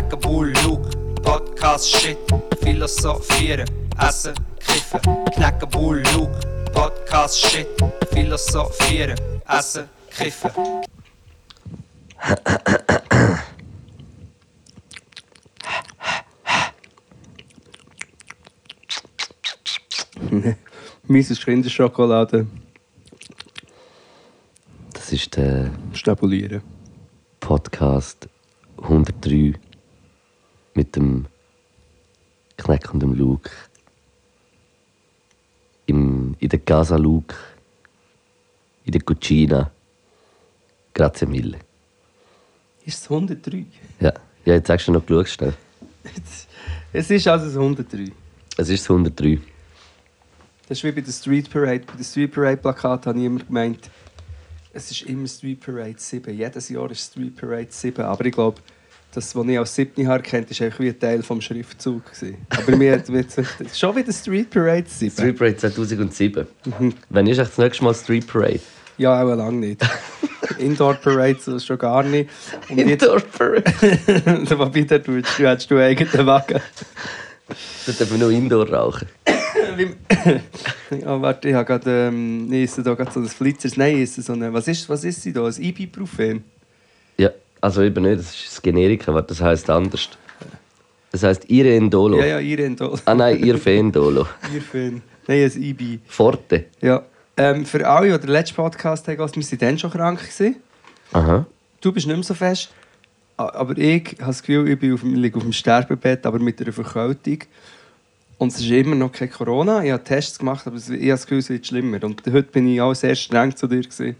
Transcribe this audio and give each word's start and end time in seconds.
Knacken, 0.00 0.20
Bull, 0.20 0.52
Luke, 0.64 0.88
Podcast, 1.22 1.90
Shit, 1.90 2.16
Philosophieren, 2.62 3.68
Essen, 3.98 4.34
Kiffen. 4.58 5.00
Knacken, 5.34 5.68
Bull, 5.68 6.02
Luke, 6.14 6.40
Podcast, 6.72 7.38
Shit, 7.38 7.66
Philosophieren, 8.10 9.18
Essen, 9.46 9.90
Kiffen. 10.10 10.50
Mieses 21.08 21.44
Kinderschokolade 21.44 22.46
Das 24.94 25.12
ist 25.12 25.36
der 25.36 25.70
stabulieren. 25.92 26.62
Podcast 27.40 28.28
103 28.78 29.54
mit 30.74 30.96
dem 30.96 31.26
dem 32.92 33.14
Luke. 33.14 33.50
Im, 35.86 36.36
in 36.38 36.48
der 36.48 36.58
Casa 36.58 36.96
Luke. 36.96 37.34
In 38.84 38.92
der 38.92 39.00
Cucina. 39.00 39.70
Grazie 40.94 41.26
mille. 41.26 41.58
Ist 42.84 43.02
es 43.02 43.10
103? 43.10 43.66
Ja, 44.00 44.12
ja 44.44 44.54
jetzt 44.54 44.66
sagst 44.66 44.88
du 44.88 44.92
noch 44.92 45.04
geschaut, 45.04 45.28
schnell. 45.28 45.54
Es 46.92 47.10
ist 47.10 47.28
also 47.28 47.46
das 47.46 47.56
103. 47.56 48.12
Es 48.56 48.68
ist 48.68 48.82
das 48.82 48.90
103. 48.90 49.38
Das 50.68 50.78
ist 50.78 50.84
wie 50.84 50.92
bei 50.92 51.00
der 51.00 51.12
Street 51.12 51.50
Parade. 51.50 51.84
Bei 51.86 51.96
der 51.96 52.04
Street 52.04 52.32
Parade 52.32 52.56
Plakat 52.56 53.06
habe 53.06 53.18
ich 53.18 53.24
immer 53.24 53.40
gemeint, 53.40 53.90
es 54.72 54.90
ist 54.90 55.02
immer 55.02 55.26
Street 55.26 55.60
Parade 55.60 55.98
7. 55.98 56.36
Jedes 56.36 56.68
Jahr 56.68 56.90
ist 56.90 57.10
Street 57.10 57.36
Parade 57.36 57.68
7. 57.70 58.04
Aber 58.04 58.24
ich 58.24 58.32
glaube, 58.32 58.60
das, 59.12 59.34
was 59.34 59.46
ich 59.46 59.58
als 59.58 59.74
7. 59.74 60.04
Jahr 60.04 60.20
kennt, 60.20 60.50
ist 60.50 60.60
wie 60.60 60.88
ein 60.88 60.98
Teil 60.98 61.22
vom 61.22 61.40
Schriftzug. 61.40 62.04
Gewesen. 62.04 62.36
Aber 62.50 62.76
mir 62.76 62.92
hat 62.92 63.08
jetzt 63.08 63.78
schon 63.78 63.96
wieder 63.96 64.12
Street 64.12 64.50
Parade 64.50 64.86
7. 64.86 65.12
Street 65.12 65.38
Parade 65.38 65.56
2007. 65.56 66.46
Wann 67.08 67.26
ist 67.26 67.38
echt 67.38 67.50
das 67.50 67.58
nächste 67.58 67.84
Mal 67.84 67.94
Street 67.94 68.26
Parade? 68.26 68.60
Ja, 68.98 69.22
auch 69.22 69.34
lange 69.34 69.58
nicht. 69.58 69.82
Indoor 70.58 70.94
Parade 70.94 71.38
so 71.40 71.58
schon 71.58 71.78
gar 71.78 72.02
nicht. 72.02 72.30
Und 72.68 72.78
Indoor 72.78 73.20
Parade. 73.20 73.64
wobei, 74.58 74.82
da 74.82 74.98
du, 74.98 75.20
du 75.22 75.48
hättest 75.48 75.70
du 75.70 75.78
eigenen 75.78 76.26
Wagen. 76.26 76.60
Da 77.86 77.92
dürfen 77.92 78.10
wir 78.12 78.18
nur 78.18 78.30
Indoor 78.30 78.68
rauchen. 78.70 79.08
ja, 80.90 81.22
warte, 81.22 81.48
ich 81.48 81.54
habe 81.54 81.64
gerade, 81.64 82.08
ähm, 82.08 82.52
ich 82.52 82.64
esse 82.64 82.82
da 82.82 82.94
gerade 82.94 83.10
so 83.10 83.20
ein 83.20 83.26
Flitzers. 83.26 83.76
Nein, 83.76 83.96
ich 83.96 84.02
esse 84.02 84.22
so 84.22 84.34
eine, 84.34 84.52
was 84.52 84.68
ist, 84.68 84.88
was 84.88 85.02
ist 85.02 85.22
sie 85.22 85.32
da? 85.32 85.46
Ein 85.46 85.54
Ibuprofen? 85.58 86.44
Ja, 87.16 87.30
also 87.60 87.82
eben 87.82 88.04
nicht, 88.04 88.18
das 88.18 88.34
ist 88.34 88.46
das 88.48 88.62
Generika, 88.62 89.10
aber 89.10 89.22
das 89.22 89.40
heisst 89.40 89.68
anders. 89.68 90.08
Das 91.12 91.22
heisst 91.22 91.50
Irendolo. 91.50 92.18
Ja, 92.20 92.26
ja, 92.26 92.38
Irendol. 92.38 92.98
Ah 93.04 93.14
nein, 93.14 93.42
Irfendolo. 93.42 94.26
Irfen. 94.54 95.02
Nein, 95.26 95.44
ein 95.44 95.62
Ibi. 95.62 96.00
Forte. 96.06 96.66
Ja. 96.80 97.02
Ähm, 97.36 97.64
für 97.66 97.86
alle, 97.88 98.12
die 98.12 98.26
den 98.26 98.30
letzten 98.30 98.56
Podcast 98.56 99.08
haben, 99.08 99.18
wir 99.18 99.26
waren 99.26 99.58
dann 99.58 99.78
schon 99.78 99.90
krank. 99.90 100.20
Gewesen. 100.20 100.56
Aha. 101.12 101.46
Du 101.80 101.92
bist 101.92 102.06
nicht 102.06 102.16
mehr 102.16 102.24
so 102.24 102.34
fest. 102.34 102.70
Aber 103.36 103.76
ich 103.78 104.16
habe 104.18 104.26
das 104.26 104.42
Gefühl, 104.42 104.68
ich 104.68 104.78
bin 104.78 104.92
auf 104.92 105.00
dem, 105.00 105.14
liege 105.14 105.36
auf 105.38 105.42
dem 105.42 105.52
Sterbebett, 105.52 106.26
aber 106.26 106.38
mit 106.38 106.60
einer 106.60 106.72
Verkältung. 106.72 107.38
Und 108.36 108.52
es 108.52 108.60
ist 108.60 108.70
immer 108.70 108.94
noch 108.94 109.12
kein 109.12 109.30
Corona. 109.30 109.82
Ich 109.82 109.90
habe 109.90 110.04
Tests 110.04 110.38
gemacht, 110.38 110.66
aber 110.66 110.76
ich 110.76 110.90
habe 110.90 111.06
das 111.06 111.22
Gefühl, 111.22 111.38
es 111.38 111.48
wird 111.48 111.66
schlimmer. 111.66 112.02
Und 112.04 112.22
heute 112.26 112.50
bin 112.50 112.68
ich 112.68 112.80
auch 112.80 112.94
sehr 112.94 113.14
streng 113.14 113.56
zu 113.56 113.66
dir. 113.66 113.80
Gewesen, 113.80 114.16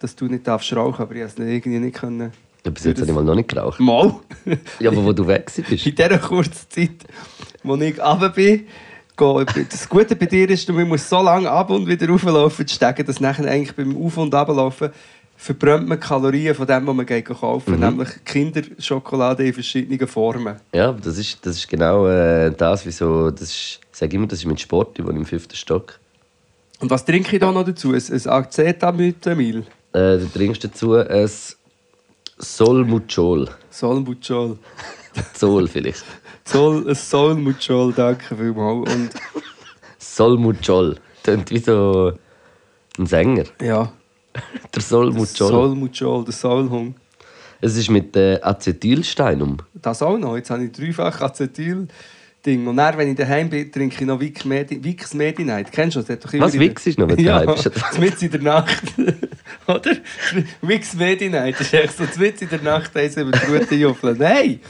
dass 0.00 0.16
du 0.16 0.26
nicht 0.26 0.46
darfst 0.46 0.72
rauchen 0.74 1.02
aber 1.02 1.14
ich 1.14 1.20
konnte 1.20 1.32
es 1.34 1.38
nicht- 1.38 1.54
irgendwie 1.66 1.78
nicht. 1.78 1.96
Können. 1.96 2.32
Ja, 2.64 2.70
bis 2.70 2.84
jetzt 2.84 3.00
habe 3.00 3.08
ich 3.10 3.14
mal 3.14 3.24
noch 3.24 3.34
nicht 3.34 3.48
geraucht. 3.48 3.80
Mal! 3.80 4.14
Ja, 4.80 4.90
aber 4.90 5.02
wo 5.04 5.12
du 5.12 5.26
weg 5.26 5.50
bist. 5.68 5.86
In 5.86 5.94
dieser 5.94 6.18
kurzen 6.18 6.66
Zeit, 6.68 6.90
wo 7.62 7.74
ich 7.76 7.98
runter 7.98 8.28
bin, 8.30 8.66
gehe- 9.16 9.46
das 9.70 9.88
Gute 9.88 10.14
bei 10.16 10.26
dir 10.26 10.48
ist, 10.50 10.68
du 10.68 10.72
musst 10.74 11.08
so 11.08 11.22
lange 11.22 11.50
ab 11.50 11.70
und 11.70 11.86
wieder 11.86 12.06
rauflaufen, 12.08 12.66
zu 12.66 12.74
steigen, 12.74 13.06
dass 13.06 13.18
nachher 13.20 13.46
eigentlich 13.50 13.74
beim 13.74 13.96
Auf- 13.96 14.18
und 14.18 14.34
Ablaufen 14.34 14.90
verbrennt 15.38 15.88
man 15.88 15.98
Kalorien 15.98 16.54
von 16.54 16.66
dem, 16.66 16.86
was 16.86 16.94
man 16.94 17.06
geht 17.06 17.24
kaufen 17.24 17.74
Mhm. 17.76 17.80
nämlich 17.80 18.08
Kinderschokolade 18.26 19.46
in 19.46 19.54
verschiedenen 19.54 20.06
Formen. 20.06 20.56
Ja, 20.74 20.90
aber 20.90 21.00
das 21.00 21.16
ist, 21.16 21.38
das 21.46 21.56
ist 21.56 21.66
genau 21.68 22.06
äh, 22.08 22.50
das, 22.54 22.84
wieso. 22.84 23.30
Das 23.30 23.42
ist, 23.42 23.80
ich 23.90 23.98
sage 23.98 24.16
immer, 24.16 24.26
das 24.26 24.40
ist 24.40 24.44
mein 24.44 24.58
Sport, 24.58 24.98
ich 24.98 25.06
wohne 25.06 25.18
im 25.18 25.24
fünften 25.24 25.56
Stock. 25.56 25.98
Und 26.80 26.90
was 26.90 27.06
trinke 27.06 27.36
ich 27.36 27.40
da 27.40 27.50
noch 27.52 27.64
dazu? 27.64 27.92
Ein, 27.94 28.02
ein 28.12 28.28
Acetamytamil, 28.28 29.64
Äh, 29.92 30.18
du 30.18 30.28
trinkst 30.32 30.62
dazu 30.64 30.94
ein 30.94 31.30
Solmuchol. 32.38 33.48
Solmuchol. 33.70 34.58
Sol 35.34 35.68
vielleicht. 35.68 36.04
Sol, 36.44 36.88
ein 36.88 36.94
Solmuchol, 36.94 37.92
danke 37.92 38.36
vielmals. 38.36 38.94
Und 38.94 39.10
Solmuchol. 39.98 40.96
Klingt 41.22 41.50
wie 41.50 41.58
so 41.58 42.12
ein 42.98 43.06
Sänger. 43.06 43.44
ja, 43.60 43.92
Der 44.74 44.82
Solmuchol. 44.82 45.26
Solmuchol, 45.26 46.24
der 46.24 46.32
Soulhung. 46.32 46.94
Es 47.60 47.76
ist 47.76 47.90
mit 47.90 48.16
äh, 48.16 48.38
Acetylsteinum. 48.40 49.58
Das 49.74 50.02
auch 50.02 50.16
noch. 50.16 50.36
Jetzt 50.36 50.50
habe 50.50 50.64
ich 50.64 50.72
dreifach 50.72 51.20
Acetyl. 51.20 51.88
Ding. 52.46 52.66
Und 52.66 52.78
dann, 52.78 52.96
wenn 52.96 53.10
ich 53.10 53.16
daheim 53.16 53.50
bin, 53.50 53.70
trinke 53.70 53.96
ich 54.00 54.06
noch 54.06 54.18
Vicks 54.18 54.44
Medi 55.14 55.44
Night. 55.44 55.70
Kennst 55.72 55.96
du 55.96 56.00
das? 56.00 56.08
Hat 56.08 56.24
doch 56.24 56.32
immer 56.32 56.46
Was, 56.46 56.58
Vicks 56.58 56.86
ist 56.86 56.98
noch, 56.98 57.08
wenn 57.08 57.16
du 57.16 57.22
ja, 57.24 57.44
daheim 57.44 57.54
bist? 57.62 57.98
mitten 57.98 58.24
in 58.24 58.30
der 58.30 58.40
Nacht. 58.42 58.82
Oder? 59.66 59.96
Vicks 60.62 60.94
Medi 60.94 61.28
Night. 61.28 61.56
Das 61.58 61.66
ist 61.66 61.74
echt 61.74 61.96
so 61.96 62.04
mitten 62.18 62.44
in 62.44 62.50
der 62.50 62.62
Nacht 62.62 62.96
eins 62.96 63.16
über 63.16 63.30
die 63.32 63.52
Route 63.52 63.74
juffeln. 63.74 64.16
Nein! 64.18 64.60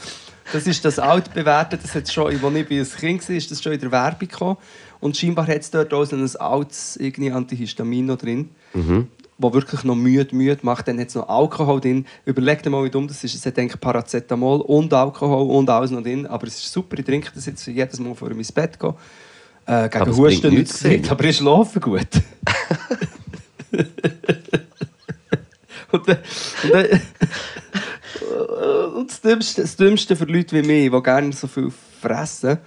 Das 0.53 0.67
ist 0.67 0.83
das 0.83 0.99
altbewährte, 0.99 1.77
das 1.77 1.95
hat 1.95 2.11
schon, 2.11 2.25
als 2.27 2.35
ich 2.35 2.41
bei 2.41 2.79
ein 2.79 2.89
Kind 2.99 3.29
war, 3.29 3.35
ist 3.35 3.51
das 3.51 3.63
schon 3.63 3.71
in 3.71 3.79
der 3.79 3.91
Werbung 3.91 4.27
gekommen. 4.27 4.57
Und 4.99 5.15
scheinbar 5.15 5.47
hat 5.47 5.61
es 5.61 5.71
dort 5.71 5.93
auch 5.93 6.03
so 6.03 6.15
ein 6.15 6.35
altes 6.37 6.97
irgendwie 6.97 7.31
Antihistamin 7.31 8.05
noch 8.07 8.17
drin, 8.17 8.49
wo 9.37 9.53
wirklich 9.53 9.83
noch 9.83 9.95
müde, 9.95 10.35
müde 10.35 10.59
macht. 10.63 10.87
Dann 10.87 10.99
hat 10.99 11.07
es 11.07 11.15
noch 11.15 11.29
Alkohol 11.29 11.79
drin. 11.79 12.05
Überleg 12.25 12.61
dir 12.63 12.69
mal, 12.69 12.83
wie 12.83 12.89
dumm 12.89 13.07
das 13.07 13.23
ist. 13.23 13.33
Es 13.33 13.45
hat 13.45 13.57
eigentlich 13.57 13.79
Paracetamol 13.79 14.61
und 14.61 14.93
Alkohol 14.93 15.49
und 15.55 15.69
alles 15.69 15.91
noch 15.91 16.03
drin. 16.03 16.27
Aber 16.27 16.45
es 16.47 16.57
ist 16.57 16.71
super, 16.71 16.99
ich 16.99 17.05
trinke 17.05 17.31
das 17.33 17.45
jetzt 17.45 17.65
jedes 17.65 17.99
Mal, 17.99 18.09
bevor 18.09 18.29
ich 18.31 18.37
ins 18.37 18.51
Bett 18.51 18.77
gehe. 18.79 18.93
Äh, 19.65 19.89
gegen 19.89 20.01
Aber 20.01 20.11
es 20.11 20.17
Husten 20.17 20.49
nichts 20.49 20.73
nützt 20.73 20.75
es 20.75 20.83
nicht, 20.83 20.97
gesehen. 21.03 21.11
aber 21.11 21.23
ich 21.23 21.37
schlafe 21.37 21.79
gut. 21.79 22.07
und, 25.91 26.07
dann, 26.07 26.17
und, 26.63 26.73
dann, 26.73 27.01
und 28.95 29.09
das, 29.09 29.21
Dümmste, 29.21 29.61
das 29.61 29.75
Dümmste 29.75 30.15
für 30.15 30.25
Leute 30.25 30.55
wie 30.55 30.67
mich, 30.67 30.91
die 30.91 31.01
gerne 31.03 31.33
so 31.33 31.47
viel 31.47 31.71
fressen, 32.01 32.57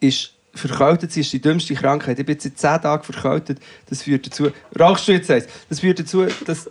ist, 0.00 0.32
verkältet 0.54 1.16
ist 1.16 1.32
die 1.32 1.40
dümmste 1.40 1.74
Krankheit. 1.74 2.18
Ich 2.18 2.26
bin 2.26 2.34
jetzt 2.34 2.42
seit 2.44 2.58
10 2.58 2.82
Tagen 2.82 3.02
verkältet. 3.04 3.58
Das 3.88 4.02
führt 4.02 4.26
dazu... 4.26 4.50
Rauchst 4.78 5.06
du 5.08 5.12
jetzt 5.12 5.30
eins? 5.30 5.46
Das 5.68 5.80
führt 5.80 6.00
dazu, 6.00 6.26
dass, 6.46 6.68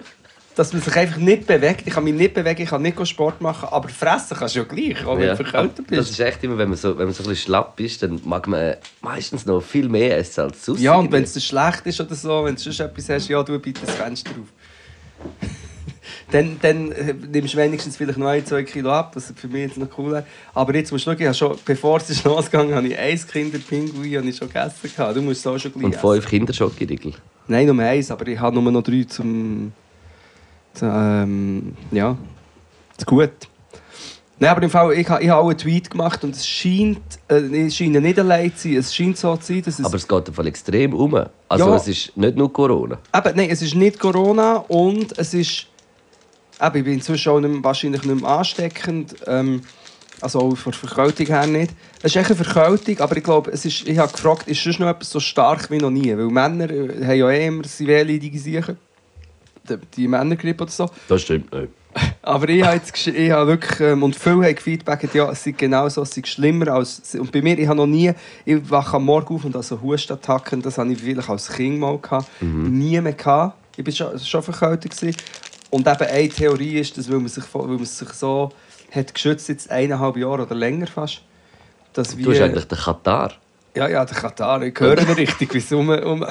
dass 0.56 0.74
man 0.74 0.82
sich 0.82 0.96
einfach 0.96 1.18
nicht 1.18 1.48
bewegt. 1.48 1.84
Ich 1.86 1.94
kann 1.94 2.04
mich 2.04 2.14
nicht 2.14 2.34
bewegen, 2.34 2.62
ich 2.62 2.70
kann 2.70 2.82
nicht 2.82 3.08
Sport 3.08 3.40
machen, 3.40 3.70
aber 3.72 3.88
fressen 3.88 4.36
kannst 4.38 4.56
du 4.56 4.60
ja 4.60 4.66
gleich, 4.66 5.06
auch 5.06 5.16
wenn 5.18 5.28
Ja. 5.28 5.36
du 5.36 5.44
verkältet 5.44 5.86
Das 5.92 6.08
bist. 6.08 6.12
ist 6.12 6.20
echt 6.20 6.44
immer, 6.44 6.58
wenn 6.58 6.70
man 6.70 6.78
so, 6.78 6.98
wenn 6.98 7.06
man 7.06 7.14
so 7.14 7.24
ein 7.24 7.30
bisschen 7.30 7.46
schlapp 7.46 7.80
ist, 7.80 8.04
dann 8.04 8.20
mag 8.26 8.48
man 8.48 8.76
meistens 9.02 9.46
noch 9.46 9.62
viel 9.62 9.88
mehr 9.88 10.18
essen 10.18 10.42
als 10.42 10.66
sonst. 10.66 10.82
Ja, 10.82 10.96
und 10.96 11.12
wenn 11.12 11.24
es 11.24 11.42
schlecht 11.44 11.86
ist 11.86 12.02
oder 12.02 12.16
so, 12.16 12.44
wenn 12.44 12.56
du 12.56 12.62
sonst 12.62 12.80
etwas 12.82 13.08
hast, 13.10 13.28
ja, 13.30 13.42
du 13.44 13.58
bitte 13.60 13.86
das 13.86 13.96
Fenster 13.96 14.32
auf. 14.32 14.48
dann, 16.32 16.58
dann 16.62 16.92
äh, 16.92 17.14
nimmst 17.14 17.54
du 17.54 17.58
wenigstens 17.58 17.98
vielleicht 17.98 18.18
noch 18.18 18.28
ein, 18.28 18.46
zwei 18.46 18.64
Kilo 18.64 18.92
ab, 18.92 19.16
was 19.16 19.34
für 19.36 19.48
mich 19.48 19.62
jetzt 19.62 19.78
noch 19.78 19.88
cool 19.98 20.18
ist. 20.18 20.26
Aber 20.54 20.76
jetzt 20.76 20.92
musst 20.92 21.08
du 21.08 21.12
schauen, 21.12 21.32
ich 21.32 21.38
schon, 21.38 21.58
bevor 21.66 21.98
es 21.98 22.10
ist 22.10 22.24
losgegangen 22.24 22.76
habe 22.76 22.88
ich 22.88 22.98
ein 22.98 23.18
Kinderpinguin 23.18 24.18
habe 24.18 24.30
ich 24.30 24.38
schon 24.38 24.48
gegessen. 24.48 24.90
gehabt. 24.96 25.16
Du 25.16 25.22
musst 25.22 25.40
es 25.42 25.48
auch 25.48 25.58
schon 25.58 25.74
gleich 25.74 25.84
Und 25.84 25.96
fünf 25.96 26.28
Kinderschokoriegel. 26.28 27.14
Nein, 27.48 27.66
nur 27.68 27.80
eins, 27.80 28.12
aber 28.12 28.28
ich 28.28 28.40
habe 28.40 28.60
nur 28.60 28.72
noch 28.72 28.84
drei 28.84 29.04
zum... 29.04 29.72
zum 30.74 30.90
ähm, 30.92 31.74
ja, 31.92 32.16
zu 32.98 33.06
gut. 33.06 33.32
Nein, 34.42 34.52
aber 34.52 34.64
im 34.64 34.70
Fall, 34.70 34.94
ich, 34.94 35.10
habe- 35.10 35.22
ich 35.22 35.30
habe 35.30 35.42
auch 35.44 35.50
einen 35.50 35.58
Tweet 35.58 35.90
gemacht 35.92 36.24
und 36.24 36.34
es 36.36 36.48
scheint, 36.48 37.02
äh, 37.28 37.36
es 37.66 37.76
scheint 37.76 37.92
nicht 38.02 38.18
allein 38.20 38.56
zu 38.56 38.70
sein. 38.70 38.78
Es 38.78 38.96
scheint 38.96 39.18
so 39.18 39.36
zu 39.36 39.54
sein, 39.54 39.62
dass 39.64 39.80
es... 39.80 39.86
Aber 39.86 39.96
es 39.98 40.08
geht 40.08 40.30
Fall 40.30 40.48
extrem 40.48 40.94
um. 40.94 41.14
Also 41.50 41.68
Ja. 41.70 41.76
es 41.76 41.88
ist 41.88 42.16
nicht 42.16 42.38
nur 42.38 42.52
Corona. 42.54 43.00
Eben, 43.14 43.36
nein, 43.36 43.50
es 43.50 43.62
ist 43.62 43.76
nicht 43.76 44.00
Corona 44.00 44.58
und 44.70 45.18
es 45.18 45.34
ist. 45.34 45.68
Eben, 46.62 46.78
ich 46.78 46.84
bin 46.84 46.94
inzwischen 46.94 47.30
auch 47.32 47.40
nicht 47.40 47.52
mehr, 47.52 47.64
wahrscheinlich 47.64 48.04
nicht 48.04 48.22
mehr 48.22 48.30
ansteckend. 48.30 49.16
Ähm, 49.28 49.62
also 50.22 50.40
auch 50.40 50.56
von 50.56 50.72
der 50.74 50.80
Verkältung 50.90 51.28
her 51.28 51.48
nicht. 51.48 51.72
Es 52.02 52.14
ist 52.14 52.18
echt 52.18 52.32
eine 52.32 52.44
Verkältung, 52.44 53.00
aber 53.00 53.16
ich 53.18 53.24
glaube, 53.24 53.52
es 53.52 53.64
ist, 53.66 53.88
ich 53.88 53.98
habe 53.98 54.12
gefragt, 54.12 54.48
ist 54.50 54.62
sonst 54.64 54.80
noch 54.80 54.88
etwas 54.88 55.10
so 55.10 55.20
stark 55.20 55.70
wie 55.72 55.78
noch 55.78 55.90
nie? 55.90 56.16
Weil 56.18 56.28
Männer 56.28 56.70
äh, 56.70 57.06
haben 57.06 57.18
ja 57.18 57.30
eh 57.30 57.48
immer 57.48 57.64
wehleidige 57.64 58.38
Sachen. 58.40 58.78
Die, 59.70 59.78
die 59.96 60.08
Männergrippe 60.08 60.64
oder 60.64 60.72
so. 60.72 60.90
Das 61.08 61.22
stimmt 61.22 61.52
nicht. 61.54 61.70
Aber 62.22 62.50
ich 62.50 62.64
habe, 62.64 62.76
jetzt, 62.76 63.08
ich 63.08 63.32
habe 63.32 63.48
wirklich, 63.48 63.80
ähm, 63.80 64.04
und 64.04 64.16
viele 64.16 64.46
haben 64.46 64.56
gefeedbackt, 64.56 65.14
ja, 65.14 65.32
es 65.32 65.44
sei 65.44 65.52
genau 65.52 65.88
so, 65.90 66.02
es 66.02 66.12
sei 66.12 66.22
schlimmer 66.26 66.70
als, 66.70 67.16
und 67.16 67.32
bei 67.32 67.42
mir, 67.42 67.58
ich 67.58 67.68
habe 67.68 67.78
noch 67.78 67.88
nie, 67.88 68.12
ich 68.46 68.70
wache 68.70 68.98
am 68.98 69.06
Morgen 69.06 69.36
auf 69.36 69.46
und 69.46 69.54
habe 69.54 69.64
so 69.64 69.82
Hustattacken, 69.82 70.62
das 70.62 70.78
hatte 70.78 70.92
ich 70.92 71.00
vielleicht 71.00 71.30
als 71.30 71.50
Kind 71.50 71.80
mal 71.80 71.98
gehabt, 71.98 72.28
nie 72.42 73.00
mehr 73.02 73.14
gehabt. 73.14 73.58
Ich 73.78 73.86
war 73.86 73.94
schon, 73.94 74.20
schon 74.20 74.44
verkältet. 74.44 74.96
Gewesen. 74.96 75.16
Und 75.70 75.88
eben 75.88 76.02
eine 76.02 76.30
Theorie 76.30 76.80
ist, 76.80 76.98
dass 76.98 77.10
weil 77.10 77.20
man 77.20 77.30
sich, 77.30 77.44
weil 77.54 77.68
man 77.68 77.86
sich 77.86 78.10
so 78.10 78.52
hat 78.92 79.14
geschützt 79.14 79.50
jetzt 79.50 79.70
eineinhalb 79.70 80.18
Jahre 80.18 80.44
oder 80.44 80.56
länger 80.56 80.88
fast. 80.88 81.22
Dass 81.94 82.16
Du 82.16 82.24
bist 82.24 82.42
eigentlich 82.42 82.66
der 82.66 82.78
Katar. 82.78 83.34
Ja, 83.76 83.88
ja, 83.88 84.04
der 84.04 84.18
Katar, 84.18 84.62
ich 84.64 84.80
höre 84.80 85.00
ihn 85.00 85.10
richtig, 85.12 85.54
wie 85.54 85.60
es 85.60 85.72
um... 85.72 85.90
um 85.90 86.26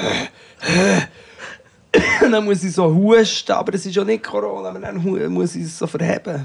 dann 2.20 2.44
muss 2.44 2.62
ich 2.64 2.72
so 2.72 2.94
husten, 2.94 3.52
aber 3.52 3.74
es 3.74 3.86
ist 3.86 3.94
ja 3.94 4.04
nicht 4.04 4.22
Corona, 4.22 4.70
aber 4.70 4.80
dann 4.80 5.02
muss 5.32 5.54
ich 5.54 5.64
es 5.64 5.78
so 5.78 5.86
verheben. 5.86 6.44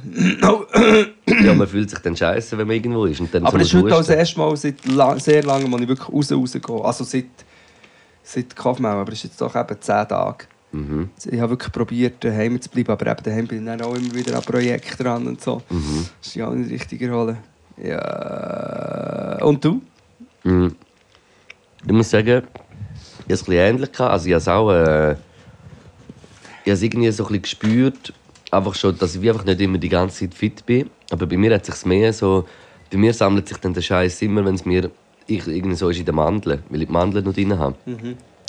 Ja, 1.43 1.53
man 1.53 1.67
fühlt 1.67 1.89
sich 1.89 1.99
dann 1.99 2.15
scheiße, 2.15 2.57
wenn 2.57 2.67
man 2.67 2.75
irgendwo 2.75 3.05
ist. 3.05 3.19
Und 3.19 3.33
dann 3.33 3.45
aber 3.45 3.59
so 3.59 3.63
es 3.63 3.73
ist 3.73 3.81
heute 3.81 3.95
auch 3.95 3.99
das 3.99 4.09
erste 4.09 4.39
Mal 4.39 4.55
seit 4.57 4.85
la 4.85 5.19
sehr 5.19 5.43
langem, 5.43 5.71
wo 5.71 5.77
ich 5.77 5.87
wirklich 5.87 6.09
raus 6.09 6.31
rausgehe. 6.31 6.83
Also 6.83 7.03
seit, 7.03 7.25
seit 8.23 8.55
Kaufmann, 8.55 8.97
aber 8.97 9.11
es 9.11 9.19
ist 9.19 9.23
jetzt 9.25 9.41
doch 9.41 9.55
eben 9.55 9.81
zehn 9.81 10.07
Tage. 10.07 10.45
Mhm. 10.71 11.09
Ich 11.25 11.39
habe 11.39 11.51
wirklich 11.51 11.71
probiert, 11.71 12.23
daheim 12.23 12.59
zu 12.59 12.69
bleiben, 12.69 12.91
aber 12.91 13.07
eben 13.07 13.23
daheim 13.23 13.47
bin 13.47 13.59
ich 13.59 13.65
dann 13.65 13.81
auch 13.81 13.95
immer 13.95 14.13
wieder 14.13 14.35
an 14.35 14.43
Projekten 14.43 15.03
dran 15.03 15.27
und 15.27 15.41
so. 15.41 15.61
Mhm. 15.69 16.07
Das 16.19 16.27
ist 16.27 16.35
ja 16.35 16.47
auch 16.47 16.53
nicht 16.53 16.71
richtig 16.71 17.01
erholen. 17.01 17.37
Ja. 17.77 19.37
Und 19.43 19.63
du? 19.63 19.81
Mhm. 20.43 20.75
Ich 21.85 21.91
muss 21.91 22.09
sagen, 22.09 22.27
ich 22.27 22.33
habe 22.35 22.47
es 23.27 23.41
ein 23.41 23.45
bisschen 23.45 23.53
ähnlich. 23.53 23.99
Also 23.99 24.27
ich 24.27 24.33
habe 24.33 24.41
es 24.41 24.47
auch... 24.47 24.71
Äh, 24.71 25.15
ich 26.63 26.69
habe 26.69 26.75
es 26.75 26.81
irgendwie 26.81 27.11
so 27.11 27.23
ein 27.23 27.27
bisschen 27.27 27.41
gespürt, 27.41 28.13
einfach 28.51 28.75
schon, 28.75 28.97
dass 28.97 29.15
ich 29.15 29.29
einfach 29.29 29.45
nicht 29.45 29.59
immer 29.59 29.77
die 29.77 29.89
ganze 29.89 30.21
Zeit 30.21 30.33
fit 30.33 30.65
bin. 30.65 30.89
Aber 31.11 31.25
bei 31.25 31.37
mir 31.37 31.53
hat 31.53 31.67
es 31.67 31.75
sich 31.75 31.85
mehr 31.85 32.13
so... 32.13 32.45
Bei 32.91 32.97
mir 32.97 33.13
sammelt 33.13 33.47
sich 33.47 33.57
dann 33.57 33.73
der 33.73 33.81
Scheiß 33.81 34.21
immer, 34.21 34.45
wenn 34.45 34.55
es 34.55 34.65
mir 34.65 34.91
ich, 35.27 35.47
irgendwie 35.47 35.75
so 35.75 35.89
ist 35.89 35.99
in 35.99 36.05
den 36.05 36.15
Mandeln, 36.15 36.63
weil 36.69 36.81
ich 36.81 36.87
die 36.87 36.93
Mandeln 36.93 37.25
noch 37.25 37.33
drin 37.33 37.57
habe. 37.57 37.75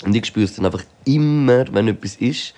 Und 0.03 0.15
ich 0.15 0.25
spüre 0.25 0.45
es 0.45 0.55
dann 0.55 0.65
einfach 0.65 0.83
immer, 1.05 1.65
wenn 1.73 1.87
etwas 1.87 2.15
ist, 2.17 2.53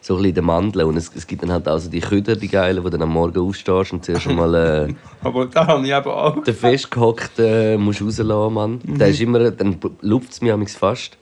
so 0.00 0.14
ein 0.14 0.16
bisschen 0.18 0.28
in 0.28 0.34
den 0.34 0.44
Mandeln. 0.44 0.86
Und 0.86 0.96
es, 0.96 1.10
es 1.14 1.26
gibt 1.26 1.42
dann 1.42 1.52
halt 1.52 1.68
auch 1.68 1.78
so 1.78 1.88
die 1.88 2.00
Köder, 2.00 2.36
die 2.36 2.48
geilen, 2.48 2.84
wo 2.84 2.88
dann 2.88 3.02
am 3.02 3.10
Morgen 3.10 3.38
aufstehst 3.38 3.92
und 3.92 4.04
zuerst 4.04 4.26
einmal... 4.26 4.54
Äh, 4.90 4.94
Aber 5.26 5.46
da 5.46 5.66
habe 5.66 5.86
ich 5.86 5.92
eben 5.92 6.10
auch. 6.10 6.42
den 6.44 6.54
festgehockten 6.54 7.80
musst 7.80 8.00
du 8.00 8.06
rauslassen, 8.06 8.54
Mann. 8.54 8.80
Der 8.84 9.08
ist 9.08 9.20
immer, 9.20 9.50
dann 9.50 9.78
lupft 10.00 10.32
es 10.32 10.40
mich 10.40 10.72
fast. 10.72 11.16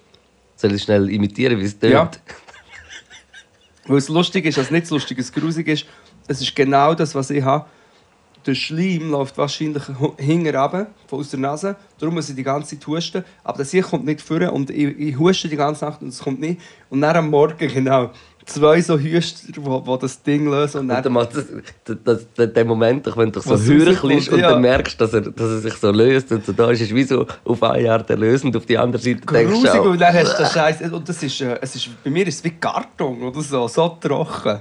Soll 0.57 0.75
ich 0.75 0.83
schnell 0.83 1.09
imitieren, 1.11 1.59
wie 1.61 1.65
es 1.65 1.79
tönt? 1.79 1.93
Ja. 1.93 2.11
Weil 3.87 3.99
es 3.99 4.09
lustig 4.09 4.45
ist, 4.47 4.59
also 4.59 4.73
nicht 4.73 4.87
so 4.87 4.97
lustig, 4.97 5.19
es 5.19 5.33
grusig 5.33 5.69
ist, 5.69 5.87
es 6.29 6.41
ist 6.41 6.55
genau 6.55 6.95
das, 6.95 7.15
was 7.15 7.31
ich 7.31 7.43
habe. 7.43 7.67
Der 8.47 8.55
Schleim 8.55 9.11
läuft 9.11 9.37
wahrscheinlich 9.37 9.83
hinten 10.19 10.57
runter, 10.57 10.87
aus 11.11 11.31
der 11.31 11.41
Nase. 11.41 11.77
Darum 11.99 12.15
muss 12.15 12.31
ich 12.31 12.37
die 12.37 12.43
ganze 12.43 12.79
Zeit 12.79 12.87
husten. 12.87 13.25
Aber 13.45 13.59
das 13.59 13.71
hier 13.71 13.83
kommt 13.83 14.07
nicht 14.07 14.23
vor 14.23 14.51
und 14.53 14.71
ich, 14.71 14.99
ich 14.99 15.19
huste 15.19 15.49
die 15.49 15.57
ganze 15.57 15.85
Nacht 15.85 16.01
und 16.01 16.09
es 16.09 16.21
kommt 16.21 16.41
nicht. 16.41 16.61
Und 16.89 17.03
dann 17.03 17.17
am 17.17 17.29
Morgen, 17.29 17.69
genau, 17.69 18.11
zwei 18.53 18.81
so 18.81 18.99
Hüster, 18.99 19.53
die 19.53 19.99
das 20.01 20.23
Ding 20.23 20.51
lösen. 20.51 20.79
Und 20.79 20.83
Und 20.83 20.89
dann, 20.89 21.03
dann 21.03 21.13
macht 21.13 21.37
das, 21.37 21.45
das, 21.85 21.97
das, 22.05 22.27
das, 22.35 22.53
der 22.53 22.65
Moment, 22.65 23.07
wenn 23.17 23.33
du 23.33 23.41
so 23.41 23.57
hürchelst 23.57 24.29
und 24.31 24.41
ja. 24.41 24.51
dann 24.51 24.61
merkst, 24.61 25.01
dass 25.01 25.15
er, 25.15 25.23
dass 25.23 25.51
er 25.51 25.59
sich 25.59 25.75
so 25.75 25.91
löst 25.91 26.31
und 26.33 26.45
so 26.45 26.53
da 26.53 26.71
ist, 26.71 26.81
ist 26.81 26.95
wie 26.95 27.05
so 27.05 27.27
auf 27.45 27.63
ein 27.63 27.85
Jahr 27.85 28.03
der 28.03 28.17
lösend, 28.17 28.57
auf 28.57 28.67
die 28.67 28.77
andere 28.77 29.03
Seite 29.03 29.21
denkst 29.21 29.53
grusig, 29.53 29.71
du 29.71 29.81
auch, 29.81 29.85
und 29.87 30.01
dann 30.01 30.15
hast 30.15 30.33
du 30.33 30.43
den 30.43 30.51
Scheiß. 30.51 30.93
Und 30.93 31.09
das 31.09 31.23
ist, 31.23 31.41
äh, 31.41 31.59
es 31.61 31.77
ist, 31.77 31.89
bei 32.05 32.11
mir 32.11 32.27
ist 32.27 32.37
es 32.37 32.45
wie 32.45 32.51
Karton 32.51 33.23
oder 33.23 33.41
so, 33.41 33.69
so 33.69 33.89
trocken. 34.01 34.61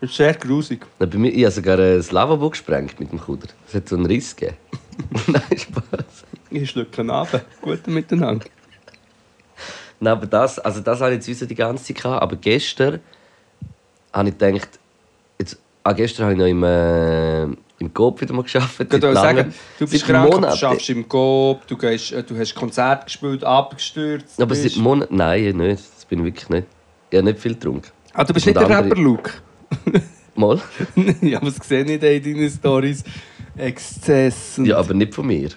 Das 0.00 0.10
ist 0.10 0.16
sehr 0.16 0.34
grusig. 0.34 0.86
Na, 0.98 1.06
bei 1.06 1.18
mir, 1.18 1.32
ich 1.32 1.42
habe 1.42 1.52
sogar 1.52 1.78
ein 1.78 2.04
Lavabo 2.10 2.50
gesprengt 2.50 3.00
mit 3.00 3.10
dem 3.10 3.20
Kuder. 3.20 3.48
Es 3.66 3.74
hat 3.74 3.88
so 3.88 3.96
einen 3.96 4.06
Riss 4.06 4.36
gegeben. 4.36 4.56
Nein, 5.26 5.58
Spaß. 5.58 6.24
Ich 6.50 6.70
schlucke 6.70 7.02
Abend. 7.12 7.44
Guten 7.60 7.94
Miteinander. 7.94 8.46
Nein, 10.00 10.12
aber 10.12 10.26
das, 10.26 10.58
also 10.58 10.80
das 10.80 11.00
habe 11.00 11.14
ich 11.14 11.26
jetzt 11.26 11.50
die 11.50 11.54
ganze 11.54 11.84
Zeit 11.84 12.02
gehabt. 12.02 12.22
Aber 12.22 12.36
gestern 12.36 13.00
habe 14.12 14.28
ich 14.28 14.38
gedacht, 14.38 14.78
jetzt, 15.38 15.58
ah, 15.82 15.92
gestern 15.92 16.24
habe 16.24 16.32
ich 16.34 16.38
noch 16.38 16.46
im, 16.46 16.62
äh, 16.62 17.42
im 17.80 17.92
Coop 17.94 18.20
wieder 18.20 18.32
mal 18.34 18.42
gearbeitet. 18.42 18.94
Ich 18.94 19.02
würde 19.02 19.14
sagen, 19.14 19.54
du 19.78 19.86
bist 19.86 20.04
Seit 20.06 20.10
krank, 20.14 20.30
du 20.30 20.36
Monaten. 20.36 20.56
schaffst 20.56 20.90
im 20.90 21.08
Coop, 21.08 21.66
du, 21.66 21.76
gehst, 21.76 22.12
äh, 22.12 22.22
du 22.22 22.36
hast 22.38 22.54
Konzert 22.54 23.06
gespielt, 23.06 23.42
abgestürzt. 23.44 24.40
Aber 24.40 24.48
bist. 24.54 24.62
seit 24.62 24.76
Monaten, 24.82 25.16
nein, 25.16 25.56
nicht. 25.56 25.82
Das 25.96 26.04
bin 26.04 26.20
ich 26.20 26.24
wirklich 26.26 26.48
nicht. 26.48 26.66
Ich 27.10 27.16
habe 27.18 27.26
nicht 27.28 27.40
viel 27.40 27.54
getrunken. 27.54 27.90
ah, 28.14 28.24
du 28.24 28.32
bist 28.34 28.46
Und 28.46 28.54
nicht 28.56 28.68
der 28.68 28.76
andere- 28.78 28.90
Rapper, 28.90 29.00
Luke. 29.00 29.30
Mal? 30.34 30.60
ja, 31.22 31.40
was 31.42 31.56
sehe 31.66 31.82
ich 31.84 31.90
in 31.90 32.00
deinen 32.34 32.50
Stories? 32.50 33.02
Exzess. 33.56 34.58
und- 34.58 34.66
Ja, 34.66 34.76
aber 34.78 34.94
nicht 34.94 35.14
von 35.14 35.26
mir. 35.26 35.48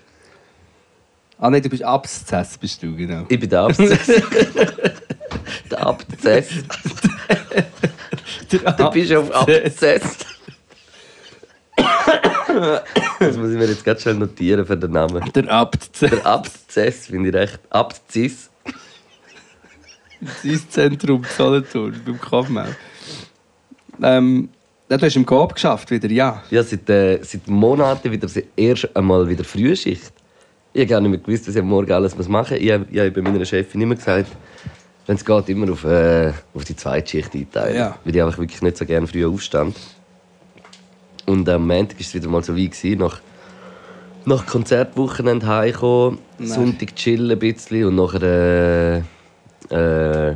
Ah 1.43 1.49
nein, 1.49 1.63
du 1.63 1.69
bist 1.69 1.83
Abszess, 1.83 2.55
bist 2.55 2.83
du, 2.83 2.95
genau. 2.95 3.25
Ich 3.27 3.39
bin 3.39 3.49
der 3.49 3.61
Abzess. 3.61 4.05
der 5.71 5.88
Abzess. 5.88 6.49
Der 8.51 8.89
Bischof 8.91 9.31
Abzess. 9.31 10.17
Das 13.19 13.38
muss 13.38 13.51
ich 13.51 13.57
mir 13.57 13.65
jetzt 13.65 13.83
ganz 13.83 14.01
schnell 14.01 14.15
notieren 14.15 14.65
für 14.65 14.77
den 14.77 14.91
Namen. 14.91 15.31
Der 15.33 15.49
Abzess. 15.49 16.11
Der 16.11 16.25
Abzess 16.25 17.07
finde 17.07 17.29
ich 17.29 17.35
recht. 17.35 17.59
Abziss. 17.69 18.51
Sein 20.43 20.61
Zentrum 20.69 21.23
Solothurn, 21.23 21.99
beim 22.05 22.19
Kaufmann. 22.19 22.75
Ähm, 24.03 24.49
du 24.89 25.01
hast 25.01 25.15
im 25.15 25.25
Coop 25.25 25.55
geschafft 25.55 25.89
wieder, 25.89 26.09
ja. 26.09 26.43
Ja, 26.51 26.61
seit, 26.61 26.88
äh, 26.89 27.23
seit 27.23 27.47
Monaten 27.47 28.11
wieder 28.11 28.27
erst 28.55 28.95
einmal 28.95 29.27
wieder 29.27 29.43
Frühschicht. 29.43 30.13
Ich 30.73 30.81
habe 30.81 30.88
gar 30.89 31.01
nicht 31.01 31.09
mehr 31.12 31.19
gewusst, 31.19 31.47
was 31.47 31.56
ich 31.56 31.62
Morgen 31.63 31.91
alles 31.91 32.15
machen 32.15 32.29
muss. 32.29 32.62
Ich 32.62 32.71
habe, 32.71 32.85
ich 32.89 33.00
habe 33.00 33.12
bei 33.12 33.21
meiner 33.21 33.44
Chefin 33.45 33.81
immer 33.81 33.95
gesagt, 33.95 34.27
wenn 35.06 35.15
es 35.15 35.25
geht, 35.25 35.50
immer 35.50 35.71
auf, 35.71 35.83
äh, 35.83 36.31
auf 36.53 36.63
die 36.63 36.75
zweite 36.75 37.09
Schicht 37.09 37.33
einteilen. 37.35 37.75
Ja. 37.75 37.97
Weil 38.06 38.15
ich 38.15 38.21
einfach 38.23 38.38
wirklich 38.38 38.62
nicht 38.62 38.77
so 38.77 38.85
gerne 38.85 39.06
früh 39.07 39.25
aufstand. 39.25 39.75
Und 41.25 41.47
am 41.50 41.68
Montag 41.68 41.95
war 41.97 42.01
es 42.01 42.13
wieder 42.13 42.29
mal 42.29 42.44
so 42.44 42.56
wie 42.56 42.69
gewesen, 42.69 43.00
nach, 43.00 43.19
nach 44.25 44.45
Konzertwochenende 44.45 45.45
heimkommen, 45.47 46.19
Nein. 46.38 46.47
Sonntag 46.47 46.95
chillen 46.95 47.31
ein 47.31 47.39
bisschen 47.39 47.85
und 47.85 47.95
nachher 47.95 48.21
äh, 48.24 48.97
äh, 50.29 50.35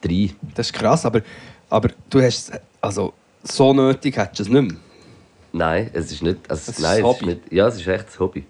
drei. 0.00 0.30
Das 0.54 0.66
ist 0.66 0.72
krass, 0.72 1.04
aber, 1.04 1.20
aber 1.68 1.90
du 2.10 2.20
hast 2.22 2.50
es- 2.50 2.60
also 2.80 3.12
so 3.42 3.72
nötig 3.72 4.16
hättest 4.16 4.38
du 4.40 4.42
es 4.44 4.48
nicht 4.48 4.72
mehr. 4.72 4.80
Nein, 5.52 5.90
es 5.92 6.10
ist 6.10 6.22
nicht. 6.22 6.38
Also, 6.48 6.70
Es 6.70 6.78
ist 6.78 6.82
nein, 6.82 6.90
ein 6.90 6.92
es 6.92 6.98
ist 6.98 7.04
Hobby. 7.22 7.26
nicht. 7.26 7.52
Ja, 7.52 7.68
es 7.68 7.76
ist 7.76 7.86
echt 7.86 8.06
ein 8.08 8.18
Hobby. 8.20 8.44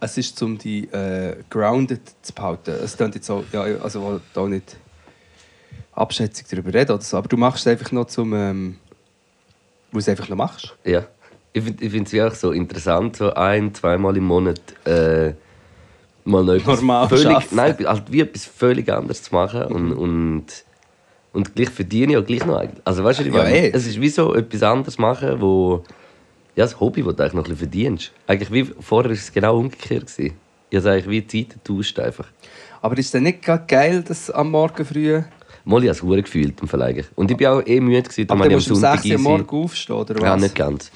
Es 0.00 0.16
ist, 0.16 0.40
um 0.42 0.56
die 0.58 0.84
äh, 0.92 1.36
grounded 1.50 2.00
zu 2.22 2.32
behalten. 2.32 2.70
Es 2.82 2.96
klingt 2.96 3.14
jetzt 3.16 3.26
so, 3.26 3.44
ja, 3.52 3.62
also 3.62 4.00
wo 4.02 4.20
da 4.32 4.46
nicht 4.46 4.76
Abschätzung 5.92 6.46
darüber 6.50 6.72
reden 6.72 6.92
oder 6.92 7.02
so, 7.02 7.16
aber 7.16 7.28
du 7.28 7.36
machst 7.36 7.66
es 7.66 7.72
einfach 7.72 7.90
noch 7.90 8.06
zum, 8.06 8.32
ähm, 8.32 8.76
wo 9.90 9.94
du 9.94 9.98
es 9.98 10.08
einfach 10.08 10.28
noch 10.28 10.36
machst. 10.36 10.76
Ja. 10.84 11.04
Ich 11.52 11.64
finde 11.64 11.84
ich 11.84 12.12
es 12.14 12.20
auch 12.20 12.34
so 12.34 12.52
interessant, 12.52 13.16
so 13.16 13.32
ein-, 13.34 13.74
zweimal 13.74 14.16
im 14.16 14.24
Monat 14.24 14.60
äh, 14.86 15.32
mal 16.24 16.44
noch 16.44 16.52
etwas 16.54 16.76
Normal 16.80 17.08
völlig. 17.08 17.50
Nein, 17.52 17.76
halt 17.84 18.12
wie 18.12 18.20
etwas 18.20 18.44
völlig 18.44 18.88
anderes 18.92 19.22
zu 19.24 19.34
machen. 19.34 19.62
Und, 19.64 19.92
und, 19.94 20.44
und 21.32 21.54
gleich 21.56 21.70
verdiene 21.70 22.12
ich 22.12 22.18
auch 22.18 22.24
gleich 22.26 22.46
noch. 22.46 22.62
Also 22.84 23.02
weißt 23.02 23.20
du, 23.20 23.24
ich 23.24 23.34
Ja, 23.34 23.42
meine? 23.42 23.56
eh. 23.56 23.70
es 23.72 23.86
ist 23.86 24.00
wie 24.00 24.10
so 24.10 24.34
etwas 24.34 24.62
anderes 24.62 24.98
machen, 24.98 25.40
wo 25.40 25.82
ja, 26.58 26.64
das 26.64 26.80
Hobby, 26.80 27.02
das 27.04 27.14
du 27.14 27.22
eigentlich 27.22 27.34
noch 27.34 27.44
ein 27.44 27.50
bisschen 27.50 27.58
verdienst. 27.58 28.12
Eigentlich 28.26 28.52
wie 28.52 28.64
vorher 28.80 29.10
war 29.10 29.16
es 29.16 29.32
genau 29.32 29.58
umgekehrt. 29.58 30.06
Gewesen. 30.08 30.34
Ich 30.70 30.76
habe 30.76 30.78
es 30.78 30.86
eigentlich 30.86 31.08
wie 31.08 31.20
die 31.22 31.46
Zeit 31.48 31.62
getauscht 31.64 31.98
einfach. 32.00 32.26
Aber 32.82 32.98
ist 32.98 33.14
es 33.14 33.20
nicht 33.20 33.42
geil, 33.68 34.02
dass 34.02 34.28
am 34.30 34.50
Morgen 34.50 34.84
früh... 34.84 35.22
Mal, 35.64 35.84
ich 35.84 35.88
habe 35.88 35.90
es 35.90 36.02
gefühlt 36.22 36.60
im. 36.60 37.04
Und 37.14 37.30
ich 37.30 37.38
war 37.40 37.54
auch 37.58 37.66
eh 37.66 37.80
müde, 37.80 38.02
gewesen, 38.02 38.28
Aber 38.30 38.44
am 38.46 38.52
musst 38.52 38.70
du 38.70 38.74
um 38.74 38.80
Sonntag 38.80 39.02
6 39.02 39.10
Uhr 39.10 39.14
am 39.14 39.20
easy- 39.20 39.28
Morgen 39.28 39.64
aufstehen, 39.64 39.96
oder 39.96 40.14
was? 40.16 40.22
Ja, 40.22 40.36
nicht 40.36 40.54
ganz. 40.54 40.90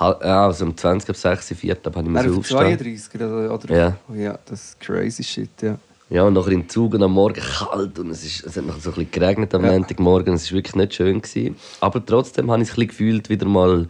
Ja, 0.00 0.46
also 0.46 0.64
um 0.64 0.76
20 0.76 1.10
ab 1.10 1.16
6 1.16 1.50
Uhr, 1.50 1.56
4 1.56 1.70
Uhr 1.76 1.76
habe 1.84 2.00
ich 2.00 2.06
Nein, 2.06 2.12
müssen 2.12 2.30
auf 2.30 2.38
aufstehen. 2.38 2.78
32 2.78 3.14
oder, 3.20 3.54
oder? 3.54 3.76
Ja. 3.76 3.96
Oh, 4.08 4.14
ja, 4.14 4.38
das 4.46 4.64
ist 4.64 4.80
crazy 4.80 5.22
shit, 5.24 5.50
ja. 5.60 5.76
Ja, 6.10 6.22
und 6.22 6.32
nachher 6.34 6.52
im 6.52 6.66
Zug 6.68 6.94
und 6.94 7.02
am 7.02 7.12
Morgen 7.12 7.40
kalt 7.42 7.98
und 7.98 8.10
es, 8.10 8.24
ist, 8.24 8.46
es 8.46 8.56
hat 8.56 8.64
noch 8.64 8.78
so 8.80 8.88
ein 8.90 8.94
bisschen 8.94 9.10
geregnet 9.10 9.54
am 9.54 9.64
Ja. 9.64 9.72
Montagmorgen. 9.72 10.34
Es 10.34 10.50
war 10.50 10.56
wirklich 10.56 10.76
nicht 10.76 10.94
schön. 10.94 11.20
Gewesen. 11.20 11.56
Aber 11.80 12.04
trotzdem 12.04 12.50
habe 12.50 12.62
ich 12.62 12.68
es 12.68 12.74
ein 12.74 12.76
bisschen 12.76 12.88
gefühlt, 12.88 13.28
wieder 13.28 13.46
mal... 13.46 13.86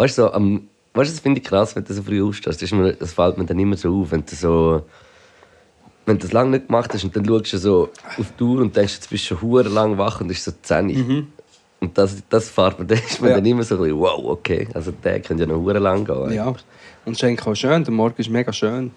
Weißt 0.00 0.16
du, 0.16 0.22
so, 0.22 0.32
am, 0.32 0.66
weißt, 0.94 1.10
du, 1.10 1.14
das 1.14 1.20
finde 1.20 1.42
ich 1.42 1.46
krass, 1.46 1.76
wenn 1.76 1.84
du 1.84 1.92
so 1.92 2.02
früh 2.02 2.22
aufstehst. 2.26 2.62
Das, 2.62 2.72
mir, 2.72 2.94
das 2.94 3.12
fällt 3.12 3.36
mir 3.36 3.44
dann 3.44 3.58
immer 3.58 3.76
so 3.76 4.00
auf, 4.00 4.12
wenn 4.12 4.24
du 4.24 4.34
so... 4.34 4.82
Wenn 6.06 6.16
du 6.16 6.22
das 6.22 6.32
lange 6.32 6.52
nicht 6.52 6.68
gemacht 6.68 6.90
hast 6.94 7.04
und 7.04 7.14
dann 7.14 7.26
schaust 7.26 7.52
du 7.52 7.58
so 7.58 7.90
auf 8.18 8.32
die 8.38 8.42
Uhr 8.42 8.62
und 8.62 8.74
denkst, 8.74 8.94
jetzt 8.94 9.10
bist 9.10 9.30
du 9.30 9.36
schon 9.36 9.64
lang 9.74 9.98
wach 9.98 10.22
und 10.22 10.30
ist 10.30 10.42
so 10.42 10.52
10 10.62 11.26
Und 11.80 11.98
das, 11.98 12.16
das 12.30 12.48
fährt 12.48 12.78
mir, 12.78 12.86
da 12.86 12.94
ist 12.94 13.20
Mhm. 13.20 13.28
Ja. 13.28 13.34
dann 13.34 13.44
immer 13.44 13.62
so 13.62 13.74
ein 13.74 13.82
bisschen, 13.82 13.98
wow, 13.98 14.24
okay. 14.24 14.68
Also 14.72 14.90
der 14.90 15.20
könnte 15.20 15.44
ja 15.44 15.48
noch 15.50 15.60
hure 15.60 15.78
lang 15.78 16.06
gehen. 16.06 16.32
Ja. 16.32 16.46
Und 17.04 17.22
es 17.22 17.22
ist 17.22 17.46
auch 17.46 17.54
schön, 17.54 17.84
der 17.84 17.92
Morgen 17.92 18.14
ist 18.16 18.30
mega 18.30 18.54
schön. 18.54 18.92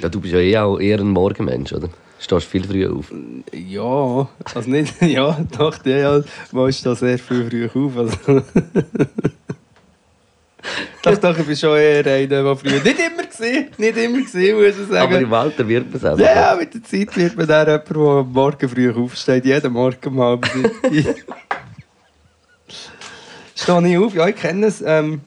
Ja, 0.00 0.08
du 0.08 0.18
bist 0.18 0.32
ja 0.32 0.40
eh 0.40 0.56
auch 0.56 0.78
eher 0.78 0.98
ein 0.98 1.10
Morgenmensch, 1.10 1.74
oder? 1.74 1.88
Du 1.88 1.92
stehst 2.18 2.46
viel 2.46 2.64
früher 2.64 2.90
auf. 2.96 3.12
Ja, 3.52 4.28
also 4.54 4.70
nicht, 4.70 4.94
ja, 5.02 5.38
doch, 5.58 5.76
der 5.76 5.98
ja, 5.98 6.22
man 6.52 6.70
ist 6.70 6.86
da 6.86 6.94
sehr 6.94 7.18
früh 7.18 7.68
früh 7.68 7.68
auf. 7.86 7.98
Also. 7.98 8.16
doch, 11.02 11.16
doch, 11.18 11.38
ich 11.38 11.46
bin 11.46 11.56
schon 11.56 11.78
eher 11.78 12.06
einer, 12.06 12.26
der 12.26 12.56
früher, 12.56 12.82
nicht 12.82 12.98
immer 12.98 13.24
gesehen, 13.24 13.68
nicht 13.78 13.96
immer 13.96 14.20
gesehen, 14.22 14.56
muss 14.56 14.74
ich 14.78 14.96
Aber 14.96 15.18
im 15.18 15.30
sagen. 15.30 15.34
Alter 15.34 15.68
wird 15.68 15.86
man 15.86 15.96
es 15.96 16.04
einfach. 16.04 16.24
Ja, 16.24 16.56
mit 16.58 16.74
der 16.74 16.82
Zeit 16.82 17.16
wird 17.16 17.36
man 17.36 17.46
dann 17.46 17.66
jemand, 17.66 17.90
der 17.90 17.96
am 17.96 18.32
Morgen 18.32 18.68
früh 18.68 18.92
aufsteht, 18.92 19.44
jeden 19.44 19.72
Morgen 19.72 20.14
mal. 20.14 20.38
Stehe 23.54 23.88
ich 23.88 23.98
auf, 23.98 24.14
ja, 24.14 24.28
ich 24.28 24.36
kenne 24.36 24.66
es. 24.66 24.82
Ähm, 24.84 25.20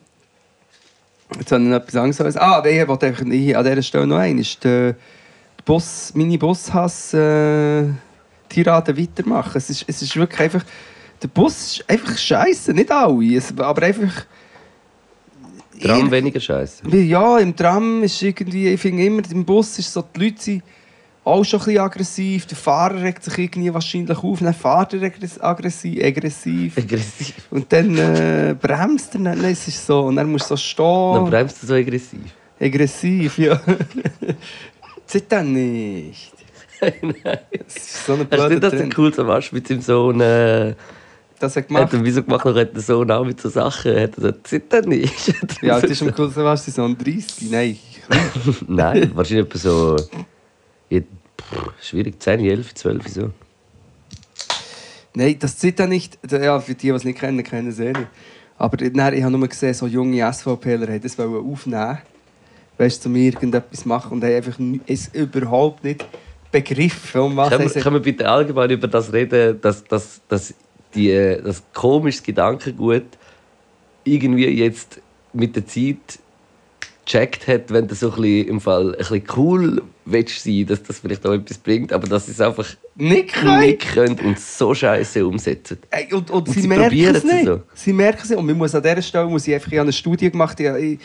Jetzt 1.38 1.52
habe 1.52 1.62
ich 1.62 1.68
noch 1.68 1.76
etwas 1.76 1.96
anderes. 1.96 2.36
Ah, 2.36 2.60
der 2.60 2.88
wollte 2.88 3.06
einfach 3.06 3.22
an 3.22 3.30
dieser 3.30 3.82
Stelle 3.82 4.06
noch 4.06 4.18
ein. 4.18 4.38
Ist 4.38 4.64
der 4.64 4.96
Bus, 5.64 6.12
meine 6.14 6.38
Bushass 6.38 7.14
äh, 7.14 7.84
Tirade 8.48 8.96
weitermachen. 8.96 9.52
Es 9.54 9.70
ist, 9.70 9.84
es 9.86 10.02
ist 10.02 10.16
wirklich 10.16 10.40
einfach. 10.40 10.64
Der 11.22 11.28
Bus 11.28 11.76
ist 11.78 11.84
einfach 11.88 12.16
scheiße, 12.16 12.72
nicht 12.72 12.90
alle. 12.90 13.36
Es, 13.36 13.56
aber 13.56 13.82
einfach. 13.82 14.26
Tram 15.80 16.10
weniger 16.10 16.40
scheiße. 16.40 16.88
Ja, 16.96 17.38
im 17.38 17.54
Tram 17.56 18.02
ist 18.02 18.20
irgendwie, 18.22 18.68
ich 18.68 18.80
finde 18.80 19.04
immer, 19.04 19.22
im 19.30 19.44
Bus 19.44 19.78
ist 19.78 19.92
so, 19.92 20.02
die 20.14 20.24
Leute 20.24 20.40
sind 20.42 20.62
auch 21.24 21.44
schon 21.44 21.60
ein 21.60 21.64
bisschen 21.66 21.80
aggressiv. 21.82 22.46
Der 22.46 22.56
Fahrer 22.56 23.02
regt 23.02 23.22
sich 23.24 23.38
irgendwie 23.38 23.72
wahrscheinlich 23.72 24.16
auf, 24.18 24.38
dann 24.40 24.54
fährt 24.54 24.94
er 24.94 25.00
aggress- 25.02 25.40
aggressiv, 25.40 26.02
aggressiv. 26.02 26.78
Aggressiv. 26.78 27.34
Und 27.50 27.72
dann 27.72 27.96
äh, 27.96 28.54
bremst 28.60 29.14
er, 29.14 29.20
dann, 29.20 29.44
es 29.44 29.68
ist 29.68 29.86
so, 29.86 30.00
und 30.02 30.16
dann 30.16 30.30
musst 30.30 30.50
du 30.50 30.56
so 30.56 31.12
Dann 31.14 31.22
stehen. 31.26 31.30
bremst 31.30 31.62
du 31.62 31.66
so 31.66 31.74
aggressiv. 31.74 32.20
Aggressiv, 32.60 33.38
ja. 33.38 33.60
Zit 35.06 35.24
dann 35.32 35.52
nicht. 35.52 36.32
Nein. 36.80 37.14
Das 37.66 37.76
ist 37.76 38.06
so 38.06 38.14
ein 38.14 38.26
Hast 38.30 38.50
du 38.50 38.60
das 38.60 38.72
Trend. 38.72 38.96
cool 38.98 39.12
am 39.18 39.30
Arsch 39.30 39.52
mit 39.52 39.68
seinem 39.68 39.82
Sohn? 39.82 40.20
Äh, 40.20 40.74
Das 41.40 41.56
hat 41.56 41.64
hat 41.64 41.68
gemacht. 41.68 41.92
er 41.92 42.04
wieso 42.04 42.22
gemacht? 42.22 42.44
Noch 42.44 42.54
hat 42.54 42.78
Sohn 42.80 43.10
auch 43.10 43.24
mit 43.24 43.40
so 43.40 43.48
Sachen. 43.48 43.92
Hat 43.92 44.00
er 44.00 44.08
gesagt, 44.08 44.46
zittert 44.46 44.86
nicht. 44.86 45.34
Ja, 45.62 45.80
das 45.80 45.90
ist 45.90 46.02
am 46.02 46.14
coolsten, 46.14 46.44
was 46.44 46.66
sie 46.66 46.70
so 46.70 46.84
ein 46.84 46.96
30. 46.96 47.50
Nein. 47.50 47.78
Nein, 48.68 49.10
wahrscheinlich 49.14 49.46
etwa 49.46 49.58
so. 49.58 49.96
ja, 50.90 51.00
pff, 51.00 51.72
Schwierig, 51.80 52.20
10, 52.20 52.40
11, 52.40 52.74
12 52.74 53.08
so. 53.08 53.30
Nein, 55.14 55.36
das 55.38 55.56
zieht 55.56 55.80
dann 55.80 55.88
nicht. 55.88 56.18
Ja, 56.30 56.60
für 56.60 56.74
die, 56.74 56.88
die 56.88 56.90
es 56.90 57.04
nicht 57.04 57.18
kennen, 57.18 57.42
kennen 57.42 57.68
es 57.68 57.78
eh 57.78 57.92
nicht. 57.92 58.06
Aber 58.58 58.76
dann, 58.76 59.14
ich 59.14 59.22
habe 59.22 59.36
nur 59.36 59.48
gesehen, 59.48 59.72
so 59.72 59.86
junge 59.86 60.30
SVPler 60.32 60.86
haben 60.86 61.00
das 61.00 61.18
aufnehmen 61.18 61.98
weißt 62.76 63.04
du, 63.04 63.08
um 63.10 63.16
irgendetwas 63.16 63.84
machen 63.84 64.12
und 64.12 64.24
haben 64.24 64.34
einfach 64.34 64.58
es 64.86 65.08
überhaupt 65.08 65.84
nicht 65.84 66.04
begriffen, 66.50 67.20
um 67.20 67.36
was 67.36 67.50
Können 67.50 67.74
wir, 67.74 67.82
können 67.82 67.96
wir 67.96 68.00
bitte 68.00 68.28
allgemein 68.28 68.70
über 68.70 68.88
das 68.88 69.12
reden, 69.12 69.60
dass, 69.60 69.84
dass, 69.84 70.22
dass 70.28 70.54
die, 70.94 71.10
äh, 71.10 71.42
das 71.42 71.62
komische 71.72 72.22
Gedankengut 72.22 73.04
irgendwie 74.04 74.48
jetzt 74.48 75.00
mit 75.32 75.54
der 75.56 75.66
Zeit 75.66 76.18
gecheckt 77.04 77.48
hat, 77.48 77.70
wenn 77.70 77.88
du 77.88 77.94
so 77.94 78.12
ein 78.12 78.20
bisschen, 78.20 78.48
im 78.48 78.60
Fall 78.60 78.92
ein 78.92 78.98
bisschen 78.98 79.22
cool 79.36 79.82
willst 80.04 80.44
sein, 80.44 80.66
dass 80.66 80.82
das 80.82 81.00
vielleicht 81.00 81.26
auch 81.26 81.32
etwas 81.32 81.58
bringt, 81.58 81.92
aber 81.92 82.06
dass 82.06 82.26
sie 82.26 82.32
es 82.32 82.40
einfach 82.40 82.66
nicht 82.94 83.32
können. 83.32 83.60
nicht 83.60 83.80
können 83.94 84.18
und 84.20 84.38
so 84.38 84.74
scheiße 84.74 85.26
umsetzen. 85.26 85.78
Ey, 85.90 86.12
und, 86.12 86.30
und, 86.30 86.48
Und 86.48 86.54
sie, 86.54 86.62
sie 86.62 86.68
merken 86.68 87.14
es 87.14 87.24
nicht. 87.24 87.46
so. 87.46 87.62
Sie 87.74 87.92
merken 87.92 88.20
es 88.22 88.30
nicht. 88.30 88.38
Und 88.38 88.46
man 88.46 88.58
muss 88.58 88.74
an 88.74 88.82
dieser 88.82 89.02
Stelle 89.02 89.26
muss 89.26 89.46
ich 89.46 89.54
einfach 89.54 89.72
ich 89.72 89.80
eine 89.80 89.92
Studie 89.92 90.30
gemacht. 90.30 90.58
Ich, 90.60 90.66
ich, 90.66 90.98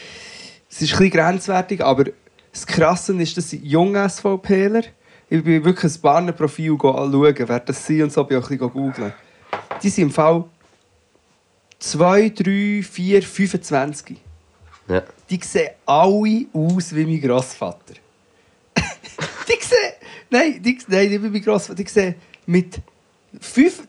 es 0.69 0.81
ist 0.81 0.93
ein 0.93 0.97
bisschen 0.97 1.11
grenzwertig, 1.11 1.83
aber 1.83 2.05
das 2.51 2.67
Krasse 2.67 3.13
ist, 3.21 3.37
dass 3.37 3.49
sie 3.49 3.61
junge 3.63 4.07
SVPler, 4.07 4.83
ich 5.29 5.43
bin 5.43 5.63
wirklich 5.65 5.95
ein 5.95 6.01
Barnenprofil 6.01 6.73
anschauen, 6.73 7.35
wer 7.37 7.59
das 7.59 7.85
sind 7.85 8.03
und 8.03 8.13
so, 8.13 8.23
bin 8.23 8.37
ich 8.37 8.43
auch 8.43 8.49
ein 8.49 8.57
bisschen 8.57 8.71
googeln. 8.71 9.13
Die 9.81 9.89
sind 9.89 10.05
im 10.05 10.11
Fall 10.11 10.45
2, 11.79 12.29
3, 12.29 12.83
4, 12.83 13.21
25. 13.21 14.17
Ja. 14.87 15.03
Die 15.29 15.39
sehen 15.43 15.71
alle 15.85 16.45
aus 16.53 16.95
wie 16.95 17.05
mein 17.05 17.21
Großvater. 17.21 17.95
die 18.75 19.65
sehen. 19.65 19.93
Nein, 20.29 20.61
die, 20.61 20.77
nein, 20.87 21.09
nicht 21.09 21.23
wie 21.23 21.29
mein 21.29 21.41
Großvater. 21.41 21.75
Die 21.75 21.89
sehen 21.89 22.15
mit 22.45 22.79
fünf, 23.39 23.83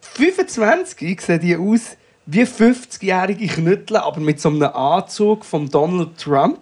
25 0.00 1.20
sehen 1.20 1.40
die 1.40 1.56
aus 1.56 1.96
wie 2.26 2.42
50-jährige 2.42 3.46
Knüttel, 3.46 3.98
aber 3.98 4.20
mit 4.20 4.40
so 4.40 4.48
einem 4.48 4.62
Anzug 4.62 5.44
von 5.44 5.68
Donald 5.68 6.18
Trump. 6.18 6.60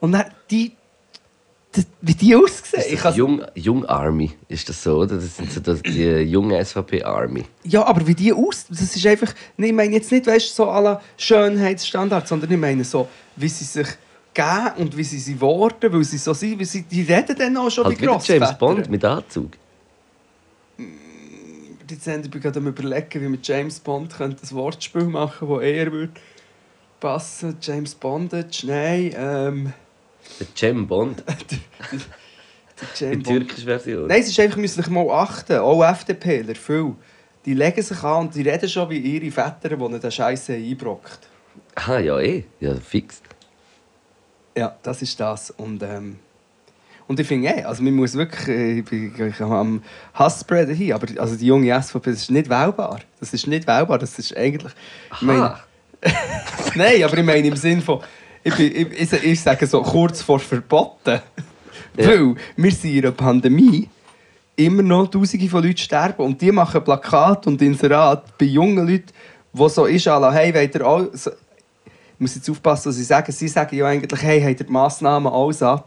Und 0.00 0.12
dann 0.12 0.26
die. 0.50 0.75
Wie 2.00 2.14
die 2.14 2.34
aussehen. 2.36 2.82
Ist 2.82 2.92
Ich 2.92 3.00
das 3.00 3.16
Jung, 3.16 3.42
Jung 3.54 3.84
Army, 3.86 4.32
ist 4.48 4.68
das 4.68 4.82
so, 4.82 4.98
oder? 4.98 5.16
Das 5.16 5.36
sind 5.36 5.52
so 5.52 5.60
das, 5.60 5.82
die 5.82 6.04
junge 6.04 6.64
SVP 6.64 7.02
Army. 7.02 7.44
Ja, 7.64 7.84
aber 7.84 8.06
wie 8.06 8.14
die 8.14 8.32
aus, 8.32 8.66
das 8.68 8.94
ist 8.94 9.06
einfach, 9.06 9.34
ich 9.56 9.72
meine 9.72 9.94
jetzt 9.94 10.10
nicht, 10.12 10.26
weißt, 10.26 10.54
so 10.54 10.70
aller 10.70 11.00
Schönheitsstandards, 11.16 12.28
sondern 12.28 12.50
ich 12.50 12.58
meine 12.58 12.84
so, 12.84 13.08
wie 13.36 13.48
sie 13.48 13.64
sich 13.64 13.88
geben 14.34 14.72
und 14.78 14.96
wie 14.96 15.04
sie 15.04 15.18
sie 15.18 15.40
worden, 15.40 15.92
weil 15.92 16.04
sie 16.04 16.18
so 16.18 16.34
sind, 16.34 16.58
wie 16.58 16.64
sie, 16.64 16.82
die 16.82 17.02
reden 17.02 17.36
dann 17.36 17.56
auch 17.56 17.70
schon 17.70 17.84
Halt 17.84 18.00
wie. 18.00 18.32
James 18.32 18.58
Bond 18.58 18.90
mit 18.90 19.04
Anzug. 19.04 19.52
Jetzt 21.88 22.04
sind 22.04 22.32
wir 22.32 22.40
gerade 22.40 22.58
am 22.58 22.66
überlegen, 22.66 23.22
wie 23.22 23.28
mit 23.28 23.46
James 23.46 23.78
Bond 23.80 24.14
könnte 24.16 24.42
ein 24.44 24.56
Wortspiel 24.56 25.04
machen, 25.04 25.48
wo 25.48 25.60
eher 25.60 25.90
würde 25.92 26.12
passen. 27.00 27.56
James 27.60 27.94
Bondage, 27.94 28.66
nein, 28.66 29.14
ähm, 29.16 29.72
Der 30.40 30.46
Jem 30.56 30.86
Bond, 30.86 31.22
der 31.26 31.36
die 32.98 33.04
James 33.04 33.24
Bond. 33.24 33.26
türkische 33.26 33.64
Version. 33.64 34.06
Nein, 34.06 34.20
es 34.20 34.28
ist 34.28 34.40
einfach, 34.40 34.58
müssen 34.58 34.92
mal 34.92 35.10
achten, 35.10 35.58
auch 35.58 35.82
FDPler, 35.82 36.54
viel. 36.54 36.94
Die 37.44 37.54
legen 37.54 37.82
sich 37.82 38.02
an 38.02 38.26
und 38.26 38.34
die 38.34 38.42
reden 38.42 38.68
schon 38.68 38.90
wie 38.90 38.98
ihre 38.98 39.30
Väter, 39.30 39.76
die 39.76 39.82
ihnen 39.82 40.00
den 40.00 40.10
Scheiß 40.10 40.50
einbrockt. 40.50 41.20
Ah, 41.74 41.98
ja, 41.98 42.18
eh. 42.18 42.44
Ja, 42.60 42.74
fix. 42.74 43.22
Ja, 44.56 44.76
das 44.82 45.02
ist 45.02 45.18
das. 45.20 45.50
Und, 45.50 45.82
ähm, 45.82 46.18
und 47.06 47.20
ich 47.20 47.26
finde, 47.26 47.48
eh, 47.48 47.62
also 47.62 47.82
man 47.82 47.94
muss 47.94 48.14
wirklich, 48.14 48.48
äh, 48.48 48.78
ich 48.80 48.84
bin 48.84 49.28
ich 49.28 49.40
am 49.40 49.82
Hassspreaden 50.14 50.74
hin, 50.74 50.92
aber 50.92 51.06
also 51.20 51.36
die 51.36 51.46
junge 51.46 51.80
SVP, 51.80 52.10
das 52.10 52.22
ist 52.22 52.30
nicht 52.30 52.48
wählbar. 52.48 53.00
Das 53.20 53.32
ist 53.32 53.46
nicht 53.46 53.66
wählbar, 53.66 53.98
das 53.98 54.18
ist 54.18 54.36
eigentlich... 54.36 54.72
Ich 55.14 55.22
meine, 55.22 55.42
Aha. 55.42 55.60
nein, 56.74 57.04
aber 57.04 57.18
ich 57.18 57.24
meine 57.24 57.46
im 57.46 57.56
Sinn 57.56 57.80
von, 57.80 58.00
ich, 58.46 58.54
bin, 58.54 58.92
ich, 58.92 59.12
ich, 59.12 59.24
ich 59.24 59.40
sage 59.40 59.66
so 59.66 59.82
kurz 59.82 60.22
vor 60.22 60.38
verboten. 60.38 61.20
Ja. 61.96 62.06
Weil 62.08 62.34
wir 62.56 62.70
sind 62.72 62.92
in 62.94 63.04
einer 63.04 63.12
Pandemie, 63.12 63.88
immer 64.56 64.82
noch 64.82 65.06
Tausende 65.08 65.48
von 65.48 65.62
Leuten 65.62 65.78
sterben 65.78 66.22
und 66.24 66.40
die 66.40 66.52
machen 66.52 66.82
Plakate 66.84 67.48
und 67.48 67.60
Inserat 67.62 68.36
bei 68.38 68.46
jungen 68.46 68.86
Leuten, 68.86 69.06
wo 69.52 69.68
so 69.68 69.86
ist, 69.86 70.04
la, 70.06 70.32
hey, 70.32 70.54
wollt 70.54 70.74
ihr 70.74 70.86
auch... 70.86 71.06
So, 71.12 71.30
ich 71.30 72.20
muss 72.20 72.34
jetzt 72.34 72.48
aufpassen, 72.48 72.88
was 72.88 72.96
sie 72.96 73.04
sagen. 73.04 73.30
Sie 73.32 73.48
sagen 73.48 73.76
ja 73.76 73.86
eigentlich, 73.86 74.22
hey, 74.22 74.40
habt 74.40 74.60
ihr 74.60 74.66
die 74.66 74.72
Massnahmen 74.72 75.30
alle 75.30 75.52
satt? 75.52 75.84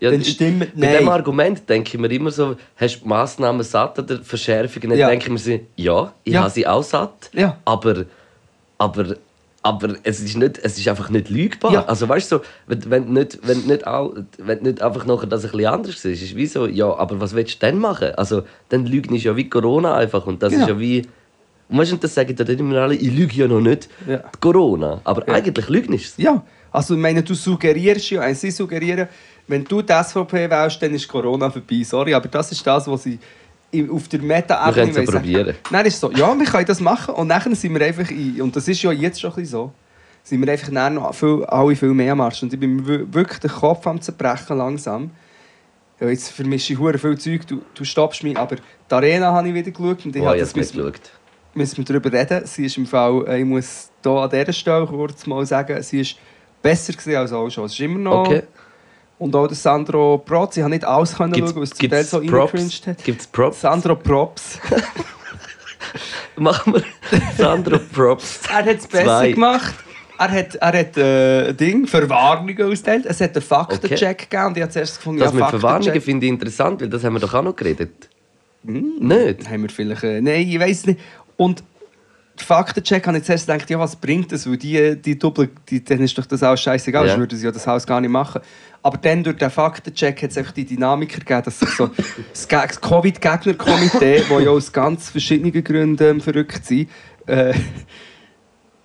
Ja, 0.00 0.10
dann 0.10 0.20
ich- 0.20 0.30
stimmt 0.32 0.62
diesem 0.76 0.80
nein. 0.80 1.08
Argument 1.08 1.68
denke 1.68 1.90
ich 1.94 1.98
mir 2.00 2.10
immer 2.12 2.30
so, 2.30 2.56
hast 2.76 2.96
du 2.96 3.00
die 3.00 3.08
Massnahmen 3.08 3.62
satt 3.64 3.98
oder 3.98 4.22
Verschärfungen? 4.22 4.90
Dann 4.90 4.98
Ja. 4.98 5.08
denke 5.08 5.26
ich 5.26 5.32
mir 5.32 5.38
so, 5.38 5.58
ja, 5.76 6.12
ich 6.22 6.32
Ja. 6.34 6.40
habe 6.42 6.50
sie 6.50 6.66
auch 6.66 6.82
satt, 6.82 7.30
Ja. 7.32 7.56
aber, 7.64 8.04
aber, 8.78 9.16
aber 9.64 9.94
es, 10.02 10.20
ist 10.20 10.36
nicht, 10.36 10.58
es 10.62 10.78
ist 10.78 10.86
einfach 10.88 11.08
nicht 11.08 11.30
lügbar. 11.30 11.72
Ja. 11.72 11.84
Also 11.86 12.08
weißt 12.08 12.30
du, 12.30 12.36
so, 12.36 12.42
wenn, 12.66 12.90
wenn, 12.90 13.12
nicht, 13.14 13.38
wenn, 13.42 13.62
nicht 13.62 13.86
all, 13.86 14.26
wenn 14.38 14.62
nicht 14.62 14.82
einfach 14.82 15.06
nachher 15.06 15.26
das 15.26 15.44
ein 15.44 15.50
bisschen 15.52 15.66
anders 15.66 16.04
ist, 16.04 16.22
ist 16.22 16.36
wie 16.36 16.46
so, 16.46 16.66
ja, 16.66 16.94
aber 16.94 17.18
was 17.20 17.34
willst 17.34 17.54
du 17.62 17.66
denn 17.66 17.78
machen? 17.78 18.10
Also 18.16 18.42
dann 18.68 18.84
lügen 18.86 19.14
ist 19.16 19.24
ja 19.24 19.34
wie 19.36 19.48
Corona 19.48 19.96
einfach 19.96 20.26
und 20.26 20.42
das 20.42 20.52
Genau. 20.52 20.64
ist 20.64 20.68
ja 20.68 20.78
wie... 20.78 21.02
Und 21.70 21.78
weißt 21.78 21.92
du, 21.92 21.96
das 21.96 22.14
sagen 22.14 22.36
dann 22.36 22.46
immer 22.46 22.76
alle, 22.82 22.94
ich 22.94 23.10
lüge 23.10 23.34
ja 23.34 23.48
noch 23.48 23.60
nicht 23.60 23.88
Ja. 24.06 24.22
Corona, 24.38 25.00
aber 25.02 25.26
Ja. 25.26 25.34
eigentlich 25.34 25.68
lügen 25.70 25.94
ist 25.94 26.18
es. 26.18 26.22
Ja, 26.22 26.44
also 26.70 26.92
ich 26.94 27.00
meine, 27.00 27.22
du 27.22 27.32
suggerierst 27.34 28.10
ja, 28.10 28.34
sie 28.34 28.50
suggerieren, 28.50 29.08
wenn 29.48 29.64
du 29.64 29.80
die 29.80 29.92
SVP 29.92 30.50
wählst, 30.50 30.82
dann 30.82 30.92
ist 30.92 31.08
Corona 31.08 31.48
vorbei. 31.48 31.82
Sorry, 31.84 32.12
aber 32.12 32.28
das 32.28 32.52
ist 32.52 32.66
das, 32.66 32.86
was 32.86 33.02
sie 33.04 33.12
i- 33.14 33.18
auf 33.90 34.08
der 34.08 34.20
Wir 34.20 34.28
Meta-Ebene 34.28 34.92
können 34.92 35.04
es 35.08 35.10
probieren. 35.14 35.54
Dann 35.70 35.86
ist 35.86 36.00
so, 36.00 36.10
ja, 36.12 36.38
wir 36.38 36.46
können 36.46 36.66
das 36.66 36.80
machen 36.80 37.14
und 37.14 37.28
dann 37.28 37.54
sind 37.54 37.74
wir 37.74 37.84
einfach, 37.86 38.10
in, 38.10 38.40
und 38.42 38.54
das 38.54 38.68
ist 38.68 38.82
ja 38.82 38.92
jetzt 38.92 39.20
schon 39.20 39.30
ein 39.30 39.36
bisschen 39.36 39.50
so, 39.52 39.72
sind 40.22 40.44
wir 40.44 40.52
einfach 40.52 40.70
dann 40.72 40.94
noch 40.94 41.14
viel, 41.14 41.44
alle 41.46 41.76
viel 41.76 41.90
mehr 41.94 42.12
am 42.12 42.20
Arsch. 42.20 42.42
Und 42.42 42.52
ich 42.52 42.58
bin 42.60 42.86
wir- 42.86 43.12
wirklich 43.12 43.40
den 43.40 43.50
Kopf 43.50 43.86
am 43.86 44.00
zerbrechen 44.00 44.56
langsam. 44.58 45.10
Ja, 46.00 46.08
jetzt 46.08 46.30
vermische 46.30 46.72
ich 46.72 46.78
hure 46.78 46.98
viel 46.98 47.16
Zeug, 47.18 47.46
du, 47.46 47.62
du 47.74 47.84
stoppst 47.84 48.22
mich, 48.24 48.36
aber 48.36 48.56
die 48.56 48.94
Arena 48.94 49.32
habe 49.32 49.48
ich 49.48 49.54
wieder 49.54 49.70
geschaut 49.70 50.04
und 50.04 50.16
ich 50.16 50.22
Oh, 50.22 50.26
habe 50.26 50.38
das 50.38 50.54
müssen 51.54 51.76
wir 51.78 51.84
darüber 51.84 52.12
reden. 52.12 52.44
Sie 52.46 52.64
ist 52.66 52.76
im 52.76 52.86
Fall, 52.86 53.24
äh, 53.28 53.38
ich 53.38 53.44
muss 53.44 53.90
hier 54.02 54.12
an 54.12 54.28
dieser 54.30 54.52
Stelle 54.52 54.86
kurz 54.86 55.24
mal 55.26 55.46
sagen, 55.46 55.80
sie 55.82 56.00
ist 56.00 56.16
besser 56.60 56.92
gewesen 56.92 57.16
als 57.16 57.32
auch 57.32 57.48
schon. 57.48 57.66
Es 57.66 57.72
ist 57.74 57.80
immer 57.80 57.98
noch... 57.98 58.26
Okay. 58.26 58.42
Und 59.18 59.34
auch 59.36 59.46
der 59.46 59.56
Sandro 59.56 60.18
Protz, 60.18 60.56
ich 60.56 60.62
habe 60.62 60.74
nicht 60.74 60.84
alles 60.84 61.16
können 61.16 61.32
Gibt's, 61.32 61.50
schauen, 61.50 61.56
weil 61.56 61.64
es 61.64 61.70
zum 61.70 61.90
Teil 61.90 62.04
so 62.04 62.18
reingecringed 62.18 62.86
hat. 62.86 63.04
Gibt's 63.04 63.26
Props? 63.26 63.60
Sandro 63.60 63.94
Props. 63.96 64.58
Machen 66.36 66.74
wir 66.74 66.82
Sandro 67.38 67.78
Props. 67.78 68.40
er 68.48 68.64
hat 68.64 68.78
es 68.78 68.86
besser 68.86 69.28
gemacht. 69.28 69.74
Er 70.18 70.30
hat, 70.30 70.54
er 70.54 70.78
hat 70.78 70.96
äh, 70.96 71.52
Ding, 71.52 71.86
Verwarnungen 71.86 72.62
ausgeteilt. 72.62 73.04
Es 73.06 73.20
hat 73.20 73.34
einen 73.34 73.42
Faktencheck 73.42 74.30
gegeben 74.30 74.46
und 74.46 74.56
ich 74.56 74.62
habe 74.62 74.72
zuerst 74.72 74.96
gefunden, 74.98 75.20
Das 75.20 75.32
ja, 75.32 75.40
mit 75.40 75.50
Verwarnungen 75.50 76.00
finde 76.00 76.26
ich 76.26 76.32
interessant, 76.32 76.80
weil 76.80 76.88
das 76.88 77.02
haben 77.02 77.14
wir 77.14 77.20
doch 77.20 77.34
auch 77.34 77.42
noch 77.42 77.56
geredet. 77.56 78.08
Hm. 78.64 78.94
Nicht? 79.00 79.48
Haben 79.48 79.62
wir 79.62 79.68
vielleicht... 79.70 80.04
Äh, 80.04 80.20
nein, 80.20 80.48
ich 80.48 80.58
weiß 80.58 80.86
nicht. 80.86 81.00
Und 81.36 81.64
Faktencheck 82.36 83.06
habe 83.06 83.18
ich 83.18 83.24
zuerst 83.24 83.46
gedacht, 83.46 83.70
ja, 83.70 83.78
was 83.78 83.94
bringt 83.96 84.32
das? 84.32 84.48
Weil 84.48 84.56
die, 84.56 85.00
die 85.00 85.18
Doppel, 85.18 85.50
die, 85.68 85.84
dann 85.84 86.00
ist 86.00 86.16
doch 86.18 86.26
das 86.26 86.42
auch 86.42 86.56
scheißegal, 86.56 87.04
sonst 87.06 87.20
würden 87.20 87.38
sie 87.38 87.44
ja 87.44 87.52
das 87.52 87.66
Haus 87.66 87.86
gar 87.86 88.00
nicht 88.00 88.10
machen. 88.10 88.40
Aber 88.82 88.98
dann 88.98 89.22
durch 89.24 89.36
den 89.36 89.50
Faktencheck 89.50 90.22
hat 90.22 90.30
es 90.30 90.36
einfach 90.38 90.52
die 90.52 90.64
Dynamik 90.66 91.10
gegeben, 91.14 91.42
dass 91.44 91.60
sich 91.60 91.70
so 91.70 91.90
das 92.32 92.46
Ge- 92.48 92.58
das 92.66 92.80
Covid-Gegner-Komitee, 92.80 94.18
das 94.28 94.42
ja 94.42 94.50
aus 94.50 94.72
ganz 94.72 95.08
verschiedenen 95.10 95.64
Gründen 95.64 96.02
ähm, 96.04 96.20
verrückt 96.20 96.66
sind, 96.66 96.88
äh, 97.26 97.54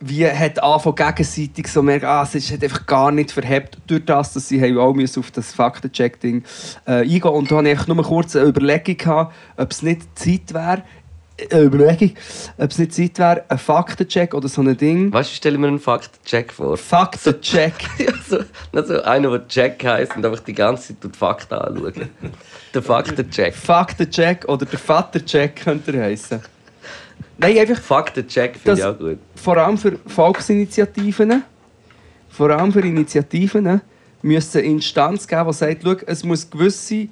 wie 0.02 0.26
hat 0.26 0.64
angefangen 0.64 0.96
gegenseitig 0.96 1.68
so 1.68 1.82
merken, 1.84 2.06
ah, 2.06 2.24
es 2.24 2.34
ist 2.34 2.54
hat 2.54 2.64
einfach 2.64 2.86
gar 2.86 3.12
nicht 3.12 3.32
verhebt, 3.34 3.78
durch 3.88 4.06
das, 4.06 4.32
dass 4.32 4.48
sie 4.48 4.64
auch 4.78 4.94
müssen 4.94 5.20
auf 5.20 5.32
das 5.32 5.52
Faktencheck-Ding 5.54 6.44
äh, 6.88 6.92
eingehen 7.02 7.22
Und 7.24 7.52
da 7.52 7.58
hatte 7.58 7.70
ich 7.70 7.88
nur 7.88 8.02
kurz 8.02 8.34
eine 8.38 8.48
Überlegung, 8.48 8.96
gehabt, 8.96 9.36
ob 9.58 9.72
es 9.72 9.82
nicht 9.82 10.04
Zeit 10.18 10.54
wäre, 10.54 10.84
Überlegung, 11.54 12.16
ob 12.58 12.72
es 12.72 12.78
nicht 12.78 12.94
Zeit 12.94 13.20
wäre, 13.20 13.44
ein 13.48 13.58
Faktencheck 13.58 14.34
oder 14.34 14.48
so 14.48 14.62
ein 14.62 14.76
Ding. 14.78 15.12
Weißt 15.12 15.32
du, 15.32 15.36
stell 15.36 15.58
mir 15.58 15.68
einen 15.68 15.80
Faktencheck 15.80 16.52
vor. 16.52 16.78
Faktencheck. 16.78 17.74
Ja, 18.00 18.14
so, 18.28 18.38
nicht 18.72 18.88
so 18.88 19.02
einer, 19.02 19.30
der 19.30 19.48
Check 19.48 19.84
heisst 19.84 20.16
und 20.16 20.26
einfach 20.26 20.40
die 20.40 20.54
ganze 20.54 20.90
Zeit 20.90 20.98
die 21.04 21.18
Fakten 21.18 21.56
anschauen. 21.56 22.10
Der 22.74 22.82
Faktencheck. 22.82 23.54
Faktencheck 23.54 24.46
oder 24.48 24.66
der 24.66 24.80
Vatercheck 24.80 25.56
könnte 25.58 25.92
er 25.92 26.06
heißen. 26.06 26.42
Nein, 27.38 27.58
einfach 27.58 27.82
Faktencheck 27.82 28.58
finde 28.58 28.80
ich 28.80 28.86
auch 28.86 28.98
gut. 28.98 29.18
vor 29.36 29.58
allem 29.58 29.78
für 29.78 29.98
Volksinitiativen, 30.06 31.44
vor 32.30 32.50
allem 32.50 32.72
für 32.72 32.82
Initiativen, 32.82 33.82
müssen 34.22 34.62
Instanz 34.62 35.28
geben, 35.28 35.48
die 35.48 35.54
sagt, 35.54 35.82
schau, 35.84 35.96
es 36.06 36.24
muss 36.24 36.50
gewisse, 36.50 37.08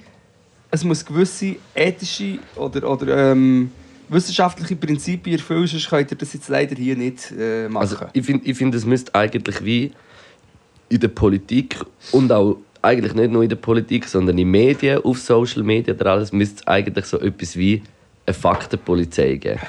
es 0.72 0.84
muss 0.84 1.06
gewisse 1.06 1.56
ethische 1.74 2.40
oder, 2.56 2.90
oder 2.90 3.32
ähm, 3.32 3.72
wissenschaftliche 4.10 4.76
Prinzipien 4.76 5.38
erfüllen, 5.38 5.68
sonst 5.68 5.90
könnt 5.90 6.12
ihr 6.12 6.18
das 6.18 6.34
jetzt 6.34 6.50
leider 6.50 6.76
hier 6.76 6.96
nicht 6.96 7.32
äh, 7.38 7.68
machen. 7.68 7.82
Also, 7.82 7.98
ich 8.14 8.26
finde, 8.26 8.46
ich 8.46 8.58
find, 8.58 8.74
es 8.76 8.86
müsste 8.86 9.14
eigentlich 9.16 9.64
wie 9.64 9.92
in 10.90 11.00
der 11.00 11.10
Politik 11.10 11.78
und 12.12 12.32
auch 12.32 12.58
eigentlich 12.82 13.14
nicht 13.14 13.32
nur 13.32 13.44
in 13.44 13.50
der 13.50 13.58
Politik, 13.58 14.06
sondern 14.06 14.38
in 14.38 14.50
Medien, 14.50 15.04
auf 15.04 15.20
Social 15.20 15.64
Media 15.64 15.94
oder 15.94 16.12
alles, 16.12 16.32
müsste 16.32 16.62
es 16.62 16.68
eigentlich 16.68 17.06
so 17.06 17.20
etwas 17.20 17.58
wie 17.58 17.84
eine 18.26 18.34
Faktenpolizei 18.34 19.36
geben. 19.36 19.60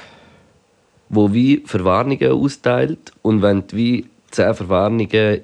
Wo 1.09 1.33
wie 1.33 1.63
Verwarnungen 1.65 2.31
austeilt 2.31 3.11
und 3.21 3.41
wenn 3.41 3.65
du 3.67 3.75
wie 3.75 4.05
zehn 4.31 4.53
Verwarnungen 4.53 5.41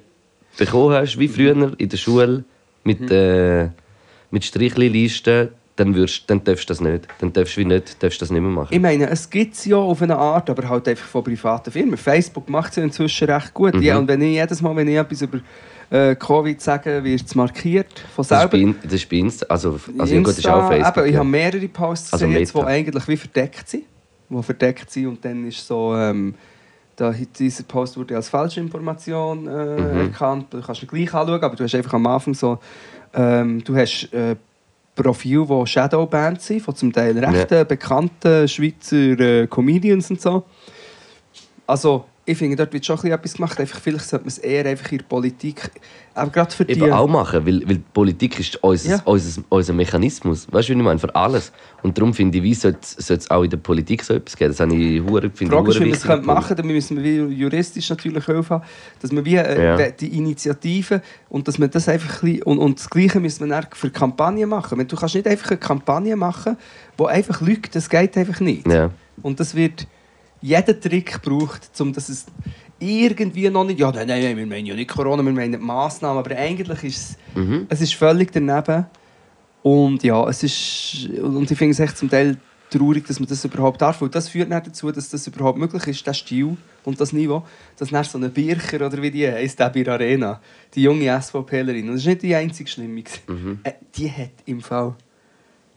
bekommen 0.58 0.94
hast, 0.94 1.18
wie 1.18 1.28
früher 1.28 1.74
in 1.78 1.90
der 1.90 1.98
Schule 1.98 2.44
mit, 2.84 3.10
äh, 3.12 3.70
mit 4.32 4.46
Strichlisten, 4.46 5.50
dann, 5.76 5.94
würdest, 5.94 6.24
dann 6.28 6.44
darfst 6.44 6.70
du 6.70 6.72
das 6.74 6.82
nicht. 6.82 7.08
Dann 7.20 7.34
darfst 7.34 7.56
du 7.58 7.62
wie 7.62 7.66
nicht, 7.66 8.02
darfst 8.02 8.22
du 8.22 8.24
das 8.24 8.32
nicht 8.32 8.42
mehr 8.42 8.50
machen. 8.50 8.74
Ich 8.74 8.80
meine, 8.80 9.10
es 9.10 9.30
gibt 9.30 9.56
es 9.56 9.66
ja 9.66 9.78
auf 9.78 10.02
eine 10.02 10.16
Art, 10.18 10.50
aber 10.50 10.70
halt 10.70 10.88
einfach 10.88 11.06
von 11.06 11.24
privaten 11.24 11.72
Firmen. 11.72 11.98
Facebook 11.98 12.48
macht 12.50 12.72
es 12.72 12.78
ja 12.78 12.84
inzwischen 12.84 13.30
recht 13.30 13.54
gut. 13.54 13.74
Mhm. 13.76 13.82
Ja, 13.82 13.98
und 13.98 14.08
wenn 14.08 14.22
ich 14.22 14.36
jedes 14.36 14.62
Mal, 14.62 14.76
wenn 14.76 14.88
ich 14.88 14.96
etwas 14.96 15.22
über 15.22 15.40
äh, 15.90 16.16
Covid 16.16 16.62
sage, 16.62 17.04
wird 17.04 17.22
es 17.26 17.36
markiert 17.36 18.00
von 18.16 18.26
Das 18.28 18.44
ist 18.44 18.52
selber. 18.52 18.74
das 18.84 18.94
ist 18.94 19.10
bei 19.10 19.18
Insta, 19.18 19.46
also, 19.50 19.80
also 19.98 20.16
ja, 20.16 20.22
gut, 20.22 20.38
ist 20.38 20.48
auch 20.48 20.72
Insta, 20.72 20.94
Facebook. 20.94 20.98
Eben, 20.98 21.08
ich 21.08 21.14
ja. 21.14 21.20
habe 21.20 21.30
mehrere 21.30 21.68
Posts 21.68 22.14
Also 22.14 22.28
gesehen, 22.28 22.50
die 22.54 22.64
eigentlich 22.64 23.08
wie 23.08 23.18
verdeckt 23.18 23.70
sind. 23.70 23.84
Die 24.30 24.44
verdeckt 24.44 24.92
sind 24.92 25.08
und 25.08 25.26
dann 25.26 25.48
ist 25.48 25.66
so... 25.68 25.96
Ähm, 25.96 26.36
da, 26.98 27.12
dieser 27.12 27.64
Post 27.64 27.98
wurde 27.98 28.16
als 28.16 28.30
Falschinformation 28.30 29.48
äh, 29.48 29.52
Mhm. 29.52 30.00
erkannt. 30.00 30.48
Du 30.52 30.62
kannst 30.62 30.82
ihn 30.82 30.88
gleich 30.88 31.14
anschauen, 31.14 31.44
aber 31.44 31.56
du 31.56 31.66
hast 31.66 31.76
einfach 31.76 31.94
am 31.94 32.08
Anfang 32.08 32.34
so... 32.34 32.58
Ähm, 33.14 33.62
du 33.64 33.76
hast 33.76 34.14
äh, 34.14 34.38
Profile, 34.96 35.46
die 35.46 35.68
Shadowbanned 35.68 36.42
sind, 36.42 36.62
von 36.62 36.76
zum 36.76 36.92
Teil 36.92 37.18
recht 37.18 37.52
äh, 37.52 37.66
bekannten 37.68 38.48
Schweizer 38.48 39.20
äh, 39.20 39.48
Comedians 39.48 40.10
und 40.10 40.22
so. 40.22 40.44
Also, 41.68 42.06
ich 42.28 42.38
finde, 42.38 42.56
dort 42.56 42.74
wird 42.74 42.84
schon 42.86 42.98
etwas 43.06 43.34
gemacht. 43.36 43.60
Einfach, 43.60 43.80
vielleicht 43.80 44.06
sollte 44.06 44.26
man 44.26 44.30
es 44.30 44.40
eher 44.40 44.66
einfach 44.66 44.92
in 44.92 44.98
der 44.98 45.06
Politik... 45.06 45.70
Aber 46.16 46.32
gerade 46.32 46.50
für 46.52 46.66
die... 46.66 46.74
Eben 46.74 46.92
auch 46.92 47.08
machen, 47.08 47.46
weil, 47.46 47.62
weil 47.68 47.80
Politik 47.94 48.40
ist 48.40 48.56
unser, 48.64 48.90
Ja. 48.90 49.02
unser, 49.06 49.44
unser 49.50 49.74
Mechanismus. 49.74 50.48
Weißt 50.52 50.70
du, 50.70 50.74
wie 50.74 50.78
ich 50.78 50.84
meine? 50.84 50.98
Für 50.98 51.14
alles. 51.14 51.52
Und 51.84 51.98
darum 51.98 52.14
finde 52.14 52.38
ich, 52.38 52.44
wie 52.44 52.54
sollte 52.56 52.80
es 52.82 53.30
auch 53.30 53.44
in 53.44 53.50
der 53.50 53.58
Politik 53.58 54.02
so 54.02 54.14
etwas 54.16 54.36
geben. 54.36 54.52
Das 54.52 54.60
habe 54.60 54.74
ich 54.74 55.04
hure, 55.04 55.30
Die 55.30 55.38
finde 55.38 55.54
Frage 55.54 55.70
ist, 55.70 55.80
wie 55.80 55.86
wir 55.86 55.94
es 55.94 56.06
machen 56.26 56.48
können. 56.56 56.58
Da 56.58 56.64
müssen 56.64 57.04
wir 57.04 57.28
juristisch 57.28 57.90
natürlich 57.90 58.26
Hilfe 58.26 58.56
haben. 58.56 58.64
Dass 59.02 59.12
wir 59.12 59.24
wie 59.24 59.36
äh, 59.36 59.64
Ja. 59.80 59.92
die 59.92 60.18
Initiative 60.18 61.02
und 61.30 61.48
dass 61.48 61.60
man 61.60 61.70
das 61.70 61.88
einfach 61.90 62.24
ein 62.24 62.30
bisschen, 62.32 62.44
und, 62.44 62.58
und 62.60 62.80
das 62.80 62.90
Gleiche 62.90 63.20
müssen 63.20 63.48
wir 63.48 63.54
dann 63.54 63.68
für 63.74 63.90
Kampagnen 63.92 64.50
machen. 64.50 64.80
Wenn 64.80 64.88
Du 64.88 64.96
kannst 64.96 65.16
nicht 65.16 65.28
einfach 65.28 65.52
eine 65.52 65.58
Kampagne 65.58 66.16
machen, 66.16 66.58
die 67.00 67.06
einfach 67.06 67.42
lügt. 67.42 67.76
Das 67.76 67.90
geht 67.90 68.18
einfach 68.18 68.40
nicht. 68.40 68.66
Ja. 68.68 68.90
Und 69.22 69.40
das 69.40 69.54
wird 69.54 69.86
jeder 70.42 70.80
Trick 70.80 71.22
gebraucht, 71.22 71.70
um 71.80 71.94
dass 71.94 72.10
es 72.10 72.26
irgendwie 72.80 73.50
noch 73.50 73.64
nicht... 73.64 73.80
Ja, 73.80 73.92
nein, 73.92 74.08
nein, 74.08 74.38
wir 74.38 74.46
meinen 74.46 74.66
ja 74.66 74.76
nicht 74.76 74.90
Corona, 74.90 75.24
wir 75.24 75.32
meinen 75.32 75.62
Massnahmen. 75.62 76.20
Aber 76.20 76.36
eigentlich 76.36 76.84
ist 76.84 76.98
es, 76.98 77.18
Mhm. 77.36 77.66
es 77.70 77.82
ist 77.82 77.96
völlig 77.96 78.32
daneben. 78.32 78.86
Und 79.64 80.04
ja, 80.04 80.28
es 80.30 80.44
ist... 80.44 81.10
Und 81.22 81.50
ich 81.50 81.58
finde 81.58 81.72
es 81.72 81.80
echt 81.80 81.98
zum 81.98 82.10
Teil 82.10 82.38
traurig, 82.70 83.08
dass 83.08 83.20
man 83.20 83.30
das 83.30 83.44
überhaupt 83.46 83.82
darf. 83.82 84.02
Und 84.02 84.14
das 84.14 84.30
führt 84.30 84.52
dann 84.52 84.64
dazu, 84.64 84.92
dass 84.92 85.10
das 85.10 85.26
überhaupt 85.28 85.58
möglich 85.58 85.88
ist, 85.88 86.06
der 86.06 86.14
Stil 86.14 86.58
und 86.84 87.00
das 87.00 87.14
Niveau, 87.14 87.44
dass 87.78 87.90
dann 87.90 88.04
so 88.04 88.18
eine 88.18 88.30
Bircher, 88.30 88.86
oder 88.86 89.02
wie 89.02 89.12
die 89.12 89.28
heisst, 89.28 89.60
der 89.60 89.70
bei 89.70 89.84
der 89.84 89.94
Arena, 89.94 90.42
die 90.74 90.84
junge 90.84 91.22
SVPlerin, 91.22 91.88
und 91.88 91.94
das 91.94 92.02
ist 92.02 92.08
nicht 92.08 92.22
die 92.24 92.36
einzige 92.36 92.70
Schlimme, 92.70 93.04
gewesen. 93.04 93.60
äh, 93.64 93.74
die 93.96 94.12
hat 94.12 94.32
im 94.46 94.62
Fall... 94.62 94.96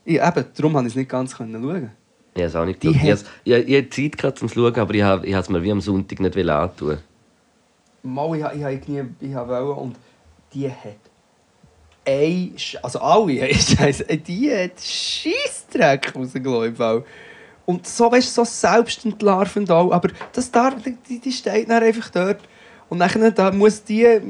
Ich, 0.05 0.17
eben, 0.17 0.45
darum 0.57 0.73
konnte 0.73 0.89
ich 0.89 0.95
es 0.95 0.97
nicht 0.97 1.11
ganz 1.11 1.37
können 1.37 1.63
schauen. 1.63 1.91
Ich 2.39 2.45
habe 2.45 2.51
es 2.51 2.57
auch 2.57 2.65
nicht 2.65 2.83
Die 2.83 2.93
geschaut. 2.93 3.25
Ich, 3.45 3.53
ich, 3.53 3.69
ich 3.69 3.77
hatte 3.77 3.91
Zeit 3.91 4.19
gehabt, 4.19 4.39
zum 4.39 4.49
Schauen, 4.49 4.75
aber 4.77 4.95
ich 4.95 5.03
habe 5.03 5.27
es 5.27 5.49
mir 5.49 5.63
wie 5.63 5.73
am 5.73 5.81
Sonntag 5.81 6.21
nicht 6.21 6.37
antun. 6.49 6.99
Mal, 8.03 8.37
ich, 8.37 8.61
ich, 8.61 8.67
ich, 8.67 8.89
nie, 8.89 9.03
ich 9.21 9.35
wollte 9.35 9.73
und 9.73 9.97
die 10.55 10.71
hat 10.71 10.97
ein, 12.07 12.55
also 12.83 13.01
alle, 13.01 13.55
Scheiße, 13.55 14.05
die 14.05 14.51
hat 14.51 14.81
Scheissdreck 14.81 16.13
Fall. 16.77 17.05
Und 17.67 17.87
so, 17.87 18.11
weißt 18.11 18.29
du, 18.29 18.33
so 18.33 18.45
selbstentlarvend 18.45 19.71
auch, 19.71 19.91
aber 19.91 20.09
das 20.33 20.51
darf, 20.51 20.75
die, 21.09 21.19
die 21.19 21.33
steht 21.33 21.69
dann 21.69 21.83
einfach 21.83 22.09
dort 22.09 22.41
und 22.89 23.01
dann 23.01 23.35
da 23.35 23.51
muss 23.51 23.85
die, 23.85 24.05
äh, 24.05 24.23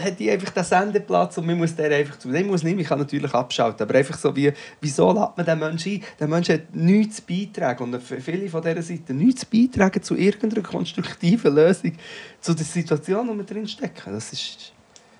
hat 0.00 0.18
die 0.18 0.30
einfach 0.30 0.50
den 0.50 0.64
Sendeplatz 0.64 1.38
und 1.38 1.46
man 1.46 1.58
muss 1.58 1.74
der 1.74 1.94
einfach 1.94 2.18
zu. 2.18 2.32
Ich 2.32 2.46
muss 2.46 2.62
nicht, 2.62 2.78
ich 2.78 2.86
kann 2.86 2.98
natürlich 2.98 3.32
abschalten, 3.32 3.88
aber 3.88 3.98
einfach 3.98 4.16
so 4.16 4.34
wie, 4.34 4.52
wieso 4.80 5.12
lädt 5.12 5.36
man 5.36 5.46
den 5.46 5.58
Menschen 5.58 5.92
ein? 5.92 6.02
Der 6.18 6.28
Mensch 6.28 6.48
hat 6.48 6.74
nichts 6.74 7.20
beitragen 7.20 7.84
und 7.84 8.02
viele 8.02 8.48
von 8.48 8.62
dieser 8.62 8.82
Seite 8.82 9.14
nichts 9.14 9.44
beitragen 9.44 10.02
zu 10.02 10.16
irgendeiner 10.16 10.62
konstruktiven 10.62 11.54
Lösung 11.54 11.92
zu 12.40 12.54
der 12.54 12.64
Situation, 12.64 13.28
in 13.28 13.38
der 13.38 13.48
wir 13.48 13.54
drin 13.54 13.68
stecken. 13.68 14.12
Das 14.12 14.32
ist... 14.32 14.72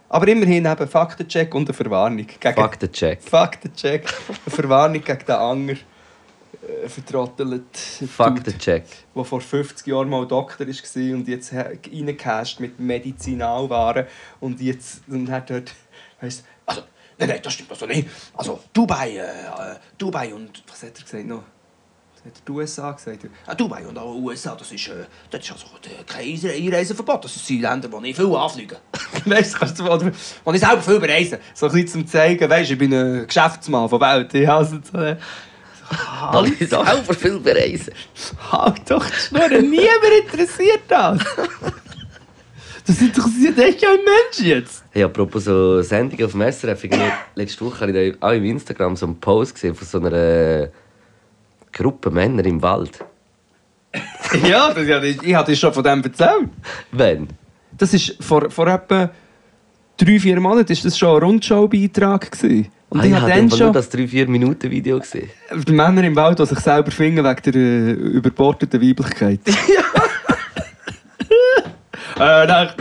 Aber 0.08 0.28
immerhin 0.28 0.66
eben 0.66 0.88
Faktencheck 0.88 1.54
und 1.54 1.68
eine 1.68 1.74
Verwarnung. 1.74 2.26
Gegen 2.26 2.54
Faktencheck. 2.54 3.22
Faktencheck, 3.22 4.04
eine 4.28 4.54
Verwarnung 4.54 5.02
gegen 5.02 5.24
den 5.26 5.34
Anger. 5.34 5.74
Äh, 6.62 6.88
vertrottelt. 6.88 7.76
Faktencheck. 7.76 8.84
der 9.16 9.24
vor 9.24 9.40
50 9.40 9.86
Jahren 9.86 10.08
mal 10.08 10.26
Doktor 10.26 10.66
war 10.66 11.14
und 11.14 11.26
jetzt 11.26 11.52
reingehasht 11.52 12.60
mit 12.60 12.78
Medizinalwaren 12.78 14.06
und 14.38 14.60
jetzt 14.60 15.02
und 15.08 15.28
hat 15.30 15.50
dort, 15.50 15.72
weißt 16.20 16.44
also, 16.66 16.82
nein, 17.18 17.30
nein, 17.30 17.40
das 17.42 17.52
stimmt 17.54 17.70
also 17.70 17.86
nicht. 17.86 18.08
Also, 18.34 18.60
Dubai, 18.72 19.10
äh, 19.16 19.20
äh, 19.22 19.76
Dubai 19.98 20.32
und, 20.32 20.62
was 20.68 20.82
hat 20.84 20.96
er 20.96 21.02
gesagt 21.02 21.26
noch? 21.26 21.42
Was 22.14 22.24
hat 22.26 22.32
er 22.36 22.42
die 22.46 22.52
USA 22.52 22.92
gesagt? 22.92 23.26
Ah, 23.44 23.54
Dubai 23.56 23.84
und 23.84 23.98
auch 23.98 24.14
USA, 24.14 24.54
das 24.54 24.70
ist, 24.70 24.86
äh, 24.86 25.04
das 25.30 25.40
ist 25.44 25.50
also 25.50 25.66
kein 26.06 26.24
Einre- 26.26 26.54
Einreiseverbot. 26.54 27.24
Das 27.24 27.44
sind 27.44 27.60
Länder, 27.60 27.90
wo 27.90 28.00
ich 28.02 28.14
viel 28.14 28.36
anfliege. 28.36 28.76
weißt 29.24 29.56
kannst 29.56 29.80
du, 29.80 29.90
oder, 29.90 30.12
wo 30.44 30.52
ich 30.52 30.60
selber 30.60 30.80
viel 30.80 31.00
bereise. 31.00 31.40
So 31.54 31.66
ein 31.66 31.72
bisschen 31.72 31.88
zum 31.88 32.06
zeigen, 32.06 32.48
weißt 32.48 32.70
du, 32.70 32.74
ich 32.74 32.78
bin 32.78 32.94
ein 32.94 33.26
Geschäftsmann 33.26 33.88
von 33.88 34.00
Welt. 34.00 34.32
Ich 34.34 34.46
habe 34.46 34.64
so, 34.64 34.98
äh, 34.98 35.16
Weil 36.32 36.52
ich 36.52 36.68
selber 36.68 37.14
viel 37.14 37.38
bereisen. 37.38 37.92
Halt 38.50 38.90
doch 38.90 39.04
die 39.04 39.14
Schnurre, 39.14 39.62
niemand 39.62 40.04
interessiert 40.24 40.82
das. 40.88 41.20
Das 42.86 43.00
interessiert 43.00 43.58
echt 43.58 43.82
kein 43.82 43.96
Mensch 43.96 44.40
jetzt. 44.40 44.84
Hey, 44.90 45.04
apropos 45.04 45.44
so 45.44 45.82
Sendungen 45.82 46.26
auf 46.26 46.32
dem 46.32 46.42
SRF, 46.42 46.84
irgendwie 46.84 47.12
letzte 47.36 47.64
Woche 47.64 47.80
habe 47.80 47.92
ich 47.92 48.22
auch 48.22 48.32
im 48.32 48.44
Instagram 48.44 48.96
so 48.96 49.06
einen 49.06 49.20
Post 49.20 49.54
gesehen 49.54 49.74
von 49.74 49.86
so 49.86 49.98
einer 49.98 50.12
äh, 50.12 50.68
Gruppe 51.72 52.10
Männer 52.10 52.44
im 52.44 52.60
Wald. 52.62 52.98
Ja, 54.48 54.72
das, 54.72 54.86
ja 54.86 55.02
ich, 55.02 55.22
ich 55.22 55.34
hatte 55.34 55.54
schon 55.54 55.74
von 55.74 55.84
dem 55.84 56.02
erzählt. 56.02 56.48
Wenn? 56.90 57.28
Das 57.76 57.92
ist 57.92 58.16
vor, 58.24 58.50
vor 58.50 58.66
etwa 58.66 59.10
drei, 59.98 60.18
vier 60.18 60.40
Monaten 60.40 60.72
ist 60.72 60.84
das 60.86 60.96
schon 60.96 61.16
ein 61.16 61.22
Rundschau-Beitrag. 61.22 62.30
gewesen. 62.30 62.72
Und 62.92 63.00
Ah, 63.00 63.04
ich 63.04 63.10
ich 63.10 63.16
habe 63.16 63.30
dann 63.32 63.50
schon 63.50 63.72
das 63.72 63.90
3-4-Minuten-Video 63.90 64.98
gesehen. 65.00 65.30
die 65.66 65.72
Männer 65.72 66.04
im 66.04 66.14
Wald, 66.14 66.38
die 66.38 66.44
sich 66.44 66.58
selber 66.58 66.90
finden 66.90 67.24
wegen 67.24 67.42
der 67.52 67.54
äh, 67.54 67.92
überbordeten 67.92 68.82
Weiblichkeit. 68.82 69.40
Ja. 72.18 72.42
äh, 72.42 72.46
nach- 72.46 72.76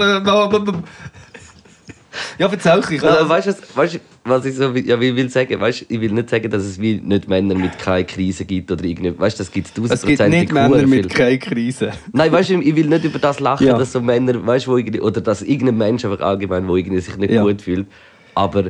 ja, 2.38 2.47
erzähl 2.52 2.82
ich. 2.89 3.02
Also, 3.04 3.30
weißt 3.30 3.47
du, 3.47 3.52
was- 3.52 3.78
weißt, 3.78 4.00
was 4.26 4.45
ich 4.45 4.56
so, 4.56 4.74
ja, 4.76 5.00
wie 5.00 5.15
will 5.15 5.30
sagen? 5.30 5.60
Weißt, 5.62 5.86
ich 5.88 6.02
will 6.02 6.12
nicht 6.12 6.30
sagen, 6.30 6.50
dass 6.50 6.63
es 6.63 6.80
wie 6.82 7.00
nicht 7.00 7.30
Männer 7.30 7.56
mit 7.56 7.80
keine 7.80 8.04
Krise 8.04 8.43
gibt 8.43 8.69
oder 8.69 8.84
irgendwie. 8.84 9.17
Weißt 9.17 9.39
du, 9.39 9.43
das 9.43 9.52
gibt 9.52 9.67
es 9.67 9.71
es 9.71 9.76
gibt 9.76 10.19
tausendprozentig 10.19 10.39
nicht 10.41 10.52
Männer 10.52 10.88
mit 10.88 11.06
viel. 11.06 11.08
keiner 11.08 11.38
Krise. 11.38 11.91
Nein, 12.12 12.32
weißt 12.34 12.50
du, 12.50 12.60
ich 12.62 12.76
will 12.76 12.88
nicht 12.88 13.06
über 13.06 13.19
das 13.19 13.39
lachen, 13.39 13.67
Ja. 13.67 13.78
dass 13.78 13.93
so 13.93 14.02
Männer, 14.02 14.45
weißt 14.45 14.67
du, 14.67 14.71
wo 14.71 14.78
irgendwie, 14.78 15.00
oder 15.00 15.21
dass 15.21 15.41
irgendein 15.41 15.78
Mensch 15.78 16.04
einfach 16.04 16.19
allgemein, 16.19 16.67
wo 16.67 16.76
irgendwie 16.76 17.00
sich 17.00 17.15
nicht 17.15 17.32
Ja. 17.32 17.43
gut 17.43 17.62
fühlt. 17.62 17.88
Aber 18.36 18.65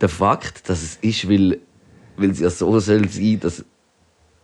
der 0.00 0.08
Fakt, 0.08 0.68
dass 0.68 0.82
es 0.82 0.96
ist, 1.00 1.28
weil, 1.28 1.58
weil 2.16 2.30
es 2.30 2.40
ja 2.40 2.50
so 2.50 2.78
soll 2.80 3.08
sein, 3.08 3.40
dass 3.40 3.64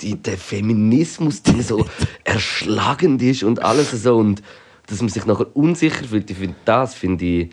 die, 0.00 0.16
der 0.16 0.36
Feminismus, 0.36 1.42
der 1.42 1.62
so 1.62 1.86
erschlagend 2.24 3.22
ist 3.22 3.42
und 3.44 3.62
alles 3.62 3.90
so 3.90 4.16
und 4.16 4.42
dass 4.86 5.00
man 5.00 5.08
sich 5.08 5.24
nachher 5.24 5.54
unsicher 5.56 6.04
fühlt. 6.04 6.30
Ich 6.30 6.36
finde 6.36 6.56
das, 6.64 6.94
finde 6.94 7.24
ich, 7.24 7.50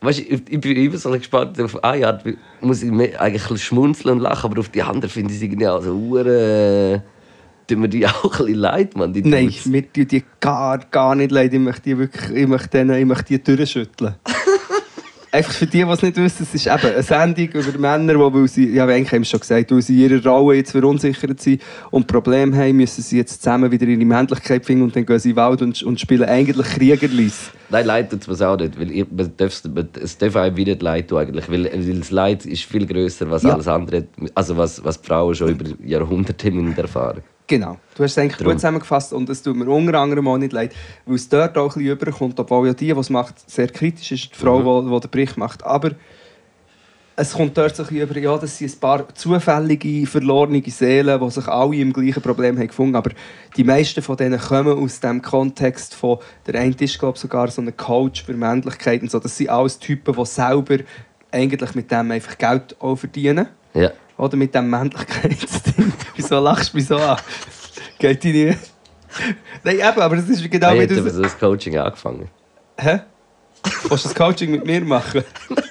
weißt, 0.00 0.20
ich, 0.20 0.42
ich 0.48 0.60
bin 0.60 0.76
immer 0.76 0.96
so 0.96 1.10
gespannt. 1.10 1.60
Auf 1.60 1.82
eine 1.84 2.06
Art 2.06 2.24
muss 2.60 2.82
ich 2.82 3.20
eigentlich 3.20 3.64
schmunzeln 3.64 4.16
und 4.16 4.22
lachen, 4.22 4.50
aber 4.50 4.60
auf 4.60 4.68
die 4.68 4.82
andere 4.82 5.10
finde 5.10 5.30
ich 5.30 5.36
es 5.36 5.42
irgendwie 5.42 5.68
auch 5.68 5.82
so 5.82 5.92
hure 5.92 7.02
tut 7.66 7.78
mir 7.78 7.88
die 7.88 8.06
auch 8.06 8.24
ein 8.24 8.30
bisschen 8.30 8.54
leid, 8.54 8.96
man. 8.96 9.12
Die 9.12 9.22
Nein, 9.22 9.52
mir 9.66 9.92
tut 9.92 10.12
die 10.12 10.24
gar, 10.40 10.78
gar 10.78 11.14
nicht 11.14 11.30
leid. 11.30 11.52
Ich 11.52 11.60
möchte 11.60 11.82
die 11.82 11.98
wirklich 11.98 12.30
ich 12.30 12.46
möchte 12.46 12.68
denen, 12.68 12.98
ich 12.98 13.06
möchte 13.06 13.38
die 13.38 13.42
durchschütteln. 13.42 14.14
Einfach 15.36 15.52
für 15.52 15.66
die, 15.66 15.84
die 15.84 15.90
es 15.90 16.00
nicht 16.00 16.16
wissen, 16.16 16.44
es 16.44 16.54
ist 16.54 16.66
eben 16.66 16.94
eine 16.94 17.02
Sendung 17.02 17.48
über 17.48 17.78
Männer, 17.78 18.14
die, 18.14 18.18
weil 18.18 18.48
sie, 18.48 18.70
ja, 18.70 18.86
eigentlich 18.86 19.12
haben 19.12 19.22
schon 19.22 19.40
gesagt, 19.40 19.70
weil 19.70 19.82
sie 19.82 20.02
in 20.02 20.10
ihrer 20.10 20.30
Rolle 20.30 20.56
jetzt 20.56 20.70
verunsichert 20.70 21.38
sind 21.42 21.60
und 21.90 22.06
Probleme 22.06 22.56
haben, 22.56 22.74
müssen 22.74 23.02
sie 23.02 23.18
jetzt 23.18 23.42
zusammen 23.42 23.70
wieder 23.70 23.86
ihre 23.86 24.02
Männlichkeit 24.02 24.64
finden 24.64 24.84
und 24.84 24.96
dann 24.96 25.04
gehen 25.04 25.18
sie 25.18 25.28
in 25.28 25.36
den 25.36 25.42
Wald 25.42 25.60
und, 25.60 25.82
und 25.82 26.00
spielen 26.00 26.26
eigentlich 26.26 26.66
Kriegerlis. 26.68 27.50
Nein, 27.68 27.84
leid 27.84 28.10
tut 28.10 28.26
es 28.26 28.40
auch 28.40 28.56
nicht, 28.56 28.80
weil 28.80 28.90
ich, 28.90 29.04
man 29.10 29.30
darf, 29.36 29.62
man, 29.64 29.88
es 30.02 30.16
darf 30.16 30.36
einem 30.36 30.56
wieder 30.56 30.72
nicht 30.72 30.82
leid 30.82 31.08
tun 31.08 31.18
eigentlich, 31.18 31.50
weil, 31.50 31.64
weil 31.66 31.98
das 31.98 32.10
Leid 32.10 32.46
ist 32.46 32.64
viel 32.64 32.86
grösser 32.86 33.30
als 33.30 33.42
Ja. 33.42 33.52
alles 33.52 33.68
andere, 33.68 34.06
also 34.34 34.56
was, 34.56 34.82
was 34.82 35.02
die 35.02 35.06
Frauen 35.06 35.34
schon 35.34 35.50
über 35.50 35.66
Jahrhunderte 35.84 36.50
erfahren 36.78 37.22
Genau, 37.48 37.78
du 37.94 38.02
hast 38.02 38.12
es 38.12 38.18
eigentlich 38.18 38.38
Drum. 38.38 38.48
gut 38.48 38.56
zusammengefasst 38.56 39.12
und 39.12 39.28
es 39.28 39.42
tut 39.42 39.56
mir 39.56 39.68
unter 39.68 40.00
anderem 40.00 40.26
auch 40.26 40.36
nicht 40.36 40.52
leid, 40.52 40.74
weil 41.04 41.14
es 41.14 41.28
dort 41.28 41.56
auch 41.56 41.76
ein 41.76 41.82
bisschen 41.84 41.92
überkommt, 41.92 42.40
obwohl 42.40 42.66
ja 42.66 42.74
die, 42.74 42.92
die 42.92 42.98
es 42.98 43.08
macht, 43.08 43.48
sehr 43.48 43.68
kritisch 43.68 44.10
ist, 44.12 44.34
die 44.34 44.38
Frau, 44.38 44.82
die, 44.82 44.90
die 44.90 45.00
den 45.00 45.10
Bericht 45.10 45.36
macht. 45.36 45.64
Aber 45.64 45.92
es 47.14 47.32
kommt 47.32 47.56
dort 47.56 47.76
so 47.76 47.84
ein 47.84 47.88
bisschen 47.88 48.08
über, 48.08 48.18
ja, 48.18 48.36
das 48.36 48.58
sind 48.58 48.74
ein 48.74 48.80
paar 48.80 49.14
zufällige, 49.14 50.06
verlorene 50.06 50.62
Seelen, 50.66 51.20
die 51.20 51.30
sich 51.30 51.46
alle 51.46 51.76
im 51.76 51.92
gleichen 51.92 52.22
Problem 52.22 52.58
haben 52.58 52.66
gefunden 52.66 52.96
aber 52.96 53.12
die 53.56 53.64
meisten 53.64 54.02
von 54.02 54.16
denen 54.16 54.38
kommen 54.38 54.78
aus 54.78 55.00
dem 55.00 55.22
Kontext 55.22 55.94
von, 55.94 56.18
der 56.46 56.60
eine 56.60 56.74
ist 56.78 56.98
glaube 56.98 57.14
ich, 57.14 57.22
sogar 57.22 57.48
so 57.48 57.62
ein 57.62 57.74
Coach 57.76 58.24
für 58.24 58.34
Männlichkeit 58.34 59.02
und 59.02 59.10
so, 59.10 59.20
das 59.20 59.36
sind 59.36 59.50
alles 59.50 59.78
Typen, 59.78 60.14
die 60.14 60.26
selber 60.26 60.78
eigentlich 61.30 61.74
mit 61.74 61.90
dem 61.90 62.10
einfach 62.10 62.36
Geld 62.36 62.76
auch 62.80 62.96
verdienen. 62.96 63.48
Ja. 63.72 63.92
Oder 64.16 64.36
mit 64.36 64.54
dem 64.54 64.70
Männlichkeitsding. 64.70 65.92
Wieso 66.16 66.40
lachst 66.40 66.72
du 66.72 66.78
mich 66.78 66.86
so 66.86 66.96
an? 66.96 67.18
Geht 67.98 68.22
die 68.24 68.32
nicht? 68.32 68.58
Nein, 69.62 69.76
eben, 69.76 70.00
aber 70.00 70.16
das 70.16 70.28
ist 70.28 70.50
genau 70.50 70.72
ich 70.74 70.82
wie 70.82 70.86
du... 70.86 71.10
so 71.10 71.22
das 71.22 71.38
Coaching 71.38 71.76
angefangen. 71.78 72.28
Hä? 72.78 73.00
Willst 73.88 74.04
du 74.04 74.08
das 74.08 74.14
Coaching 74.14 74.50
mit 74.50 74.64
mir 74.64 74.82
machen? 74.82 75.24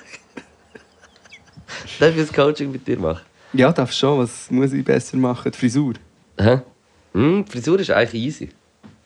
Darf 1.99 2.09
ich 2.09 2.27
das 2.27 2.33
Coaching 2.33 2.71
mit 2.71 2.87
dir 2.87 2.99
machen? 2.99 3.21
Ja, 3.53 3.71
darf 3.71 3.91
schon. 3.93 4.19
Was 4.19 4.51
muss 4.51 4.73
ich 4.73 4.83
besser 4.83 5.15
machen? 5.17 5.49
Die 5.51 5.57
Frisur. 5.57 5.93
Hä? 6.37 6.59
Hm, 7.13 7.45
die 7.45 7.51
Frisur 7.51 7.79
ist 7.79 7.89
eigentlich 7.91 8.21
easy. 8.21 8.49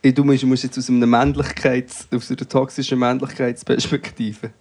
Du 0.02 0.23
musst, 0.23 0.43
musst 0.43 0.63
jetzt 0.63 0.78
aus 0.78 0.89
einer 0.89 1.06
Männlichkeits... 1.06 2.08
aus 2.12 2.32
einer 2.32 2.49
toxischen 2.49 2.97
Männlichkeitsperspektive. 2.97 4.52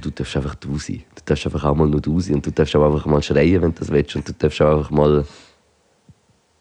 Du 0.00 0.10
darfst 0.10 0.36
einfach 0.36 0.54
du 0.56 0.78
sein. 0.78 1.02
Du 1.14 1.22
darfst 1.24 1.46
einfach 1.46 1.64
auch 1.64 1.74
mal 1.74 1.88
nur 1.88 2.00
du 2.00 2.20
sein. 2.20 2.36
Und 2.36 2.46
du 2.46 2.50
darfst 2.52 2.76
auch 2.76 2.84
einfach 2.86 3.06
mal 3.06 3.22
schreien, 3.22 3.62
wenn 3.62 3.72
du 3.74 3.78
das 3.80 3.88
willst. 3.90 4.14
Und 4.14 4.28
du 4.28 4.32
darfst 4.34 4.60
auch 4.60 4.76
einfach 4.78 4.90
mal 4.90 5.24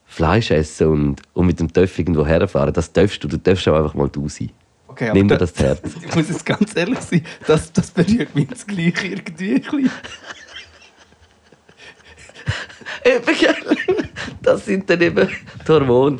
Fleisch 0.05 0.51
essen 0.51 0.87
und, 0.87 1.21
und 1.33 1.45
mit 1.45 1.59
dem 1.59 1.71
Töff 1.71 1.99
irgendwo 1.99 2.25
herfahren. 2.25 2.73
Das 2.73 2.91
darfst 2.91 3.23
du. 3.23 3.27
Du 3.27 3.37
darfst 3.37 3.67
auch 3.67 3.75
einfach 3.75 3.93
mal 3.93 4.09
du 4.09 4.27
sein. 4.29 4.51
Okay, 4.87 5.11
Nimm 5.13 5.27
dir 5.27 5.35
da- 5.35 5.39
das 5.39 5.53
zu 5.53 5.63
Herzen. 5.63 5.93
Ich 6.07 6.15
muss 6.15 6.29
jetzt 6.29 6.45
ganz 6.45 6.75
ehrlich 6.75 6.99
sein, 6.99 7.23
das, 7.45 7.71
das 7.73 7.91
berührt 7.91 8.33
mich 8.35 8.47
das 8.47 8.65
Gleiche 8.65 9.07
irgendwie 9.07 9.55
ein 9.55 9.61
bisschen. 9.61 9.91
Eben, 13.05 13.37
gell? 13.39 13.55
Das 14.41 14.65
sind 14.65 14.89
dann 14.89 15.01
eben 15.01 15.27
die 15.27 15.71
Hormone. 15.71 16.19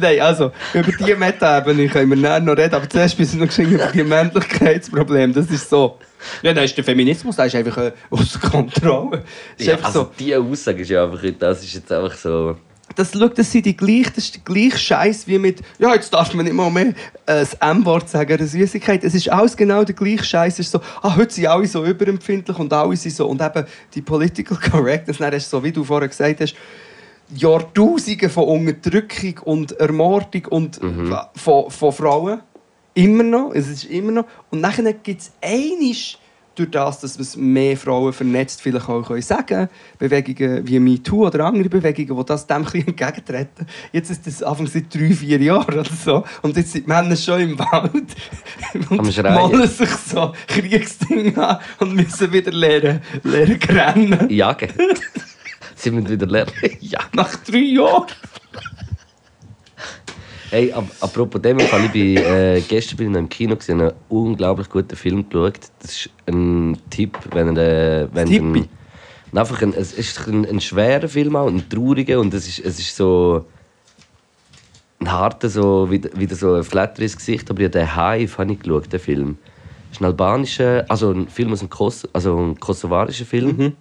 Nein, 0.00 0.20
also, 0.20 0.52
über 0.72 0.90
diese 0.92 1.16
Meta-Ebene 1.16 1.88
können 1.88 2.10
wir 2.10 2.40
noch 2.40 2.56
reden, 2.56 2.74
aber 2.74 2.88
zuerst 2.88 3.18
müssen 3.18 3.40
wir 3.40 3.46
noch 3.46 3.58
über 3.58 3.86
die 3.92 4.02
Männlichkeitsprobleme. 4.02 5.32
Das 5.32 5.50
ist 5.50 5.68
so. 5.70 5.98
Ja, 6.42 6.52
dann 6.52 6.64
ist 6.64 6.76
der 6.76 6.84
Feminismus, 6.84 7.36
der 7.36 7.46
ist 7.46 7.54
einfach 7.54 7.76
äh, 7.78 7.92
außer 8.10 8.38
Kontrolle. 8.38 9.18
Das 9.18 9.60
ist 9.60 9.66
Ja, 9.66 9.74
einfach 9.74 9.86
also 9.86 10.00
so. 10.00 10.10
diese 10.18 10.40
Aussage 10.40 10.82
ist 10.82 10.90
ja 10.90 11.04
einfach, 11.04 11.20
das 11.38 11.64
ist 11.64 11.74
jetzt 11.74 11.92
einfach 11.92 12.16
so... 12.16 12.56
Das, 12.96 13.12
schau, 13.12 13.28
das, 13.28 13.50
sind 13.50 13.66
die 13.66 13.76
gleich, 13.76 14.06
das 14.14 14.24
ist 14.24 14.34
der 14.34 14.42
gleiche 14.44 14.78
Scheiß 14.78 15.26
wie 15.26 15.38
mit, 15.38 15.62
ja, 15.78 15.94
jetzt 15.94 16.12
darf 16.12 16.32
man 16.34 16.44
nicht 16.44 16.54
mal 16.54 16.70
mehr 16.70 16.88
äh, 16.88 16.94
das 17.26 17.54
M-Wort 17.54 18.08
sagen, 18.08 18.34
eine 18.34 18.46
Süßigkeit. 18.46 19.02
Es 19.02 19.14
ist 19.14 19.30
alles 19.30 19.56
genau 19.56 19.82
der 19.84 19.94
gleiche 19.94 20.22
Scheiß. 20.22 20.54
Es 20.54 20.66
ist 20.66 20.72
so, 20.72 20.80
ah, 21.02 21.16
heute 21.16 21.32
sind 21.34 21.46
alle 21.46 21.66
so 21.66 21.84
überempfindlich 21.84 22.56
und 22.58 22.72
alle 22.72 22.94
sind 22.94 23.14
so. 23.14 23.26
Und 23.26 23.40
eben 23.40 23.64
die 23.94 24.02
Political 24.02 24.58
Correctness, 24.70 25.18
dann 25.18 25.32
ist 25.32 25.50
so, 25.50 25.64
wie 25.64 25.72
du 25.72 25.82
vorher 25.82 26.08
gesagt 26.08 26.40
hast, 26.40 26.54
Jahrtausende 27.34 28.28
von 28.28 28.44
Unterdrückung 28.44 29.38
und 29.44 29.72
Ermordung 29.72 30.46
und 30.46 30.80
von, 31.34 31.70
von 31.70 31.92
Frauen. 31.92 32.40
Immer 32.94 33.24
noch. 33.24 33.52
Es 33.54 33.68
ist 33.68 33.84
immer 33.84 34.12
noch. 34.12 34.24
Und 34.50 34.60
nachher 34.60 34.92
gibt 34.92 35.20
es 35.20 35.32
einiges 35.42 36.18
durch 36.54 36.70
das, 36.70 37.00
dass 37.00 37.18
es 37.18 37.36
mehr 37.36 37.76
Frauen 37.76 38.12
vernetzt 38.12 38.62
vielleicht 38.62 38.88
auch 38.88 39.02
können 39.02 39.22
sagen 39.22 39.68
Bewegungen 39.98 40.66
wie 40.66 40.78
MeToo 40.78 41.26
oder 41.26 41.46
andere 41.46 41.68
Bewegungen, 41.68 42.16
die 42.16 42.26
das 42.26 42.46
dem 42.46 42.56
ein 42.58 42.64
bisschen 42.64 42.88
entgegentreten. 42.88 43.66
Jetzt 43.92 44.10
ist 44.10 44.26
das 44.26 44.42
Anfang 44.42 44.66
seit 44.66 44.94
drei, 44.94 45.12
vier 45.12 45.40
Jahren 45.40 45.78
oder 45.80 45.90
so. 45.90 46.24
Und 46.42 46.56
jetzt 46.56 46.72
sind 46.72 46.86
die 46.86 46.88
Männer 46.88 47.16
schon 47.16 47.40
im 47.40 47.58
Wald 47.58 48.14
und 48.90 49.22
malen 49.22 49.68
sich 49.68 49.90
so 49.90 50.32
Kriegsdinge 50.46 51.36
an 51.36 51.58
und 51.80 51.94
müssen 51.94 52.32
wieder 52.32 52.52
lernen, 52.52 53.00
lernen 53.22 53.58
rennen. 53.62 54.30
Jagen. 54.30 54.68
Sie 55.84 55.90
müssen 55.90 56.08
wieder 56.08 56.24
lernen. 56.26 56.50
ja. 56.80 57.00
Nach 57.12 57.36
drei 57.36 57.58
Jahren. 57.58 58.06
Hey, 60.48 60.72
ap 60.72 60.86
apropos 61.00 61.42
dem 61.42 61.58
ich 61.58 61.92
bin, 61.92 62.16
äh, 62.16 62.62
gestern 62.66 62.96
bin 62.96 63.10
ich 63.10 63.18
im 63.18 63.28
Kino 63.28 63.54
gesehen, 63.54 63.82
einen 63.82 63.92
unglaublich 64.08 64.70
guten 64.70 64.96
Film 64.96 65.28
geschaut. 65.28 65.58
Das 65.80 65.90
ist 65.90 66.10
ein 66.26 66.78
Tipp, 66.88 67.18
wenn 67.32 67.54
er... 67.54 68.04
Äh, 68.04 68.08
wenn 68.14 68.28
Tippi? 68.28 68.60
ein, 69.32 69.38
einfach 69.38 69.60
ein, 69.60 69.74
es 69.74 69.92
ist 69.92 70.26
ein, 70.26 70.46
ein 70.46 70.58
schwerer 70.58 71.06
Film 71.06 71.36
auch, 71.36 71.48
ein 71.48 71.68
trauriger 71.68 72.18
und 72.18 72.32
es 72.32 72.48
ist, 72.48 72.60
es 72.60 72.78
ist 72.78 72.96
so 72.96 73.44
ein 75.00 75.12
harter, 75.12 75.50
so, 75.50 75.90
wieder, 75.90 76.08
wieder 76.18 76.34
so 76.34 76.54
ein 76.54 76.64
Flatter 76.64 77.02
ins 77.02 77.16
Gesicht, 77.16 77.50
aber 77.50 77.60
ja, 77.60 77.68
den 77.68 77.94
Hive 77.94 78.38
habe 78.38 78.52
ich 78.52 78.60
geschaut, 78.60 78.90
den 78.90 79.00
Film. 79.00 79.36
Das 79.90 79.98
ist 79.98 80.00
ein 80.00 80.06
albanischer, 80.06 80.86
also 80.88 81.10
ein 81.10 81.28
Film 81.28 81.52
aus 81.52 81.58
dem 81.58 81.68
Kos 81.68 82.08
also 82.14 82.38
ein 82.38 82.58
kosovarischer 82.58 83.26
Film, 83.26 83.74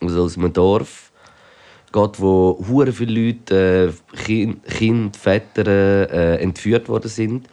also 0.00 0.24
aus 0.24 0.36
einem 0.36 0.52
Dorf 0.52 1.09
geht, 1.92 2.20
wo 2.20 2.64
hure 2.68 2.92
viele 2.92 3.26
Leute, 3.26 3.92
äh, 4.14 4.16
kind, 4.16 4.64
kind, 4.66 5.16
Väter 5.16 5.66
äh, 5.66 6.36
entführt 6.42 6.88
worden 6.88 7.08
sind. 7.08 7.48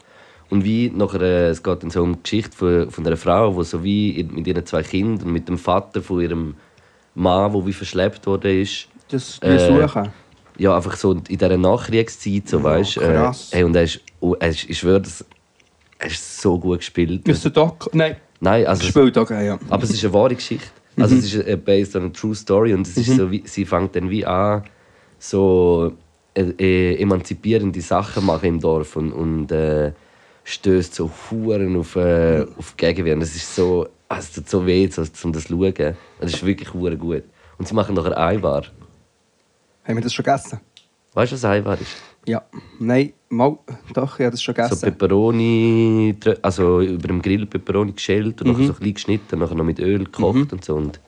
Und 0.50 0.64
wie 0.64 0.90
nachher, 0.90 1.22
äh, 1.22 1.48
es 1.50 1.62
geht 1.62 1.84
dann 1.84 1.90
so 1.90 2.02
um 2.04 2.14
die 2.14 2.24
Geschichte 2.24 2.56
von, 2.56 2.90
von 2.92 3.06
einer 3.06 3.18
Frau, 3.18 3.52
die 3.54 3.64
so 3.66 3.84
wie 3.84 4.24
mit 4.32 4.48
ihren 4.48 4.66
zwei 4.66 4.82
Kindern 4.84 5.28
und 5.28 5.34
mit 5.34 5.48
dem 5.50 5.58
Vater 5.58 6.02
von 6.02 6.22
ihrem 6.22 6.56
Mann, 7.16 7.52
der 7.52 7.66
wie 7.66 7.74
verschleppt 7.74 8.26
worden 8.28 8.62
ist, 8.62 8.88
Das 9.10 9.40
Äh, 9.42 9.58
suchen. 9.60 10.10
ja, 10.58 10.76
einfach 10.76 10.96
so 10.96 11.12
in 11.14 11.24
dieser 11.24 11.58
Nachkriegszeit, 11.58 12.48
so, 12.48 12.62
weißt 12.64 12.98
äh, 12.98 13.00
krass. 13.14 13.50
hey, 13.52 13.64
Und 13.64 13.76
er 13.76 13.84
ist, 13.84 14.00
oh, 14.20 14.36
er 14.40 14.50
ist, 14.50 14.70
ich 14.70 14.78
schwöre, 14.78 15.02
das, 15.02 15.26
er 16.00 16.08
ist 16.08 16.42
so 16.42 16.58
gut 16.60 16.80
gespielt. 16.80 17.28
Ist 17.28 17.44
der 17.44 17.52
Doc? 17.52 17.90
Nein. 17.94 18.16
Nein, 18.40 18.68
also, 18.68 18.84
Spielt 18.86 19.18
okay, 19.18 19.48
ja. 19.48 19.58
aber 19.68 19.84
es 19.84 19.90
ist 19.90 20.04
eine 20.06 20.14
wahre 20.14 20.36
Geschichte. 20.36 20.68
Also 20.98 21.16
Mhm. 21.16 21.20
es 21.20 21.34
ist 21.34 21.48
äh, 21.48 21.56
based 21.58 21.96
on 21.96 22.06
a 22.06 22.10
true 22.10 22.34
story 22.36 22.74
und 22.74 22.88
es 22.88 22.98
ist 22.98 23.16
so 23.16 23.30
wie, 23.32 23.44
sie 23.46 23.66
fängt 23.66 23.96
dann 23.96 24.10
wie 24.10 24.26
an, 24.26 24.64
so 25.20 25.94
äh, 26.34 26.42
äh, 26.60 27.02
emanzipierende 27.02 27.82
Sachen 27.82 28.26
machen 28.26 28.46
im 28.48 28.60
Dorf 28.60 28.96
und, 28.96 29.12
und 29.12 29.52
äh, 29.52 29.92
stößt 30.44 30.96
so 30.96 31.12
Huren 31.30 31.76
auf, 31.78 31.96
äh, 31.96 32.46
auf 32.58 32.76
Gegenwehr. 32.78 33.16
Und 33.16 33.22
es 33.22 33.36
ist 33.36 33.56
so, 33.56 33.88
ah, 34.10 34.18
es 34.18 34.32
tut 34.32 34.50
so 34.50 34.66
weh, 34.66 34.88
so, 34.88 35.04
um 35.24 35.34
das 35.34 35.44
zu 35.46 35.50
schauen. 35.50 35.96
Es 36.20 36.34
ist 36.34 36.46
wirklich 36.46 36.74
hure 36.74 36.98
gut. 36.98 37.24
Und 37.58 37.68
sie 37.68 37.74
machen 37.74 37.96
nachher 37.96 38.18
Eiwar. 38.18 38.64
Haben 39.84 39.96
wir 39.96 40.02
das 40.02 40.14
schon 40.14 40.24
gegessen? 40.24 40.60
Weißt 41.14 41.32
du, 41.32 41.36
was 41.36 41.46
Eiwar 41.46 41.80
ist? 41.80 41.96
Ja. 42.28 42.44
Nein, 42.80 43.14
mal. 43.30 43.58
Doch, 43.94 44.20
ich 44.20 44.26
habe 44.26 44.32
das 44.32 44.44
schon 44.44 44.54
So 44.56 44.62
gegessen. 44.62 44.82
Peperoni, 44.82 46.16
drö- 46.20 46.38
also 46.42 46.82
über 46.82 47.08
dem 47.08 47.22
Grill 47.22 47.46
Peperoni 47.46 47.94
geschält 47.94 48.42
und 48.42 48.48
Mhm. 48.48 48.54
nachher 48.54 48.68
so 48.68 48.74
klein 48.74 48.94
geschnitten, 48.94 49.40
nachher 49.40 49.56
noch 49.56 49.64
mit 49.64 49.80
Öl 49.80 50.04
gekocht 50.04 50.52
und 50.54 50.64
so. 50.64 50.76
Und 50.76 51.00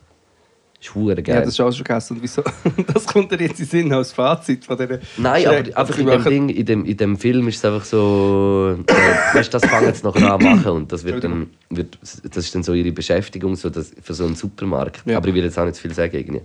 ist 0.82 0.94
geil. 0.94 1.24
ja, 1.28 1.40
das 1.42 1.50
ist 1.50 1.60
auch 1.60 1.72
schon 1.74 1.84
gegessen. 1.84 2.16
Und 2.16 2.24
wieso? 2.24 2.42
Das 2.94 3.06
kommt 3.06 3.30
dir 3.34 3.40
jetzt 3.42 3.60
in 3.60 3.66
Sinn 3.66 3.92
als 3.94 4.14
Fazit 4.14 4.64
von 4.64 4.78
dieser 4.78 5.00
Nein, 5.18 5.44
Schreck- 5.44 5.72
aber 5.76 5.80
einfach 5.80 5.98
in 5.98 6.08
dem 6.08 6.24
Ding, 6.24 6.50
in 6.50 6.66
dem, 6.66 6.86
in 6.86 6.96
dem 6.96 7.18
Film 7.18 7.48
ist 7.50 7.58
es 7.58 7.66
einfach 7.66 7.84
so, 7.84 8.78
äh, 8.88 9.36
weißt, 9.36 9.54
das 9.54 9.66
fangen 9.66 9.94
sie 9.94 10.04
nachher 10.06 10.34
an 10.36 10.42
machen 10.42 10.72
und 10.72 10.92
das 10.94 11.04
wird 11.04 11.22
dann, 11.26 11.50
wird, 11.70 11.98
das 12.02 12.22
ist 12.46 12.56
dann 12.56 12.64
so 12.64 12.74
ihre 12.74 12.94
Beschäftigung 12.94 13.58
so 13.58 13.70
das, 13.70 13.92
für 14.02 14.14
so 14.14 14.26
einen 14.26 14.36
Supermarkt. 14.36 15.02
Ja. 15.06 15.18
Aber 15.18 15.28
ich 15.28 15.34
will 15.34 15.44
jetzt 15.44 15.60
auch 15.60 15.66
nicht 15.66 15.78
viel 15.78 15.94
sagen 15.94 16.16
irgendwie. 16.16 16.42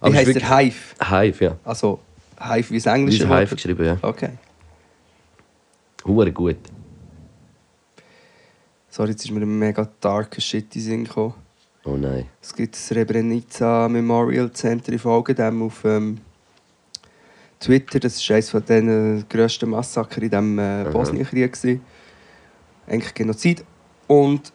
Wie 0.00 0.08
ist 0.08 0.16
heisst 0.16 0.26
wirklich- 0.28 0.44
der 0.48 0.58
Hive? 0.58 0.76
Hive, 1.34 1.44
ja. 1.44 1.56
Also, 1.64 2.00
Hive 2.40 2.70
wie 2.70 2.78
das 2.78 2.86
englische 2.86 3.28
Wort? 3.28 3.40
Hive 3.40 3.54
geschrieben, 3.54 3.84
ja. 3.84 3.98
Okay. 4.02 4.30
Hure 6.04 6.32
gut. 6.32 6.58
Sorry, 8.88 9.10
jetzt 9.10 9.24
ist 9.24 9.30
mir 9.30 9.40
ein 9.40 9.58
mega 9.58 9.88
darker 10.00 10.40
Shit 10.40 10.74
in 10.76 10.82
Sinn 10.82 11.04
gekommen. 11.04 11.34
Oh 11.84 11.96
nein. 11.96 12.26
Es 12.40 12.54
gibt 12.54 12.74
das 12.74 12.86
Srebrenica 12.86 13.88
Memorial 13.88 14.52
Center 14.52 14.92
in 14.92 14.98
Folgendem 14.98 15.62
auf 15.62 15.84
ähm, 15.84 16.18
Twitter, 17.60 17.98
das 17.98 18.16
ist 18.16 18.30
eines 18.30 18.50
von 18.50 18.64
den 18.64 19.24
grössten 19.28 19.70
Massaker 19.70 20.22
in 20.22 20.30
diesem 20.30 20.58
äh, 20.58 20.84
Bosnienkrieg. 20.92 21.80
Eigentlich 22.86 23.14
Genozid. 23.14 23.64
Und 24.06 24.52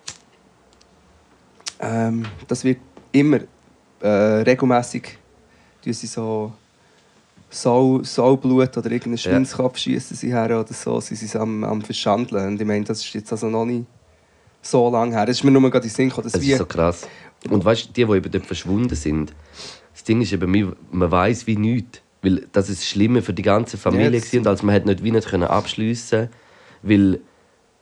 ähm, 1.79 2.25
das 2.47 2.63
wird 2.63 2.79
immer 3.11 3.39
äh, 3.99 4.07
regelmäßig 4.07 5.17
sie 5.83 6.07
so 6.07 6.53
Sau, 7.53 8.01
Saublut 8.03 8.75
oder 8.77 8.89
irgendeinen 8.91 9.15
Ja. 9.17 9.21
Schweinskopf 9.31 9.77
schießen 9.77 10.17
sie 10.17 10.33
her 10.33 10.59
oder 10.59 10.73
so, 10.73 10.99
sie 10.99 11.15
sind 11.15 11.35
am, 11.39 11.63
am 11.63 11.81
Verschandeln. 11.81 12.47
Und 12.47 12.61
ich 12.61 12.67
meine, 12.67 12.83
das 12.83 12.99
ist 13.05 13.13
jetzt 13.13 13.31
also 13.31 13.47
noch 13.47 13.65
nicht 13.65 13.85
so 14.61 14.89
lange 14.89 15.15
her. 15.15 15.25
Das 15.25 15.37
ist 15.37 15.43
mir 15.43 15.51
nur 15.51 15.61
gerade 15.69 15.85
in 15.85 15.89
den 15.89 15.95
Sinn 15.95 16.09
gekommen, 16.09 16.29
Das 16.31 16.41
ist 16.41 16.57
so 16.57 16.65
krass. 16.65 17.07
Und 17.49 17.63
weißt 17.63 17.89
du, 17.89 17.93
die, 17.93 18.05
die 18.05 18.17
eben 18.17 18.31
dort 18.31 18.45
verschwunden 18.45 18.95
sind, 18.95 19.33
das 19.93 20.03
Ding 20.03 20.21
ist 20.21 20.33
eben, 20.33 20.49
man- 20.49 20.75
man 20.91 21.11
weiß 21.11 21.45
wie 21.47 21.55
nichts. 21.57 21.99
Weil 22.23 22.47
das 22.53 22.69
ist 22.69 22.79
das 22.81 22.87
Schlimme 22.87 23.21
für 23.21 23.33
die 23.33 23.41
ganze 23.41 23.77
Familie. 23.77 24.21
Ja, 24.31 24.39
und 24.39 24.47
also 24.47 24.65
man 24.65 24.73
hat 24.73 24.85
nicht 24.85 25.03
wie 25.03 25.11
nicht 25.11 25.27
können 25.27 25.43
abschliessen, 25.43 26.29
weil 26.81 27.19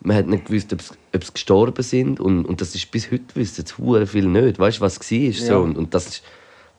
man 0.02 0.18
hat 0.18 0.26
nicht 0.28 0.46
gewusst, 0.46 0.74
ob 0.74 0.82
sie- 0.82 0.96
ob 1.14 1.24
sie 1.24 1.32
gestorben 1.34 1.84
sind 1.84 2.20
und, 2.20 2.46
und 2.46 2.60
das 2.60 2.74
ist 2.74 2.90
bis 2.90 3.12
heute 3.12 3.24
wissen 3.36 3.64
es 3.66 3.78
hure 3.78 4.08
viel 4.08 4.26
nicht. 4.26 4.58
Weißt 4.58 4.78
du, 4.80 4.82
was 4.82 5.00
war? 5.00 5.18
Ja. 5.18 5.32
So. 5.32 5.60
Und, 5.60 5.78
und 5.78 5.94
das 5.94 6.08
ist 6.08 6.24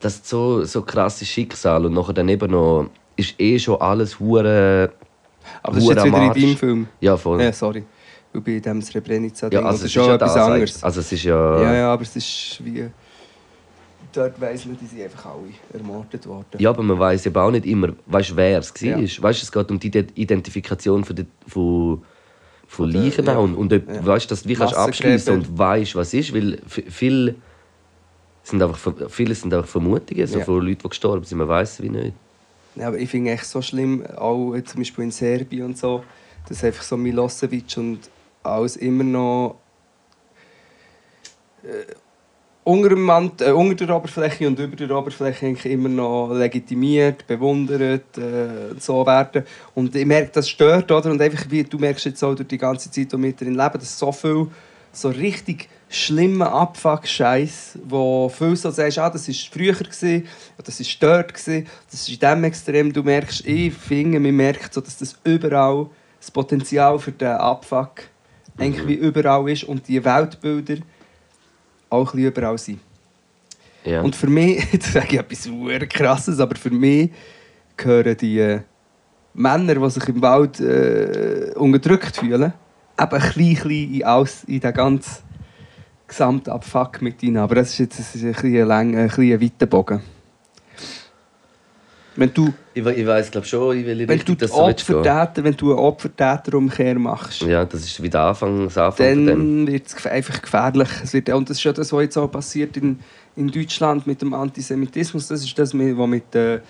das 0.03 0.17
ist 0.17 0.29
so 0.29 0.65
so 0.65 0.83
krasses 0.83 1.29
Schicksal 1.29 1.87
und 1.87 1.95
nachher 1.95 2.13
dann 2.13 2.29
eben 2.29 2.51
noch 2.51 2.91
ist 3.17 3.39
eh 3.41 3.59
schon 3.59 3.81
alles 3.81 4.19
hure 4.21 4.93
Aber 5.63 5.75
das 5.75 5.85
ist 5.85 5.91
jetzt 5.91 6.05
wieder 6.05 6.23
in 6.23 6.33
deinem 6.33 6.57
Film. 6.57 6.89
Ja, 7.01 7.17
voll. 7.17 7.41
Ja, 7.43 7.53
sorry. 7.53 7.85
Bin 8.33 8.43
in 8.57 8.63
diesem 8.63 8.81
Srebrenica 8.83 9.49
Ja, 9.51 9.61
also 9.61 9.71
das 9.71 9.77
es 9.81 9.85
ist 9.85 9.93
schon 9.93 10.07
ja 10.07 10.15
etwas 10.15 10.35
das, 10.35 10.47
anderes. 10.47 10.83
Also 10.85 11.01
es 11.01 11.13
ist 11.13 11.25
ja... 11.25 11.63
Ja, 11.63 11.75
ja, 11.75 11.93
aber 11.93 12.03
es 12.03 12.17
ist 12.17 12.61
wie... 12.65 12.89
Dort 14.15 14.41
weiss 14.41 14.65
man, 14.67 14.77
die 14.79 14.87
sind 14.87 15.03
einfach 15.03 15.27
alle 15.27 15.53
ermordet 15.73 16.27
worden. 16.27 16.47
Ja, 16.59 16.71
aber 16.71 16.83
man 16.83 16.99
weiß 16.99 17.27
eben 17.27 17.37
auch 17.37 17.51
nicht 17.51 17.67
immer, 17.67 17.89
weißt, 18.07 18.35
wer 18.37 18.59
es 18.59 18.73
war. 18.83 18.99
Ja. 18.99 19.23
Weißt, 19.23 19.43
es 19.43 19.53
geht 19.53 19.71
um 19.71 19.79
die 19.79 19.91
Ident- 19.91 20.13
Identifikation 20.15 21.05
von, 21.05 21.17
der, 21.17 21.27
von, 21.47 22.03
von 22.67 22.91
Leichen 22.91 23.27
ja. 23.27 23.37
Und, 23.39 23.55
und 23.55 23.73
ob, 23.73 23.89
Ja. 23.89 24.05
weißt, 24.07 24.31
dass 24.31 24.43
du 24.43 24.49
wie 24.49 24.55
kannst 24.55 24.75
abschließen 24.75 25.35
und 25.35 25.59
weißt, 25.59 25.95
was 25.97 26.13
ist. 26.15 26.35
Weil 26.35 26.59
viel 26.67 27.37
sind 28.43 28.63
einfach, 28.63 28.93
viele 29.09 29.35
sind 29.35 29.53
einfach 29.55 29.69
Vermutungen 29.69 30.27
so 30.27 30.39
Ja. 30.39 30.45
von 30.45 30.61
Leuten, 30.67 30.83
die 30.83 30.89
gestorben 30.89 31.25
sind. 31.25 31.39
Man 31.39 31.49
weiß 31.49 31.75
es 31.75 31.83
wie 31.83 31.89
nicht. 31.89 32.13
Ja, 32.75 32.89
aber 32.89 32.99
ich 32.99 33.11
finde 33.11 33.31
echt 33.33 33.45
so 33.47 33.61
schlimm, 33.63 34.05
auch 34.17 34.55
zum 34.65 34.81
Beispiel 34.81 35.05
in 35.05 35.11
Serbien 35.11 35.67
und 35.67 35.79
so, 35.79 36.03
dass 36.49 36.65
einfach 36.65 36.83
so 36.83 36.97
Milosevic 36.97 37.77
und 37.77 37.99
alles 38.43 38.77
immer 38.77 39.05
noch 39.05 39.57
äh, 41.63 41.93
unter, 42.65 42.97
Mant- 42.97 43.43
äh, 43.43 43.51
unter 43.53 43.87
der 43.87 43.97
Oberfläche 43.97 44.47
und 44.47 44.59
über 44.59 44.75
der 44.77 44.97
Oberfläche 44.97 45.47
eigentlich 45.47 45.73
immer 45.73 45.89
noch 45.89 46.33
legitimiert, 46.33 47.27
bewundert 47.27 48.17
äh, 48.17 48.71
und 48.71 48.83
so 48.83 49.05
werden. 49.05 49.45
Und 49.75 49.95
ich 49.95 50.07
merke, 50.07 50.31
das 50.33 50.49
stört, 50.49 50.91
oder? 50.91 51.11
Und 51.11 51.21
einfach 51.21 51.45
wie, 51.51 51.65
du 51.65 51.79
merkst 51.79 52.07
jetzt 52.07 52.23
auch 52.23 52.35
durch 52.35 52.49
die 52.49 52.59
ganze 52.59 52.91
Zeit, 52.91 53.13
die 53.13 53.23
wir 53.23 53.33
drin 53.33 53.55
leben, 53.55 53.79
dass 53.79 53.99
so 53.99 54.11
viel 54.13 54.47
so 54.93 55.09
richtig 55.09 55.69
schlimmer 55.93 56.53
Abfuck-Scheiß, 56.53 57.79
wo 57.85 58.29
viel 58.29 58.57
so 58.57 58.71
sagst, 58.71 58.99
ah, 58.99 59.11
das 59.11 59.29
war 59.29 59.35
früher, 59.53 59.75
gewesen, 59.75 60.27
das 60.65 60.81
war 60.81 60.87
dort, 61.01 61.35
gewesen, 61.35 61.67
das 61.91 62.01
ist 62.01 62.09
in 62.09 62.19
diesem 62.19 62.45
Extrem. 62.45 62.93
Du 62.93 63.03
merkst, 63.03 63.47
ich 63.47 63.75
finde, 63.75 64.19
man 64.19 64.35
merkt 64.35 64.75
so, 64.75 64.81
dass 64.81 64.97
das 64.97 65.17
überall, 65.25 65.89
das 66.19 66.31
Potenzial 66.31 66.99
für 66.99 67.13
den 67.13 67.29
Abfuck 67.29 68.03
eigentlich 68.59 68.87
wie 68.87 68.95
überall 68.95 69.49
ist 69.51 69.65
und 69.65 69.87
die 69.89 70.05
Weltbilder 70.05 70.77
auch 71.91 71.99
ein 71.99 72.05
bisschen 72.05 72.27
überall 72.27 72.59
sind. 72.59 72.81
Ja. 73.85 74.03
Und 74.03 74.15
für 74.15 74.29
mich, 74.29 74.65
jetzt 74.73 74.93
sage 74.93 75.09
ich 75.11 75.19
etwas 75.19 75.49
krasses, 75.89 76.41
aber 76.41 76.57
für 76.57 76.71
mich 76.71 77.11
gehören 77.77 78.17
die 78.17 78.39
äh, 78.39 78.61
Männer, 79.35 79.75
die 79.75 79.91
sich 79.91 80.09
im 80.09 80.23
Wald 80.23 80.61
äh, 80.61 81.53
unterdrückt 81.57 82.17
fühlen, 82.17 82.53
eben 83.01 83.13
ein 83.13 83.21
klein, 83.21 83.55
klein 83.57 83.95
in, 83.95 84.05
alles, 84.05 84.45
in 84.45 84.61
den 84.61 84.73
ganzen 84.73 85.32
Gesamtabfuck 86.13 87.01
mit 87.01 87.23
rein. 87.23 87.39
Aber 87.39 87.55
das 87.57 87.71
ist 87.71 87.79
jetzt 87.79 87.99
das 87.99 88.15
ist 88.15 88.23
ein 88.25 88.33
bisschen 88.33 88.67
lang, 88.67 88.95
ein 88.97 89.09
bisschen 89.09 89.33
ein 89.33 89.41
weiter 89.41 89.67
Bogen. 89.67 90.01
Wenn 92.15 92.35
du, 92.35 92.53
ich, 92.75 92.85
ich 92.85 93.07
weiß 93.07 93.31
glaube 93.31 93.47
schon, 93.47 93.75
in 93.79 93.87
welche 93.87 94.07
wenn 94.07 94.19
du, 94.19 94.35
das 94.35 94.51
so. 94.51 94.57
Opfertäter, 94.65 95.43
wenn 95.43 95.57
du 95.57 95.73
eine 95.73 95.81
Opfertäterumkehr 95.81 96.99
machst, 96.99 97.41
Ja, 97.41 97.65
das 97.65 97.85
ist 97.85 98.03
wieder 98.03 98.21
Anfang, 98.27 98.65
das 98.65 98.77
Anfang 98.77 99.27
dann 99.27 99.67
wird 99.67 99.87
es 99.87 100.07
einfach 100.07 100.43
gefährlich. 100.43 100.89
Es 101.03 101.15
wird, 101.15 101.31
und 101.31 101.49
das 101.49 101.57
ist 101.57 101.65
ja 101.65 101.73
das, 101.73 101.91
was 101.91 102.03
jetzt 102.03 102.19
auch 102.19 102.31
passiert 102.31 102.77
in, 102.77 102.99
in 103.35 103.49
Deutschland 103.49 104.07
mit 104.07 104.21
dem 104.21 104.35
Antisemitismus. 104.35 105.29
Das 105.29 105.43
ist 105.43 105.59
das, 105.59 105.73
was 105.73 106.07
mit 106.07 106.35
äh, 106.35 106.61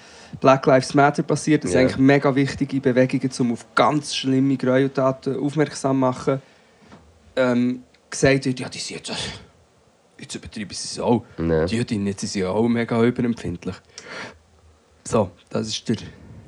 Black 0.40 0.64
Lives 0.66 0.94
Matter 0.94 1.24
passiert. 1.24 1.64
Das 1.64 1.72
Ja. 1.72 1.80
sind 1.80 1.88
eigentlich 1.88 1.98
mega 1.98 2.32
wichtige 2.36 2.80
Bewegungen, 2.80 3.30
um 3.40 3.52
auf 3.54 3.66
ganz 3.74 4.14
schlimme 4.14 4.56
Gräueltaten 4.56 5.40
aufmerksam 5.40 5.96
zu 5.96 6.00
machen. 6.00 6.42
Ähm, 7.34 7.80
gesagt 8.12 8.44
wird, 8.44 8.60
ja, 8.60 8.68
die 8.68 8.78
sind 8.78 9.08
jetzt, 9.08 9.12
jetzt 10.18 10.34
übertreiben 10.34 10.70
sie 10.70 10.88
es 10.92 11.00
auch. 11.00 11.24
Ja. 11.38 11.66
Die 11.66 11.76
Jüdinnen 11.76 12.06
jetzt 12.06 12.20
sind 12.20 12.42
ja 12.42 12.50
auch 12.50 12.68
mega 12.68 13.02
überempfindlich. 13.02 13.76
So, 15.04 15.32
das 15.50 15.68
ist 15.68 15.88
der 15.88 15.96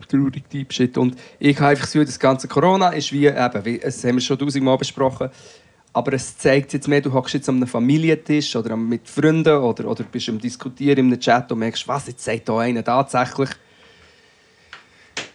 traurige 0.09 0.43
Deep 0.49 0.73
Shit. 0.73 0.97
Und 0.97 1.17
ich 1.39 1.57
habe 1.57 1.71
einfach 1.71 1.83
das 1.83 1.93
Gefühl, 1.93 2.07
das 2.07 2.19
ganze 2.19 2.47
Corona 2.47 2.91
ist 2.91 3.13
wie, 3.13 3.27
eben, 3.27 3.65
wie 3.65 3.79
das 3.79 4.05
haben 4.05 4.15
wir 4.15 4.21
schon 4.21 4.39
tausendmal 4.39 4.79
besprochen, 4.79 5.31
aber 5.93 6.13
es 6.13 6.37
zeigt 6.39 6.73
jetzt 6.73 6.89
mehr, 6.89 7.01
du 7.01 7.13
hockst 7.13 7.35
jetzt 7.35 7.49
an 7.49 7.57
einem 7.57 7.67
Familientisch 7.67 8.55
oder 8.57 8.77
mit 8.77 9.09
Freunden 9.09 9.57
oder, 9.57 9.89
oder 9.89 10.05
bist 10.05 10.29
am 10.29 10.41
Diskutieren 10.41 10.99
in 10.99 11.07
einem 11.07 11.21
Chat 11.21 11.51
und 11.53 11.61
merkst, 11.61 11.87
was, 11.87 12.09
jetzt 12.09 12.25
sagt 12.25 12.49
da 12.49 12.59
einer 12.59 12.85
tatsächlich, 12.85 13.51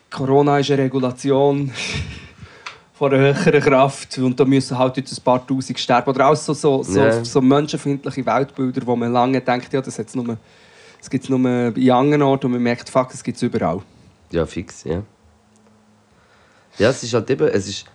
Corona 0.10 0.60
ist 0.60 0.72
eine 0.72 0.84
Regulation 0.84 1.72
von 3.00 3.14
einer 3.14 3.34
höheren 3.46 3.62
Kraft 3.62 4.18
und 4.18 4.38
da 4.38 4.44
müssen 4.44 4.78
halt 4.78 4.98
jetzt 4.98 5.18
ein 5.18 5.24
paar 5.24 5.48
Tausend 5.48 5.80
sterben. 5.80 6.10
Oder 6.10 6.28
auch 6.28 6.36
so, 6.36 6.54
so, 6.54 6.84
so, 6.84 7.00
Ja. 7.00 7.24
so 7.24 7.40
menschenfeindliche 7.40 8.26
Weltbilder, 8.26 8.86
wo 8.86 8.94
man 8.98 9.14
lange 9.14 9.40
denkt, 9.40 9.72
ja, 9.72 9.80
das, 9.82 9.98
nur, 10.14 10.38
das 11.00 11.10
gibt 11.10 11.24
es 11.24 11.30
nur 11.30 11.40
in 11.40 11.92
anderen 11.92 12.22
Orten 12.24 12.48
und 12.48 12.52
man 12.52 12.62
merkt, 12.62 12.90
fuck, 12.90 13.10
das 13.10 13.24
gibt 13.24 13.38
es 13.38 13.44
überall. 13.44 13.82
Ja, 14.32 14.46
fix, 14.46 14.84
ja. 14.84 15.02
Ja, 16.78 16.90
es 16.90 17.02
ist 17.02 17.14
halt 17.14 17.30
eben, 17.30 17.48
es 17.48 17.70
ist, 17.70 17.86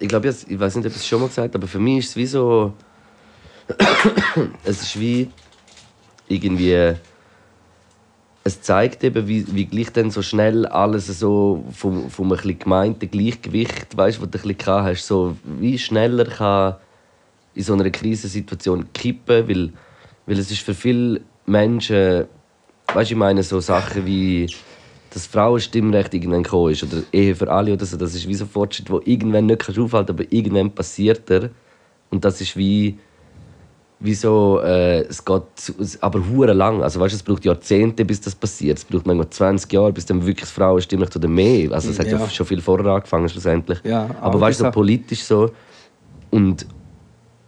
ich 0.00 0.08
glaube, 0.08 0.26
ich 0.28 0.58
weiß 0.58 0.74
nicht, 0.74 0.86
ob 0.86 0.90
ich 0.90 0.96
es 0.98 1.06
schon 1.06 1.20
mal 1.20 1.28
gesagt 1.28 1.54
habe, 1.54 1.58
aber 1.58 1.68
für 1.68 1.78
mich 1.78 1.98
ist 1.98 2.10
es 2.10 2.16
wie 2.16 2.26
so, 2.26 2.72
es 4.64 4.82
ist 4.82 4.98
wie 4.98 5.30
irgendwie, 6.26 6.94
es 8.46 8.60
zeigt 8.60 9.02
eben, 9.02 9.26
wie, 9.26 9.44
wie 9.56 9.64
gleich 9.64 9.90
dann 9.90 10.12
so 10.12 10.22
schnell 10.22 10.66
alles 10.66 11.06
so 11.18 11.64
vom, 11.72 12.08
vom 12.08 12.30
ein 12.30 12.36
bisschen 12.36 12.60
gemeinten 12.60 13.10
Gleichgewicht, 13.10 13.96
weißt, 13.96 14.20
wo 14.20 14.26
du 14.26 14.38
ein 14.38 14.54
bisschen 14.54 14.84
hast, 14.84 15.04
so 15.04 15.36
wie 15.42 15.76
schneller 15.76 16.26
kann 16.26 16.76
in 17.56 17.64
so 17.64 17.72
einer 17.72 17.90
Krisensituation 17.90 18.86
kippen, 18.92 19.48
weil, 19.48 19.72
weil 20.26 20.38
es 20.38 20.52
ist 20.52 20.60
für 20.60 20.74
viele 20.74 21.22
Menschen, 21.44 22.26
weißt, 22.94 23.10
ich 23.10 23.16
meine 23.16 23.42
so 23.42 23.58
Sachen 23.58 24.06
wie 24.06 24.46
das 25.10 25.26
Frauenstimmrecht 25.26 26.14
irgendwann 26.14 26.44
gekommen 26.44 26.70
ist 26.70 26.84
oder 26.84 27.02
Ehe 27.10 27.34
für 27.34 27.50
alle 27.50 27.72
oder 27.72 27.84
so, 27.84 27.96
das 27.96 28.14
ist 28.14 28.28
wie 28.28 28.34
so 28.34 28.44
ein 28.44 28.50
Fortschritt, 28.50 28.88
wo 28.90 29.00
irgendwann 29.04 29.46
nicht 29.46 29.62
kannst 29.62 29.80
aufhalten, 29.80 30.12
aber 30.12 30.24
irgendwann 30.30 30.70
passiert 30.70 31.28
er 31.32 31.50
und 32.10 32.24
das 32.24 32.40
ist 32.40 32.56
wie 32.56 32.96
wie 33.98 34.14
so, 34.14 34.60
äh, 34.62 35.00
es 35.02 35.24
geht 35.24 35.42
aber 36.00 36.20
hure 36.28 36.52
lang. 36.52 36.82
Also 36.82 37.00
weißt, 37.00 37.14
es 37.14 37.22
braucht 37.22 37.44
Jahrzehnte, 37.44 38.04
bis 38.04 38.20
das 38.20 38.34
passiert. 38.34 38.78
Es 38.78 38.84
braucht 38.84 39.06
manchmal 39.06 39.30
20 39.30 39.72
Jahre, 39.72 39.92
bis 39.92 40.04
dann 40.04 40.20
wirklich 40.20 40.40
das 40.40 40.50
Frauenstimmrecht 40.50 41.16
oder 41.16 41.28
mehr. 41.28 41.72
Also 41.72 41.90
es 41.90 41.98
hat 41.98 42.06
ja. 42.06 42.18
Ja. 42.18 42.28
schon 42.28 42.46
viel 42.46 42.60
vorher 42.60 42.86
angefangen 42.86 43.28
schlussendlich. 43.28 43.78
Ja, 43.84 44.04
aber 44.04 44.22
aber 44.22 44.40
weißt 44.42 44.60
du, 44.60 44.64
so 44.64 44.70
politisch 44.70 45.22
so 45.22 45.50
und 46.30 46.66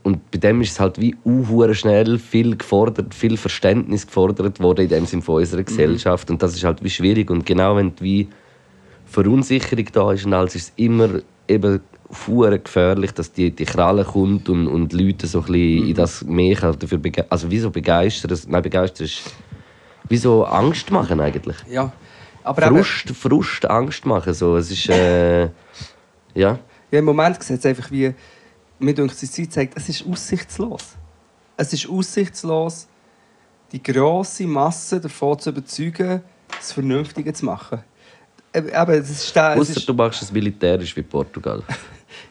und 0.04 0.30
bei 0.30 0.38
dem 0.38 0.62
ist 0.62 0.70
es 0.72 0.80
halt 0.80 0.98
wie 0.98 1.14
uh, 1.26 1.74
schnell 1.74 2.18
viel 2.18 2.56
gefordert, 2.56 3.12
viel 3.14 3.36
Verständnis 3.36 4.06
gefordert 4.06 4.58
worden 4.58 4.82
in 4.82 4.88
dem 4.88 5.04
Sinn 5.06 5.20
von 5.20 5.34
Mhm. 5.34 5.40
unserer 5.40 5.62
Gesellschaft 5.64 6.30
und 6.30 6.42
das 6.42 6.54
ist 6.54 6.64
halt 6.64 6.82
wie 6.82 6.88
schwierig 6.88 7.30
und 7.30 7.44
genau 7.44 7.76
wenn 7.76 7.94
die 7.96 8.02
wie 8.02 8.28
Verunsicherung 9.04 9.86
da 9.92 10.12
ist 10.12 10.24
und 10.24 10.32
alles 10.32 10.54
ist 10.54 10.62
es 10.68 10.72
immer 10.76 11.08
eben 11.46 11.80
hure 12.26 12.58
gefährlich, 12.58 13.12
dass 13.12 13.32
die, 13.32 13.50
die 13.50 13.64
Kralle 13.64 14.04
kommt 14.04 14.48
und, 14.48 14.66
und 14.66 14.92
die 14.92 14.96
Leute 14.96 15.26
so 15.26 15.40
ein 15.40 15.44
bisschen 15.46 15.82
Mhm. 15.82 15.88
in 15.88 15.94
das 15.94 16.24
mehr 16.24 16.72
dafür 16.72 16.98
bege 16.98 17.26
also 17.30 17.50
wie 17.50 17.58
so 17.58 17.70
begeistern, 17.70 18.38
nein 18.48 18.62
begeistern 18.62 19.06
ist 19.06 19.22
wie 20.08 20.16
so 20.16 20.44
Angst 20.44 20.90
machen 20.90 21.20
eigentlich. 21.20 21.56
Ja, 21.68 21.92
aber 22.42 22.62
Frust, 22.68 23.10
Frust, 23.10 23.66
Angst 23.66 24.06
machen 24.06 24.32
so, 24.32 24.56
es 24.56 24.70
ist 24.70 24.88
äh, 24.88 25.42
ja, 26.34 26.58
Ja, 26.90 26.98
im 26.98 27.04
Moment 27.04 27.42
sieht 27.42 27.58
es 27.58 27.66
einfach 27.66 27.90
wie, 27.90 28.14
mir 28.78 28.94
denkt, 28.94 29.20
die 29.20 29.30
Zeit 29.30 29.52
zeigt, 29.52 29.76
es 29.76 29.88
ist 29.88 30.06
aussichtslos. 30.06 30.96
Es 31.58 31.72
ist 31.72 31.88
aussichtslos, 31.88 32.86
die 33.72 33.82
grosse 33.82 34.46
Masse 34.46 34.98
davon 35.00 35.38
zu 35.38 35.50
überzeugen, 35.50 36.22
das 36.56 36.72
Vernünftige 36.72 37.32
zu 37.34 37.44
machen. 37.44 37.82
Eben, 38.54 38.68
es 38.70 39.10
ist, 39.10 39.36
es 39.36 39.70
ist, 39.70 39.86
du 39.86 39.92
machst 39.92 40.22
es 40.22 40.32
militärisch 40.32 40.96
wie 40.96 41.02
Portugal. 41.02 41.62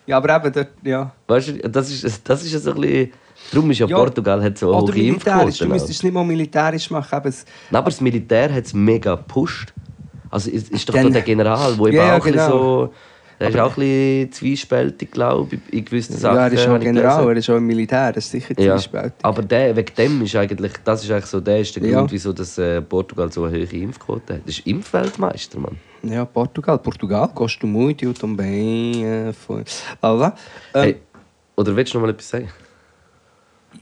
ja, 0.05 0.17
aber 0.17 0.35
eben 0.35 0.51
dort, 0.53 0.69
ja. 0.83 1.11
Weißt 1.27 1.47
du, 1.49 1.53
das 1.69 1.89
ist, 1.91 2.21
das 2.29 2.43
ist 2.43 2.53
ja 2.53 2.59
so 2.59 2.71
ein 2.73 2.81
bisschen. 2.81 3.11
Darum 3.51 3.69
ist 3.71 3.79
ja, 3.79 3.87
Ja, 3.87 3.97
Portugal 3.97 4.43
hat 4.43 4.57
so 4.57 4.75
hohe 4.75 4.91
militärisch, 4.91 5.23
du 5.23 5.35
Impfquoten. 5.65 5.69
müsstest 5.69 5.99
es 5.99 6.03
nicht 6.03 6.13
mal 6.13 6.23
militärisch 6.25 6.89
machen. 6.89 7.17
Eben, 7.19 7.27
es, 7.29 7.45
Nein, 7.69 7.79
aber 7.79 7.89
das 7.91 8.01
Militär 8.01 8.53
hat 8.53 8.65
es 8.65 8.73
mega 8.73 9.15
gepusht. 9.15 9.73
Also 10.29 10.49
ist, 10.49 10.69
ist 10.69 10.89
doch 10.89 10.93
Dann- 10.95 11.05
da 11.05 11.09
der 11.11 11.21
General, 11.21 11.75
der 11.75 11.85
eben 11.87 11.95
Ja, 11.95 12.17
auch 12.17 12.23
genau. 12.23 12.49
so... 12.49 12.93
Der 13.39 13.49
ist 13.49 13.59
auch 13.59 13.69
ein 13.77 13.79
bisschen 13.81 14.31
zwiespältig, 14.31 15.11
glaube 15.11 15.55
ich, 15.67 15.73
in 15.73 15.85
gewissen 15.85 16.17
Sachen. 16.17 16.37
ja, 16.37 16.47
er 16.47 16.53
ist 16.53 16.63
schon 16.63 16.79
General, 16.79 17.29
er 17.29 17.37
ist 17.37 17.45
schon 17.45 17.57
im 17.57 17.67
Militär, 17.67 18.11
das 18.11 18.25
ist 18.25 18.31
sicher 18.31 18.59
Ja. 18.59 18.75
zwiespältig. 18.75 19.13
Aber 19.21 19.43
der, 19.43 19.75
wegen 19.75 19.93
dem 19.95 20.21
ist 20.23 20.35
eigentlich, 20.35 20.73
das 20.83 21.03
ist 21.03 21.11
eigentlich 21.11 21.25
so, 21.27 21.39
der 21.39 21.59
ist 21.59 21.75
der 21.75 21.83
Ja. 21.87 21.99
Grund, 21.99 22.11
wieso 22.11 22.33
das, 22.33 22.57
äh, 22.57 22.81
Portugal 22.81 23.31
so 23.31 23.43
eine 23.43 23.55
hohe 23.57 23.63
Impfquote 23.63 24.35
hat. 24.35 24.41
Das 24.45 24.57
ist 24.57 24.65
Impfweltmeister, 24.65 25.59
Mann. 25.59 25.77
Ja, 26.01 26.25
Portugal. 26.25 26.79
Portugal, 26.79 27.29
gosto 27.35 27.67
muito 27.67 28.11
também. 28.13 29.03
Äh. 29.03 29.33
Voilà. 30.01 30.33
Ähm, 30.73 30.81
Hey, 30.83 30.95
oder 31.55 31.75
willst 31.75 31.93
du 31.93 31.97
noch 31.99 32.05
mal 32.07 32.11
etwas 32.11 32.29
sagen? 32.29 32.49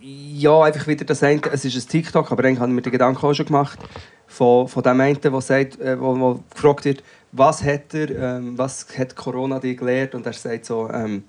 Ja, 0.02 0.64
einfach 0.64 0.86
wieder 0.88 1.06
das 1.06 1.24
eine, 1.24 1.42
es 1.52 1.64
ist 1.66 1.76
ein 1.76 1.88
TikTok, 1.90 2.32
aber 2.32 2.44
eigentlich 2.44 2.60
habe 2.60 2.70
ich 2.70 2.76
mir 2.76 2.82
den 2.82 2.92
Gedanken 2.92 3.26
auch 3.26 3.34
schon 3.34 3.46
gemacht, 3.46 3.80
von, 4.28 4.68
von 4.68 4.84
dem 4.84 5.00
einen, 5.00 5.20
der 5.22 5.42
sagt, 5.42 5.80
äh, 5.80 6.00
wo, 6.00 6.20
wo 6.20 6.44
gefragt 6.54 6.86
wird, 6.86 7.04
was 7.38 7.64
hat 7.64 7.94
er, 7.94 8.38
ähm, 8.38 8.58
was 8.58 8.88
hat 8.98 9.16
Corona 9.16 9.60
dir 9.60 9.76
gelehrt? 9.76 10.16
Und 10.16 10.26
er 10.26 10.34
sagt 10.34 10.66
so, 10.66 10.90
ähm, 10.90 11.24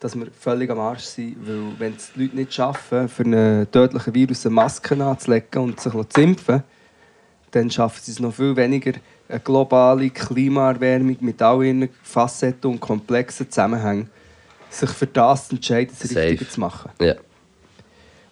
dass 0.00 0.16
wir 0.16 0.26
völlig 0.38 0.68
am 0.70 0.80
Arsch 0.80 1.04
sind, 1.04 1.36
weil 1.46 1.78
wenn 1.78 1.94
es 1.94 2.12
die 2.12 2.22
Leute 2.22 2.36
nicht 2.36 2.52
schaffen, 2.52 3.08
für 3.08 3.24
einen 3.24 3.70
tödlichen 3.70 4.14
Virus 4.14 4.44
eine 4.44 4.54
Maske 4.56 5.02
anzulegen 5.04 5.62
und 5.62 5.80
sich 5.80 5.92
zu 5.92 6.20
impfen, 6.20 6.64
dann 7.52 7.70
schaffen 7.70 8.00
sie 8.02 8.10
es 8.10 8.18
noch 8.18 8.34
viel 8.34 8.56
weniger, 8.56 8.94
eine 9.28 9.40
globale 9.40 10.10
Klimaerwärmung 10.10 11.16
mit 11.20 11.40
all 11.40 11.64
ihren 11.64 11.88
Facetten 12.02 12.72
und 12.72 12.80
komplexen 12.80 13.48
Zusammenhängen, 13.48 14.10
sich 14.70 14.90
für 14.90 15.06
das 15.06 15.48
zu 15.48 15.54
entscheiden, 15.54 15.94
das. 16.00 16.16
Richtige 16.16 16.48
zu 16.48 16.60
machen. 16.60 16.90
Ja. 17.00 17.14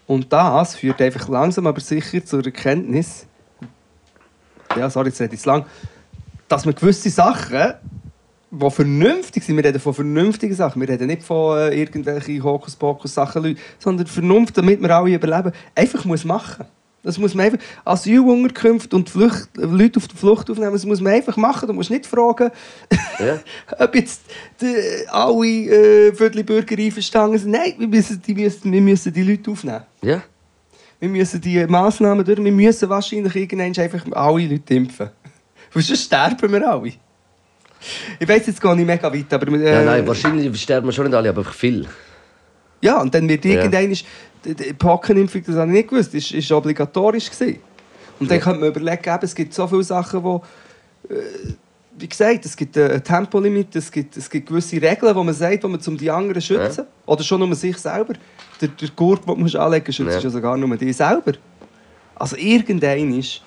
Und 0.06 0.32
das 0.32 0.74
führt 0.74 1.00
einfach 1.00 1.28
langsam 1.28 1.68
aber 1.68 1.80
sicher 1.80 2.24
zur 2.24 2.44
Erkenntnis, 2.44 3.26
ja, 4.76 4.90
sorry, 4.90 5.08
jetzt 5.08 5.20
rede 5.20 5.34
ich 5.34 5.40
zu 5.40 5.48
lang, 5.48 5.64
dass 6.50 6.66
man 6.66 6.74
gewisse 6.74 7.08
Sachen, 7.10 7.74
die 8.50 8.70
vernünftig 8.70 9.44
sind, 9.44 9.56
wir 9.56 9.64
reden 9.64 9.80
von 9.80 9.94
vernünftigen 9.94 10.54
Sachen, 10.54 10.80
wir 10.80 10.88
reden 10.88 11.06
nicht 11.06 11.22
von 11.22 11.56
äh, 11.56 11.80
irgendwelchen 11.80 12.42
Hokuspokus-Sachen, 12.42 13.56
sondern 13.78 14.06
Vernunft, 14.08 14.58
damit 14.58 14.82
wir 14.82 14.90
alle 14.90 15.14
überleben, 15.14 15.52
einfach 15.76 16.04
muss 16.04 16.24
machen. 16.24 16.66
Das 17.04 17.18
muss 17.18 17.34
man 17.34 17.46
einfach, 17.46 17.60
Asylunterkünfte 17.84 18.96
und 18.96 19.08
Flucht, 19.08 19.48
Leute 19.54 19.98
auf 19.98 20.08
der 20.08 20.18
Flucht 20.18 20.50
aufnehmen, 20.50 20.72
das 20.72 20.84
muss 20.84 21.00
man 21.00 21.12
einfach 21.12 21.36
machen. 21.36 21.68
Du 21.68 21.72
musst 21.72 21.88
nicht 21.88 22.04
fragen, 22.04 22.50
Ja. 23.20 23.38
ob 23.78 23.94
jetzt 23.94 24.22
die, 24.60 25.06
alle 25.08 25.46
äh, 25.46 26.12
Viertelbürger 26.12 26.76
einverstanden 26.76 27.38
sind. 27.38 27.52
Nein, 27.52 27.74
wir 27.78 27.86
müssen, 27.86 28.20
die 28.20 28.34
müssen, 28.34 28.72
wir 28.72 28.80
müssen 28.80 29.12
die 29.12 29.22
Leute 29.22 29.52
aufnehmen. 29.52 29.82
Ja. 30.02 30.20
Wir 30.98 31.08
müssen 31.08 31.40
die 31.40 31.64
Massnahmen 31.66 32.24
durch. 32.24 32.42
Wir 32.42 32.52
müssen 32.52 32.88
wahrscheinlich 32.88 33.36
irgendwann 33.36 33.72
einfach 33.82 34.04
alle 34.12 34.46
Leute 34.46 34.74
impfen. 34.74 35.10
Weil 35.72 35.82
sonst 35.82 36.04
sterben 36.04 36.52
wir 36.52 36.68
alle. 36.68 36.92
Ich 38.18 38.28
weiß 38.28 38.46
jetzt 38.48 38.60
gar 38.60 38.74
nicht 38.74 38.86
mega 38.86 39.12
weit, 39.12 39.32
aber... 39.32 39.48
Äh, 39.52 39.72
ja, 39.72 39.82
nein, 39.84 40.06
wahrscheinlich 40.06 40.60
sterben 40.60 40.86
wir 40.88 40.92
schon 40.92 41.06
nicht 41.06 41.14
alle, 41.14 41.30
aber 41.30 41.44
viel. 41.44 41.86
Ja, 42.82 43.00
und 43.00 43.14
dann 43.14 43.28
wird 43.28 43.44
Ja. 43.44 43.52
irgendwann... 43.52 43.90
ist- 43.90 44.04
Die 44.44 44.54
die 44.54 44.72
Pockenimpfung, 44.72 45.42
das 45.46 45.54
habe 45.56 45.66
ich 45.70 45.72
nicht 45.76 45.88
gewusst, 45.90 46.14
ist, 46.14 46.32
ist 46.32 46.50
obligatorisch 46.50 47.30
gewesen. 47.30 47.58
Und 48.18 48.30
dann 48.30 48.38
Ja. 48.38 48.44
könnte 48.44 48.60
man 48.60 48.68
überlegen, 48.70 49.02
eben, 49.14 49.18
es 49.24 49.34
gibt 49.34 49.52
so 49.54 49.66
viele 49.66 49.84
Sachen, 49.84 50.22
wo... 50.22 50.42
Äh, 51.08 51.14
wie 51.98 52.08
gesagt, 52.08 52.46
es 52.46 52.56
gibt 52.56 52.78
ein 52.78 53.02
Tempolimit, 53.04 53.76
es 53.76 53.90
gibt, 53.92 54.16
es 54.16 54.30
gibt 54.30 54.48
gewisse 54.48 54.80
Regeln, 54.80 55.14
wo 55.14 55.22
man 55.22 55.34
sagt, 55.34 55.62
wo 55.64 55.68
man 55.68 55.80
zum 55.80 55.98
die 55.98 56.10
anderen 56.10 56.40
schützen. 56.40 56.86
Oder 57.04 57.22
schon 57.22 57.40
nur 57.40 57.54
sich 57.54 57.76
selber. 57.76 58.14
Der, 58.60 58.68
der 58.68 58.88
Gurt, 58.96 59.26
den 59.26 59.34
du 59.34 59.40
musst 59.40 59.56
anlegen 59.56 59.84
musst, 59.86 59.96
schützt 59.98 60.14
Ja. 60.16 60.20
ja 60.20 60.30
sogar 60.30 60.56
nur 60.56 60.74
dich 60.78 60.96
selber. 60.96 61.32
Also 62.14 62.36
irgendein 62.36 63.12
ist... 63.18 63.42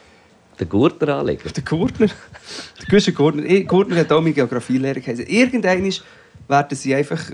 Den 0.59 0.69
Gurtner 0.69 1.15
anlegen. 1.15 1.51
Der 1.55 1.63
Gurtner. 1.63 2.07
Der 2.07 2.87
Guschen 2.89 3.13
Gurtner. 3.15 3.43
eh, 3.43 3.63
Gurtner 3.63 3.97
hat 3.97 4.11
auch 4.11 4.21
meine 4.21 4.33
Geografielehrer 4.33 4.99
geheißen. 4.99 5.25
Irgendwann 5.25 5.91
werden 6.47 6.77
sie 6.77 6.93
einfach 6.93 7.31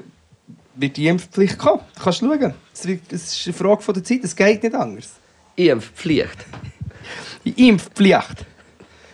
mit 0.76 0.96
die 0.96 1.08
Impfpflicht 1.08 1.58
kommen. 1.58 1.82
Du 1.96 2.04
kannst 2.04 2.20
schauen. 2.20 2.54
Es 2.74 2.86
ist 2.86 3.48
eine 3.48 3.54
Frage 3.54 3.82
von 3.82 3.94
der 3.94 4.04
Zeit. 4.04 4.24
Es 4.24 4.36
geht 4.36 4.64
nicht 4.64 4.76
anders. 4.76 5.16
Impfpflicht. 5.56 6.38
Impfpflicht. 7.44 8.46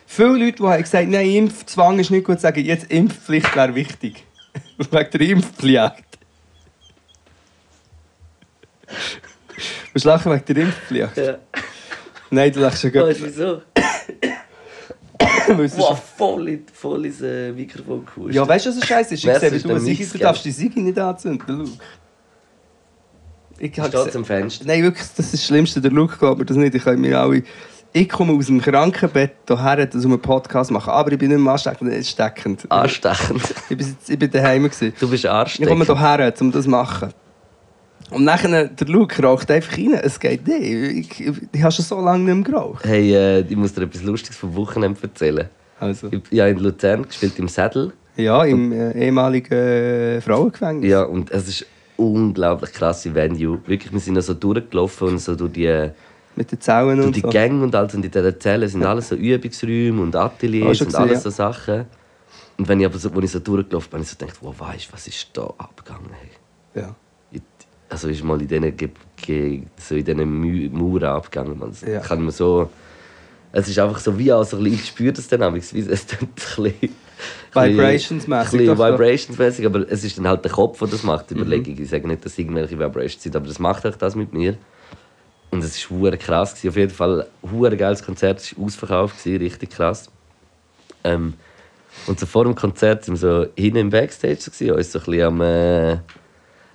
Viele 0.06 0.38
Leute, 0.46 0.58
die 0.58 0.64
haben 0.64 0.82
gesagt 0.82 1.10
nein, 1.10 1.30
Impfzwang 1.30 2.00
ist 2.00 2.12
nicht 2.12 2.26
gut, 2.26 2.40
sagen 2.40 2.64
jetzt 2.64 2.90
Impfpflicht 2.92 3.56
wäre 3.56 3.74
wichtig. 3.76 4.24
Wegen 4.78 5.10
der 5.12 5.22
Impfpflicht. 5.22 6.06
Du 8.88 9.92
musst 9.94 10.06
lachen 10.06 10.32
wegen 10.32 10.46
der 10.46 10.58
Impfpflicht. 10.58 11.18
Ja. 11.18 11.38
Nein, 12.30 12.52
du 12.52 12.60
lachst 12.60 12.82
schon 12.82 12.92
gut. 12.92 13.02
du 13.02 13.24
wieso? 13.24 13.62
Ist- 15.64 15.78
Wow, 15.78 16.02
voll, 16.18 16.60
voll 16.74 17.06
ins 17.06 17.22
äh, 17.22 17.52
Mikrofon 17.52 18.06
gehustet. 18.06 18.36
Ja, 18.36 18.48
weißt 18.48 18.66
du, 18.66 18.70
was 18.72 18.80
das 18.80 18.88
Scheiße 18.88 19.14
ist? 19.14 19.24
Ich 19.26 19.34
sehe, 19.40 19.52
wie 19.52 19.60
du 19.60 19.70
eine 19.70 19.80
Sigi, 19.80 20.06
du 20.06 20.18
darfst 20.18 20.44
die 20.46 20.52
Sigi 20.52 20.82
nicht 20.82 21.00
anzünden. 21.00 21.70
Ich 23.58 23.72
Steht 23.74 23.92
gesehen- 23.92 24.16
am 24.18 24.26
Fenster. 24.26 24.66
Nein, 24.66 24.84
wirklich, 24.84 25.08
das 25.16 25.26
ist 25.28 25.34
das 25.34 25.46
Schlimmste. 25.46 25.80
Der 25.82 25.92
Luke 25.92 26.18
glaubt 26.18 26.40
mir 26.40 26.46
das 26.46 26.58
nicht. 26.58 26.76
Ich, 26.76 26.84
kann 26.84 27.00
mir 27.00 27.20
alle... 27.20 27.44
ich 27.94 28.10
komme 28.10 28.34
aus 28.34 28.48
dem 28.48 28.60
Krankenbett 28.62 29.32
hierher, 29.48 29.88
um 29.94 30.02
einen 30.12 30.20
Podcast 30.22 30.72
machen. 30.72 30.90
Aber 30.90 31.12
ich 31.14 31.18
bin 31.18 31.30
nicht 31.32 31.40
mehr 31.40 31.54
ansteckend, 31.54 31.92
ansteckend. 31.94 32.70
Anstechend. 32.70 33.42
Ich 33.70 33.78
bin, 33.78 33.88
jetzt- 33.88 34.10
ich 34.10 34.20
bin 34.20 34.30
daheim. 34.30 34.64
Gewesen. 34.64 34.94
Du 35.00 35.10
bist 35.10 35.24
Ich 35.24 35.30
komme 35.30 35.42
ansteckend. 35.42 35.88
hierher, 36.00 36.34
um 36.42 36.52
das 36.52 36.64
zu 36.66 36.70
machen. 36.70 37.14
Und 38.12 38.24
nachher, 38.24 38.68
der 38.68 38.88
Luke 38.88 39.22
raucht 39.24 39.50
einfach 39.50 39.78
rein. 39.78 39.94
Es 39.94 40.20
geht 40.20 40.48
nicht. 40.48 40.62
Ich, 40.62 41.28
ich, 41.28 41.36
ich 41.52 41.62
habe 41.64 41.72
schon 41.72 41.86
so 41.86 42.00
lange 42.02 42.24
nicht 42.24 42.36
mehr 42.36 42.44
geraucht. 42.44 42.86
Hey, 42.86 43.14
äh, 43.16 43.40
ich 43.42 43.56
muss 43.56 43.74
dir 43.74 43.84
etwas 43.84 44.04
Lustiges 44.04 44.38
vom 44.38 44.56
Wochenende 44.56 45.00
erzählen. 45.02 45.50
Also, 45.80 46.08
Ich, 46.12 46.22
ich 46.30 46.40
habe 46.40 46.52
in 46.52 46.60
Luzern 46.60 47.04
gespielt 47.04 47.38
im 47.40 47.48
Sädel. 47.48 47.94
ja, 48.16 48.44
im 48.46 48.72
äh, 48.72 48.92
ehemaligen 49.06 49.54
äh, 49.54 50.22
Frauengefängnis. 50.22 50.90
Ja, 50.90 51.04
und 51.04 51.32
es 51.32 51.48
ist 51.48 51.66
unglaublich 51.98 52.72
krasse 52.72 53.14
Venue. 53.14 53.60
Wirklich, 53.66 53.92
wir 53.92 54.00
sind 54.00 54.22
so 54.22 54.34
durchgelaufen 54.34 55.08
und 55.10 55.20
so 55.20 55.36
durch 55.36 55.54
die, 55.54 55.90
Mit 56.36 56.52
den 56.52 56.62
Zellen 56.62 57.02
und 57.02 57.16
die 57.16 57.22
so. 57.22 57.30
Gänge 57.30 57.64
und 57.64 57.74
alles. 57.76 57.96
Und 57.96 58.06
in 58.06 58.12
diesen 58.12 58.40
Zellen 58.40 58.70
sind 58.70 58.86
alles 58.86 59.10
so 59.10 59.16
Übungsräume 59.16 60.02
und 60.02 60.16
Ateliers 60.16 60.80
und 60.80 60.88
gesehen, 60.88 61.02
alles 61.02 61.16
ja. 61.16 61.20
so 61.22 61.30
Sachen. 61.32 61.86
Und 62.58 62.68
wenn 62.70 62.80
ich 62.80 62.86
aber 62.86 62.98
so, 62.98 63.10
als 63.10 63.24
ich 63.26 63.32
so 63.32 63.40
durchgelaufen 63.40 63.90
bin, 63.92 64.02
ich 64.02 64.10
so 64.10 64.16
gedacht, 64.18 64.38
wow, 64.42 64.54
weißt 64.58 64.94
was 64.94 65.08
ist 65.08 65.30
da 65.34 65.52
abgegangen? 65.58 66.10
Hey? 66.22 66.84
Ja. 66.84 66.96
Also 67.96 68.10
ist 68.10 68.26
mal 68.26 68.42
in 68.42 68.48
diesen, 68.50 68.76
Ge- 68.76 68.90
Ge- 69.16 69.62
so 69.78 69.96
in 69.96 70.04
diesen 70.04 70.74
Mauern 70.74 71.04
abgegangen. 71.06 71.58
Man. 71.58 71.72
Ja. 71.88 72.02
Kann 72.02 72.24
man 72.24 72.32
so, 72.32 72.70
es 73.54 73.70
ist 73.70 73.80
einfach 73.80 74.00
so 74.00 74.20
wie 74.20 74.34
auch 74.34 74.44
so 74.44 74.58
ein 74.58 74.64
bisschen, 74.64 74.80
ich 74.80 74.88
spüre 74.88 75.14
das 75.14 75.30
dann 75.30 75.44
auch, 75.44 75.54
es 75.56 75.70
tut 75.70 75.80
ein 75.80 76.28
bisschen... 76.36 76.90
Vibrationsmäßig, 77.54 78.54
Ein 78.54 78.66
bisschen. 78.68 78.78
Vibrationsmäßig, 78.78 79.66
aber 79.66 79.90
es 79.90 80.04
ist 80.04 80.18
dann 80.18 80.28
halt 80.28 80.44
der 80.44 80.52
Kopf, 80.52 80.78
der 80.80 80.90
das 80.90 81.04
macht, 81.04 81.30
die 81.30 81.36
Mhm. 81.36 81.42
Überlegung. 81.44 81.78
Ich 81.82 81.90
sage 81.90 82.06
nicht, 82.06 82.26
dass 82.26 82.38
irgendwelche 82.38 82.78
Vibrations 82.78 83.24
sind, 83.24 83.34
aber 83.34 83.48
das 83.48 83.60
macht 83.60 83.86
auch 83.88 83.96
das 83.96 84.14
mit 84.14 84.34
mir. 84.34 84.58
Und 85.52 85.64
es 85.64 85.90
war 85.90 85.98
hure 85.98 86.18
krass. 86.18 86.54
Gewesen. 86.54 86.70
Auf 86.70 86.76
jeden 86.76 86.92
Fall 86.92 87.28
ein 87.44 87.78
geiles 87.78 88.04
Konzert. 88.04 88.42
Es 88.42 88.58
war 88.58 88.66
ausverkauft, 88.66 89.24
gewesen, 89.24 89.42
richtig 89.42 89.70
krass. 89.70 90.12
Ähm, 91.06 91.36
und 92.08 92.20
so 92.20 92.26
vor 92.26 92.44
dem 92.44 92.56
Konzert 92.56 93.06
sind 93.06 93.14
wir 93.14 93.46
so 93.46 93.46
hinten 93.56 93.78
im 93.78 93.90
Backstage, 93.90 94.36
so, 94.42 94.52
gewesen, 94.52 94.72
uns 94.76 94.92
so 94.92 95.00
ein 95.00 95.06
bisschen 95.06 95.24
am, 95.28 95.40
äh, 95.40 95.98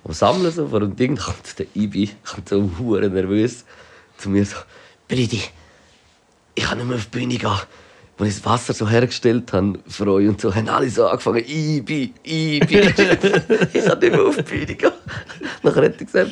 am 0.03 0.13
Sammeln. 0.13 0.51
So, 0.51 0.67
vor 0.67 0.79
dem 0.79 0.95
Ding 0.95 1.15
Da 1.15 1.23
kommt 1.23 1.59
der 1.59 1.65
Ibi, 1.75 2.09
kommt 2.23 2.49
so 2.49 2.69
hure 2.79 3.09
nervös 3.09 3.65
zu 4.17 4.29
mir 4.29 4.45
so: 4.45 4.57
Bridi, 5.07 5.41
ich 6.55 6.63
kann 6.63 6.77
nicht 6.77 6.87
mehr 6.87 6.97
auf 6.97 7.05
die 7.05 7.17
Bühne 7.17 7.37
gehen. 7.37 7.49
Als 7.49 8.29
ich 8.29 8.35
das 8.35 8.45
Wasser 8.45 8.73
so 8.73 8.87
hergestellt 8.87 9.51
habe 9.51 9.79
für 9.87 10.05
euch 10.07 10.27
und 10.27 10.39
so, 10.39 10.53
haben 10.53 10.69
alle 10.69 10.87
so 10.91 11.07
angefangen, 11.07 11.43
Ibi, 11.43 12.13
Ibi. 12.23 12.79
ich 13.73 13.85
kann 13.85 13.99
nicht 13.99 14.11
mehr 14.11 14.23
auf 14.23 14.35
die 14.35 14.43
Bühne 14.43 14.75
gehen. 14.75 14.91
Nachher 15.63 15.85
hat 15.85 15.99
er 15.99 16.05
gesagt, 16.05 16.31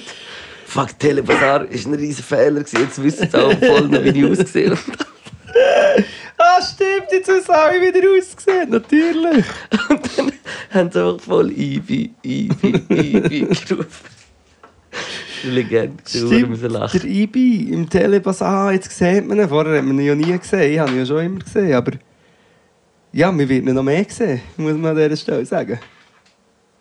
fuck, 0.68 1.00
Telebazar 1.00 1.62
war 1.62 1.70
ein 1.70 1.94
riesen 1.96 2.24
Fehler. 2.24 2.62
gewesen. 2.62 2.82
Jetzt 2.82 3.02
wissen 3.02 3.28
sie 3.32 3.38
auch 3.38 3.58
voll 3.58 3.88
noch, 3.88 4.04
wie 4.04 4.10
ich 4.10 4.24
ausgesehen 4.24 4.78
habe. 4.78 6.06
Ah, 6.42 6.62
stimmt, 6.62 7.12
jetzt 7.12 7.28
haben 7.30 7.54
alle 7.54 7.82
wieder 7.82 8.08
ausgesehen. 8.18 8.70
Natürlich. 8.70 9.46
Und 9.90 10.18
dann 10.18 10.32
haben 10.72 10.92
sie 10.92 11.04
einfach 11.04 11.20
voll 11.22 11.52
Ibi, 11.52 12.12
Ibi, 12.24 12.68
Ibi 12.90 13.40
gerufen. 13.68 14.06
Legende, 15.44 16.04
Stimmt, 16.06 16.62
lachen. 16.64 17.00
der 17.00 17.10
Ibi 17.10 17.74
im 17.74 17.90
Telebas. 17.90 18.42
Ah, 18.42 18.72
jetzt 18.72 18.90
sieht 18.92 19.28
man 19.28 19.38
ihn. 19.40 19.48
Vorher 19.50 19.78
hat 19.78 19.86
man 19.86 20.00
ihn 20.00 20.06
ja 20.06 20.16
nie 20.16 20.38
gesehen. 20.38 20.74
Ich 20.74 20.80
habe 20.80 20.92
ihn 20.92 20.98
ja 21.00 21.06
schon 21.06 21.26
immer 21.26 21.40
gesehen. 21.40 21.74
Aber 21.74 21.92
ja, 23.12 23.38
wir 23.38 23.48
werden 23.50 23.68
ihn 23.70 23.76
noch 23.76 23.84
mehr 23.84 24.06
sehen, 24.08 24.42
muss 24.58 24.74
man 24.74 24.92
an 24.92 24.98
dieser 24.98 25.16
Stelle 25.18 25.46
sagen. 25.46 25.80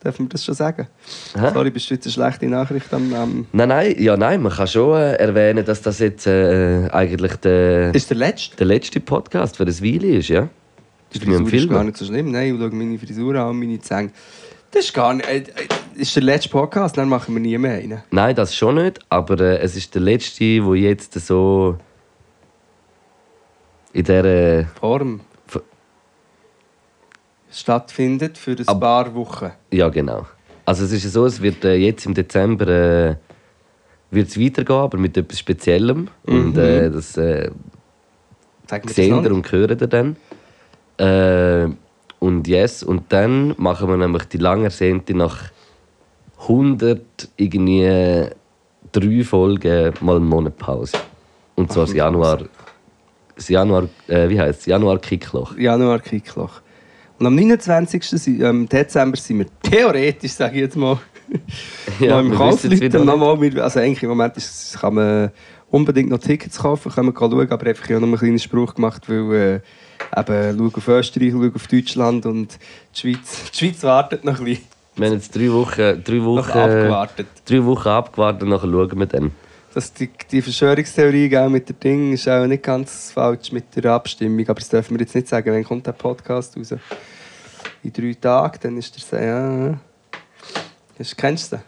Dürfen 0.02 0.26
wir 0.26 0.28
das 0.28 0.44
schon 0.44 0.54
sagen? 0.54 0.86
Hä? 1.34 1.50
Sorry, 1.52 1.70
bist 1.70 1.90
du 1.90 1.94
jetzt 1.94 2.06
eine 2.06 2.12
schlechte 2.12 2.46
Nachricht 2.46 2.92
am... 2.94 3.12
am 3.14 3.46
Nein, 3.52 3.68
nein, 3.68 3.96
ja, 3.98 4.16
nein, 4.16 4.40
man 4.40 4.52
kann 4.52 4.68
schon 4.68 4.96
äh, 4.96 5.14
erwähnen, 5.14 5.64
dass 5.64 5.82
das 5.82 5.98
jetzt 5.98 6.26
äh, 6.26 6.88
eigentlich 6.90 7.34
der, 7.36 7.92
ist 7.94 8.08
der 8.08 8.16
letzte? 8.16 8.56
der 8.56 8.66
letzte 8.66 9.00
Podcast 9.00 9.56
für 9.56 9.64
das 9.64 9.82
Weile 9.82 10.06
ist, 10.06 10.28
ja? 10.28 10.48
Die 11.12 11.18
Frisur 11.18 11.42
ist 11.42 11.50
Film. 11.50 11.68
gar 11.70 11.82
nicht 11.82 11.96
so 11.96 12.04
schlimm. 12.04 12.30
Nein, 12.30 12.54
ich 12.54 12.60
schaue 12.60 12.70
meine 12.70 12.98
Frisur 12.98 13.34
an 13.34 13.48
und 13.50 13.58
meine 13.58 13.80
Zähne. 13.80 14.10
Das 14.70 14.84
ist 14.84 14.94
gar 14.94 15.14
nicht... 15.14 15.28
Äh, 15.28 15.38
äh, 15.38 15.42
ist 15.96 16.14
der 16.14 16.22
letzte 16.22 16.50
Podcast, 16.50 16.96
dann 16.96 17.08
machen 17.08 17.34
wir 17.34 17.40
nie 17.40 17.58
mehr 17.58 17.78
einen. 17.78 18.02
Nein, 18.12 18.36
das 18.36 18.54
schon 18.54 18.76
nicht, 18.76 19.00
aber 19.08 19.40
äh, 19.40 19.58
es 19.58 19.74
ist 19.74 19.94
der 19.96 20.02
letzte, 20.02 20.64
wo 20.64 20.74
jetzt 20.74 21.14
so 21.14 21.76
in 23.92 24.04
dieser 24.04 24.64
Form. 24.78 25.20
Stattfindet 27.50 28.38
für 28.38 28.52
ein 28.52 28.68
Ab- 28.68 28.80
paar 28.80 29.14
Wochen. 29.14 29.50
Ja, 29.72 29.88
genau. 29.88 30.26
Also 30.64 30.84
es 30.84 30.92
ist 30.92 31.04
ja 31.04 31.10
so, 31.10 31.26
es 31.26 31.40
wird 31.40 31.64
äh, 31.64 31.74
jetzt 31.74 32.04
im 32.06 32.14
Dezember 32.14 32.66
äh, 32.68 33.16
wird's 34.10 34.38
weitergehen, 34.38 34.76
aber 34.78 34.98
mit 34.98 35.16
etwas 35.16 35.38
Speziellem. 35.38 36.08
Und 36.26 36.56
äh, 36.58 36.90
das 36.90 37.16
äh, 37.16 37.50
sehen 38.86 39.24
ihr 39.24 39.32
und 39.32 39.50
hören 39.50 39.78
ihr 39.80 39.86
dann. 39.86 40.16
Äh, 40.98 41.70
und 42.18 42.48
yes, 42.48 42.82
und 42.82 43.04
dann 43.12 43.54
machen 43.56 43.88
wir 43.88 43.96
nämlich 43.96 44.24
die 44.24 44.38
lang 44.38 44.64
ersehnte 44.64 45.14
nach 45.14 45.44
100 46.40 47.00
irgendwie 47.36 48.26
drei 48.92 49.24
Folgen 49.24 49.94
mal 50.00 50.16
einen 50.16 50.26
Monat 50.26 50.56
Pause. 50.58 50.98
Und 51.54 51.72
zwar 51.72 51.86
das 51.86 51.94
Januar, 51.94 52.40
das 53.36 53.48
Januar, 53.48 53.88
äh, 54.08 54.28
wie 54.28 54.38
heißt 54.40 54.66
Januar 54.66 54.98
Kickloch. 54.98 55.56
Januar 55.56 56.00
Kickloch. 56.00 56.60
Und 57.18 57.26
am 57.26 57.34
29. 57.34 58.02
si- 58.04 58.40
ähm, 58.42 58.68
Dezember 58.68 59.16
sind 59.16 59.38
wir 59.40 59.46
theoretisch, 59.62 60.32
sage 60.32 60.54
ich 60.56 60.60
jetzt 60.62 60.76
mal, 60.76 60.98
Ja, 62.00 62.10
noch 62.10 62.20
im 62.20 62.30
wir 62.30 62.36
Kauf. 62.38 62.54
wissen's 62.54 62.80
wieder 62.80 62.98
Leute, 63.00 63.10
nochmal, 63.10 63.40
wir- 63.40 63.62
also 63.64 63.80
eigentlich 63.80 64.02
im 64.02 64.08
Moment 64.10 64.36
ist, 64.36 64.78
kann 64.80 64.94
man 64.94 65.30
unbedingt 65.70 66.10
noch 66.10 66.18
Tickets 66.18 66.58
kaufen, 66.58 66.90
kann 66.92 67.06
man 67.06 67.14
schauen, 67.16 67.32
aber 67.50 67.66
einfach 67.66 67.84
ich 67.84 67.90
habe 67.94 68.00
noch 68.00 68.06
einen 68.08 68.16
kleinen 68.18 68.38
Spruch 68.38 68.74
gemacht, 68.74 69.02
weil 69.08 69.62
äh, 70.16 70.20
eben, 70.20 70.58
schau 70.58 70.78
auf 70.78 70.88
Österreich, 70.88 71.32
schau 71.32 71.50
auf 71.54 71.66
Deutschland 71.66 72.24
und 72.26 72.58
die 72.94 73.00
Schweiz, 73.00 73.50
die 73.52 73.58
Schweiz 73.58 73.82
wartet 73.82 74.24
noch 74.24 74.38
ein 74.38 74.44
bisschen. 74.44 74.64
Wir 74.96 75.06
haben 75.06 75.14
jetzt 75.14 75.36
drei 75.36 75.52
Wochen, 75.52 76.02
drei 76.04 76.24
Wochen, 76.24 76.50
abgewartet. 76.58 77.26
drei 77.44 77.64
Wochen 77.64 77.88
abgewartet 77.88 78.42
und 78.44 78.48
nachher 78.48 78.68
schauen 78.70 78.98
wir 78.98 79.06
dann. 79.06 79.30
Dass 79.74 79.92
die, 79.92 80.10
die 80.30 80.42
Verschwörungstheorie 80.42 81.28
gell, 81.28 81.48
mit 81.48 81.68
dem 81.68 81.78
Ding 81.80 82.12
ist 82.12 82.28
auch 82.28 82.46
nicht 82.46 82.62
ganz 82.62 83.12
falsch 83.12 83.52
mit 83.52 83.74
der 83.76 83.92
Abstimmung. 83.92 84.44
Aber 84.48 84.58
das 84.60 84.68
dürfen 84.68 84.94
wir 84.96 85.00
jetzt 85.00 85.14
nicht 85.14 85.28
sagen. 85.28 85.52
Wann 85.52 85.64
kommt 85.64 85.86
der 85.86 85.92
Podcast 85.92 86.56
raus? 86.56 86.74
In 87.82 87.92
drei 87.92 88.14
Tagen, 88.20 88.58
dann 88.62 88.76
ist 88.78 88.94
der 88.96 89.02
so, 89.20 89.24
ja. 89.24 89.78
Hast, 90.98 91.16
kennst 91.16 91.52
du 91.52 91.56
den? 91.56 91.64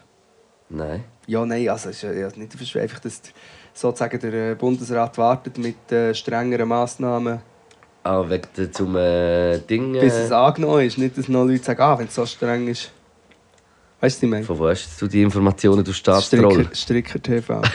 Nein. 0.77 1.03
Ja, 1.27 1.45
nein, 1.45 1.69
also 1.69 1.89
es 1.89 2.03
ist 2.03 2.15
ja 2.15 2.27
nicht 2.35 2.53
Verschwörung. 2.53 2.83
Einfach, 2.83 2.99
dass 2.99 3.21
der- 3.21 3.31
sozusagen 3.73 4.19
der 4.19 4.51
äh, 4.51 4.55
Bundesrat 4.55 5.17
wartet 5.17 5.57
mit 5.57 5.89
äh, 5.91 6.13
strengeren 6.13 6.67
Massnahmen, 6.67 7.39
Ah, 8.03 8.23
wegen 8.27 8.73
zum 8.73 8.95
äh, 8.95 9.59
Ding. 9.59 9.93
bis 9.93 10.13
es 10.13 10.31
angenommen 10.31 10.85
ist. 10.87 10.97
Nicht, 10.97 11.17
dass 11.17 11.29
noch 11.29 11.45
Leute 11.45 11.63
sagen, 11.63 11.81
ah, 11.81 11.97
wenn 11.99 12.07
es 12.07 12.15
so 12.15 12.25
streng 12.25 12.67
ist. 12.67 12.91
Weißt 14.01 14.17
du, 14.17 14.21
was 14.21 14.23
ich 14.23 14.29
meine? 14.29 14.43
von 14.43 14.59
wo 14.59 14.67
hast 14.67 15.01
du 15.01 15.07
die 15.07 15.21
Informationen 15.21 15.83
durch 15.83 15.97
Staatstroll? 15.97 16.51
Stricker, 16.73 16.75
Stricker 16.75 17.21
TV. 17.21 17.61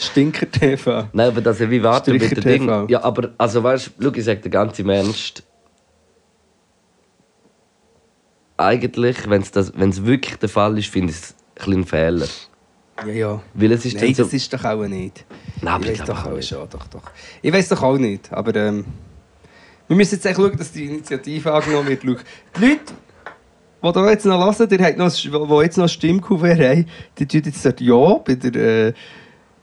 Stinker 0.00 0.50
TV. 0.50 1.08
Nein, 1.12 1.28
aber 1.28 1.42
das 1.42 1.60
ist 1.60 1.70
wie 1.70 1.82
warten 1.82 2.12
mit 2.12 2.30
dem 2.30 2.42
Ding. 2.42 2.88
Ja, 2.88 3.04
aber 3.04 3.32
also 3.36 3.62
weißt 3.62 3.92
du, 3.98 4.10
ich 4.14 4.24
sage 4.24 4.40
dir 4.40 4.48
ganz 4.48 4.78
im 4.78 4.88
Ernst. 4.88 5.42
Eigentlich, 8.56 9.28
wenn 9.28 9.42
es 9.42 10.04
wirklich 10.04 10.36
der 10.36 10.48
Fall 10.48 10.78
ist, 10.78 10.88
finde 10.88 11.12
ich 11.12 11.18
es 11.18 11.30
ein 11.30 11.54
bisschen 11.54 11.80
ein 11.80 11.84
Fehler. 11.84 12.26
Ja, 13.06 13.12
ja. 13.12 13.42
Weil 13.54 13.72
es 13.72 13.84
ist 13.84 13.96
Nein, 13.96 14.14
so. 14.14 14.24
das 14.24 14.32
ist 14.32 14.52
doch 14.52 14.64
auch 14.64 14.86
nicht. 14.86 15.24
Nein, 15.60 15.74
aber 15.74 15.84
ich 15.84 15.92
ich 15.92 16.00
weiß 16.00 16.06
doch 16.06 16.26
auch 16.26 16.32
nicht. 16.32 16.48
schon, 16.48 16.68
doch, 16.68 16.86
doch. 16.86 17.02
Ich 17.42 17.52
weiß 17.52 17.68
doch 17.68 17.82
auch 17.82 17.98
nicht, 17.98 18.32
aber 18.32 18.54
ähm, 18.56 18.84
wir 19.86 19.96
müssen 19.96 20.14
jetzt 20.14 20.26
echt 20.26 20.36
schauen, 20.36 20.56
dass 20.56 20.72
die 20.72 20.84
Initiative 20.86 21.52
angenommen 21.52 21.88
wird. 21.88 22.02
Die 22.02 22.08
Leute, 22.08 22.94
die 23.82 23.92
da 23.92 24.10
jetzt 24.10 24.26
noch 24.26 24.58
hören, 24.58 24.68
die, 24.68 24.78
haben 24.78 24.98
noch, 24.98 25.14
die 25.14 25.64
jetzt 25.64 25.78
noch 25.78 25.88
Stimmkuvert 25.88 26.60
haben, 26.60 26.86
die 27.18 27.26
tun 27.26 27.42
jetzt 27.44 27.64
dort 27.64 27.80
Ja 27.80 28.14
bei 28.24 28.34
der 28.34 28.88
äh, 28.88 28.92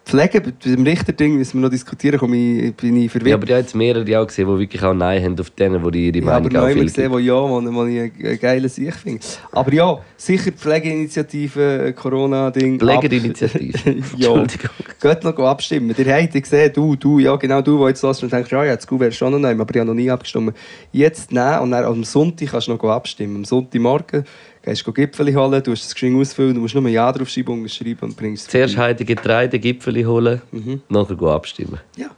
Pflege, 0.07 0.39
bei 0.39 0.51
dem 0.63 0.83
Richterding 0.83 1.37
müssen 1.37 1.59
wir 1.59 1.63
noch 1.63 1.69
diskutieren, 1.69 2.17
komme 2.17 2.37
ich, 2.37 2.73
bin 2.75 2.95
ich 2.95 3.11
verwirrt. 3.11 3.29
Ja, 3.29 3.35
aber 3.35 3.43
ich 3.43 3.51
habe 3.51 3.61
jetzt 3.61 3.75
mehrere 3.75 4.21
auch 4.21 4.25
gesehen, 4.25 4.47
die 4.47 4.59
wirklich 4.59 4.81
auch 4.81 4.93
Nein 4.93 5.21
haben 5.21 5.37
auf 5.37 5.49
denen, 5.49 5.91
die 5.91 6.07
ihre 6.07 6.17
Ich 6.17 6.25
habe 6.25 6.43
Meinung 6.43 6.55
aber 6.55 6.65
auch 6.65 6.73
viel 6.73 6.85
gesehen, 6.85 7.11
wo 7.11 7.19
ja, 7.19 7.33
wo 7.33 7.85
ich 7.85 7.99
einen 7.99 8.39
geilen 8.39 8.69
Sieg 8.69 8.95
finde. 8.95 9.19
Aber 9.51 9.73
ja, 9.73 9.99
sicher 10.15 10.51
die 10.51 10.57
Pflegeinitiative, 10.57 11.87
äh, 11.87 11.91
Corona-Ding. 11.91 12.79
Pflegerinitiative. 12.79 13.77
ja. 14.15 14.33
Entschuldigung. 14.33 14.69
Geht 15.01 15.23
noch 15.25 15.39
abstimmen. 15.39 15.93
Ihr 15.97 16.15
habt 16.15 16.33
gesehen, 16.33 16.71
du, 16.73 16.95
du, 16.95 17.19
ja 17.19 17.35
genau, 17.35 17.61
du, 17.61 17.77
der 17.79 17.89
jetzt 17.89 18.01
hörst 18.01 18.23
und 18.23 18.31
denkst, 18.31 18.49
ja, 18.49 18.63
ja, 18.63 18.75
das 18.77 18.87
Gouverneur 18.87 19.09
ist 19.09 19.17
schon 19.17 19.33
noch 19.33 19.39
neu, 19.39 19.51
aber 19.51 19.75
ich 19.75 19.79
habe 19.79 19.87
noch 19.87 19.93
nie 19.93 20.09
abgestimmt. 20.09 20.55
Jetzt 20.93 21.33
nehmen 21.33 21.59
und 21.59 21.71
dann 21.71 21.83
am 21.83 22.05
Sonntag 22.05 22.51
kannst 22.51 22.69
du 22.69 22.71
noch 22.71 22.83
abstimmen. 22.85 23.35
Am 23.35 23.45
Sonntagmorgen 23.45 24.23
gehst 24.67 24.85
du 24.85 24.91
Gipfel 24.91 25.33
holen, 25.33 25.63
du 25.63 25.71
hast 25.71 25.85
das 25.85 25.93
Geschenk 25.93 26.19
ausfüllen, 26.19 26.53
du 26.55 26.61
musst 26.61 26.75
nur 26.75 26.87
Ja 26.89 27.09
draufschreiben, 27.11 27.53
unterschreiben 27.53 27.99
und 28.09 28.17
bringst 28.17 28.47
es 28.47 28.51
Zuerst. 28.51 28.75
Heide 28.77 29.05
Getreide, 29.05 29.59
Gipfel 29.59 30.05
holen, 30.05 30.41
Mhm. 30.51 30.81
nachher 30.89 31.21
abstimmen. 31.21 31.79
Ja, 31.95 32.09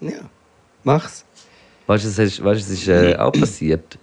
ja. 0.00 0.28
Mach's. 0.84 1.24
Weißt 1.86 2.04
du, 2.04 2.08
es 2.08 2.18
ist, 2.18 2.44
weißt, 2.44 2.60
es 2.60 2.70
ist 2.70 2.88
äh, 2.88 3.16
auch 3.16 3.32
passiert. 3.32 3.98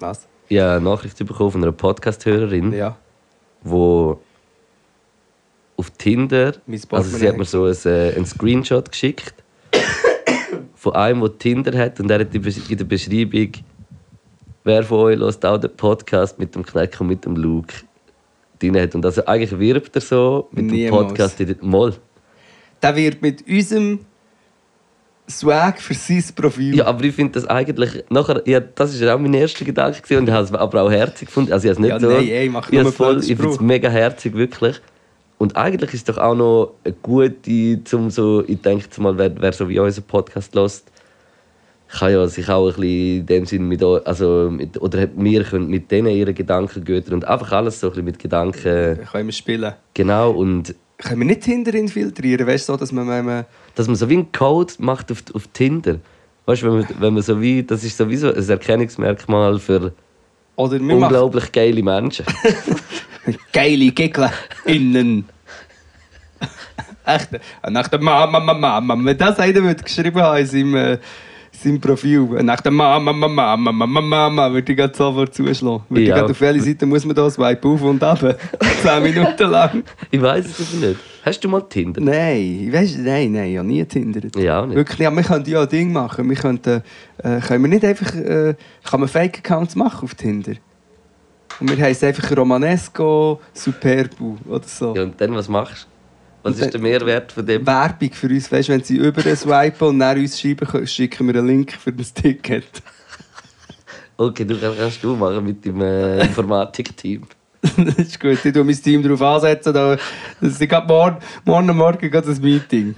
Was? 0.00 0.26
Ich 0.48 0.58
habe 0.58 0.72
eine 0.72 0.80
Nachricht 0.84 1.16
bekommen 1.18 1.50
von 1.52 1.62
einer 1.62 1.72
Podcast-Hörerin, 1.72 2.72
Ja. 2.72 2.96
die 3.64 3.70
auf 5.76 5.90
Tinder, 5.96 6.54
also 6.90 7.16
sie 7.16 7.26
hat 7.26 7.38
mir 7.38 7.44
so 7.46 7.64
ein, 7.64 7.76
äh, 7.86 8.14
einen 8.16 8.26
Screenshot 8.26 8.90
geschickt 8.90 9.34
von 10.74 10.94
einem, 10.94 11.20
der 11.22 11.38
Tinder 11.38 11.78
hat 11.78 12.00
und 12.00 12.10
er 12.10 12.20
hat 12.20 12.34
in 12.34 12.42
der 12.76 12.84
Beschreibung, 12.84 13.52
wer 14.64 14.82
von 14.82 14.98
euch 15.00 15.18
hört 15.18 15.44
auch 15.44 15.58
den 15.58 15.74
Podcast 15.76 16.38
mit 16.38 16.54
dem 16.54 16.64
Kneck 16.64 17.00
und 17.00 17.08
mit 17.08 17.24
dem 17.24 17.36
Luke 17.36 17.74
drin 18.58 18.78
hat. 18.80 18.94
Und 18.94 19.04
also 19.04 19.24
eigentlich 19.26 19.58
wirbt 19.58 19.94
er 19.94 20.02
so 20.02 20.48
mit 20.52 20.70
dem 20.70 20.76
Niemals. 20.76 21.08
Podcast 21.08 21.40
in 21.40 21.56
Moll. 21.62 21.94
Der 22.82 22.96
wird 22.96 23.22
mit 23.22 23.46
unserem 23.48 24.00
Swag 25.28 25.80
für 25.80 25.94
sein 25.94 26.24
Profil. 26.34 26.76
Ja, 26.76 26.86
aber 26.86 27.04
ich 27.04 27.14
finde 27.14 27.32
das 27.34 27.46
eigentlich, 27.46 28.04
nachher, 28.10 28.42
ja, 28.46 28.60
das 28.60 29.00
war 29.00 29.14
auch 29.14 29.18
mein 29.18 29.34
erster 29.34 29.64
Gedanke 29.64 30.00
gewesen, 30.00 30.20
und 30.20 30.28
ich 30.28 30.34
habe 30.34 30.44
es 30.44 30.52
aber 30.52 30.82
auch 30.82 30.90
herzig 30.90 31.28
gefunden. 31.28 31.52
Also 31.52 31.68
ich 31.68 31.76
habe 31.76 31.86
es 31.86 31.92
nicht 31.92 32.02
Ja, 32.02 32.10
so, 32.10 32.16
nein, 32.16 32.28
ey, 32.28 32.48
mach 32.48 32.70
ich 32.70 32.82
nur 32.82 32.92
voll, 32.92 33.20
ich 33.20 33.36
finde 33.36 33.48
es 33.48 33.60
mega 33.60 33.88
herzig, 33.88 34.34
wirklich. 34.34 34.80
Und 35.38 35.56
eigentlich 35.56 35.94
ist 35.94 36.08
es 36.08 36.14
doch 36.14 36.22
auch 36.22 36.34
noch 36.34 36.74
eine 36.84 36.94
gute, 37.00 37.84
zum 37.84 38.10
so, 38.10 38.44
ich 38.46 38.60
denke 38.60 38.88
mal, 39.00 39.16
wer, 39.16 39.32
wer 39.40 39.52
so 39.52 39.68
wie 39.68 39.78
unseren 39.78 40.04
Podcast 40.04 40.54
hört, 40.54 40.82
kann 41.90 42.12
ja 42.12 42.26
sich 42.28 42.48
auch 42.48 42.68
ein 42.68 42.74
bisschen 42.74 43.18
in 43.20 43.26
dem 43.26 43.46
Sinn 43.46 43.68
mit, 43.68 43.82
also 43.82 44.48
mit, 44.50 44.80
oder 44.80 45.08
wir 45.16 45.44
können 45.44 45.68
mit 45.68 45.90
denen 45.90 46.08
ihre 46.08 46.32
Gedanken 46.34 46.84
göttern 46.84 47.14
und 47.14 47.24
einfach 47.24 47.52
alles 47.52 47.80
so 47.80 47.88
ein 47.88 47.90
bisschen 47.90 48.04
mit 48.04 48.18
Gedanken, 48.18 48.98
Können 49.10 49.26
wir 49.26 49.32
spielen. 49.32 49.74
genau, 49.94 50.30
und 50.30 50.74
Können 50.98 51.20
wir 51.20 51.26
nicht 51.26 51.42
Tinder 51.42 51.74
infiltrieren? 51.74 52.46
Weißt 52.46 52.68
du, 52.68 52.72
so, 52.72 52.76
dass 52.76 52.92
man, 52.92 53.06
man 53.06 53.46
dass 53.74 53.86
man 53.86 53.96
so 53.96 54.08
wie 54.08 54.14
einen 54.14 54.32
Code 54.32 54.72
macht 54.78 55.10
auf, 55.10 55.22
auf 55.34 55.48
Tinder. 55.48 55.96
Weißt 56.46 56.62
du, 56.62 56.66
wenn 56.66 56.78
man, 56.78 56.86
wenn 56.98 57.14
man 57.14 57.22
so 57.22 57.40
wie, 57.40 57.62
das 57.62 57.84
ist 57.84 57.96
sowieso 57.96 58.32
ein 58.32 58.48
Erkennungsmerkmal 58.48 59.58
für 59.58 59.92
wir 60.56 60.78
machen 60.78 61.04
unglaublich 61.04 61.52
geile 61.52 61.82
Menschen. 61.82 62.26
geile 63.52 63.90
Gegner 63.92 64.32
innen. 64.64 65.26
Echt? 67.06 67.30
Nach 67.68 67.88
der 67.88 68.00
Mama, 68.00 68.40
Mama, 68.40 68.80
Mama. 68.80 69.04
Wenn 69.04 69.16
das 69.16 69.38
einer 69.38 69.62
würde 69.62 69.82
geschrieben 69.82 70.20
haben 70.20 70.38
in 70.38 70.46
seinem, 70.46 70.74
äh, 70.74 70.98
seinem 71.62 71.80
Profil, 71.80 72.20
nach 72.42 72.60
der 72.60 72.72
Mama, 72.72 73.12
Mama, 73.12 73.56
Mama, 73.56 73.72
Mama, 73.72 74.00
Mama, 74.00 74.52
würde 74.52 74.72
ich 74.72 74.78
gerade 74.78 74.96
sofort 74.96 75.34
zuschlagen. 75.34 75.82
Würde 75.88 76.02
ich 76.02 76.12
auf 76.12 76.40
welche 76.40 76.62
Seite 76.62 76.86
muss 76.86 77.04
man 77.04 77.14
da 77.14 77.28
swipe 77.30 77.68
auf 77.68 77.82
und 77.82 78.02
ab? 78.02 78.18
Zehn 78.82 79.02
Minuten 79.02 79.50
lang. 79.50 79.82
Ich 80.10 80.20
weiß 80.20 80.46
es 80.46 80.74
aber 80.74 80.86
nicht. 80.86 81.00
Hast 81.22 81.44
du 81.44 81.48
mal 81.48 81.60
Tinder? 81.62 82.00
Nein, 82.00 82.66
ich 82.66 82.72
weiss, 82.72 82.96
nein, 82.96 83.32
nein, 83.32 83.50
ich 83.50 83.58
habe 83.58 83.68
nie 83.68 83.78
getindert. 83.78 84.34
Ja, 84.36 84.62
auch 84.62 84.66
nicht. 84.66 84.76
Wirklich, 84.76 84.98
ja, 84.98 85.10
wir 85.10 85.22
könnten 85.22 85.50
ja 85.50 85.62
ein 85.62 85.68
Ding 85.68 85.92
machen. 85.92 86.28
Wir 86.28 86.36
könnten, 86.36 86.82
äh, 87.18 87.40
können 87.40 87.62
wir 87.64 87.68
nicht 87.68 87.84
einfach, 87.84 88.14
äh, 88.14 88.54
kann 88.88 89.00
man 89.00 89.08
Fake-Accounts 89.08 89.76
machen 89.76 90.04
auf 90.04 90.14
Tinder? 90.14 90.52
Und 91.60 91.76
wir 91.76 91.84
heißen 91.84 92.08
einfach 92.08 92.34
Romanesco 92.34 93.40
Superbu 93.52 94.36
oder 94.48 94.66
so. 94.66 94.94
Ja, 94.96 95.02
und 95.02 95.20
dann, 95.20 95.34
was 95.34 95.48
machst 95.48 95.84
du? 95.84 95.89
Was 96.42 96.58
ist 96.58 96.72
der 96.72 96.80
Mehrwert 96.80 97.32
von 97.32 97.44
dem? 97.44 97.66
Werbung 97.66 98.12
für 98.12 98.28
uns, 98.28 98.50
weißt, 98.50 98.70
wenn 98.70 98.82
sie 98.82 98.96
über 98.96 99.20
swipen 99.20 99.88
und 99.88 99.98
nach 99.98 100.16
uns 100.16 100.40
schreiben, 100.40 100.66
können, 100.66 100.86
schicken 100.86 101.26
wir 101.26 101.36
einen 101.36 101.46
Link 101.46 101.72
für 101.72 101.92
das 101.92 102.12
Ticket. 102.12 102.64
Okay, 104.16 104.44
du 104.44 104.54
kannst 104.58 105.02
du 105.02 105.16
machen 105.16 105.42
mit 105.42 105.64
dem 105.64 105.80
äh, 105.80 106.20
Informatikteam. 106.26 107.22
das 107.62 107.94
ist 107.96 108.20
gut, 108.20 108.44
ich 108.44 108.52
tue 108.52 108.64
mein 108.64 108.74
Team 108.74 109.02
darauf 109.02 109.22
ansetzen. 109.22 109.72
Da, 109.72 109.96
das 110.42 110.60
ist 110.60 110.72
morgen, 110.86 111.16
morgen 111.46 111.74
Morgen 111.74 112.10
geht 112.10 112.26
das 112.26 112.38
Meeting. 112.38 112.94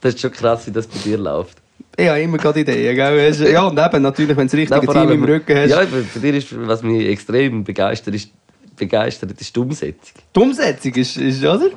Das 0.00 0.14
ist 0.14 0.22
schon 0.22 0.32
krass, 0.32 0.66
wie 0.66 0.70
das 0.70 0.86
bei 0.86 0.98
dir 1.04 1.18
läuft. 1.18 1.58
Ich 1.94 2.08
habe 2.08 2.20
immer 2.20 2.38
gerade 2.38 2.60
Ideen, 2.60 2.96
gell? 2.96 3.52
Ja, 3.52 3.64
und 3.64 3.78
eben, 3.78 4.02
natürlich, 4.02 4.34
wenn 4.34 4.46
du 4.46 4.56
das 4.56 4.72
richtige 4.72 4.86
Nein, 4.86 5.08
Team 5.08 5.10
im 5.10 5.24
Rücken 5.24 5.56
hast. 5.58 5.70
Ja, 5.70 5.84
für 5.84 6.20
dich 6.20 6.36
ist, 6.36 6.66
was 6.66 6.82
mich 6.82 7.06
extrem 7.06 7.64
begeistert, 7.64 8.14
ist, 8.14 8.30
begeistert, 8.76 9.38
ist 9.38 9.54
die 9.54 9.60
Umsetzung. 9.60 10.22
Die 10.34 10.40
Umsetzung 10.40 10.94
ist, 10.94 11.16
ist 11.18 11.44
oder? 11.44 11.70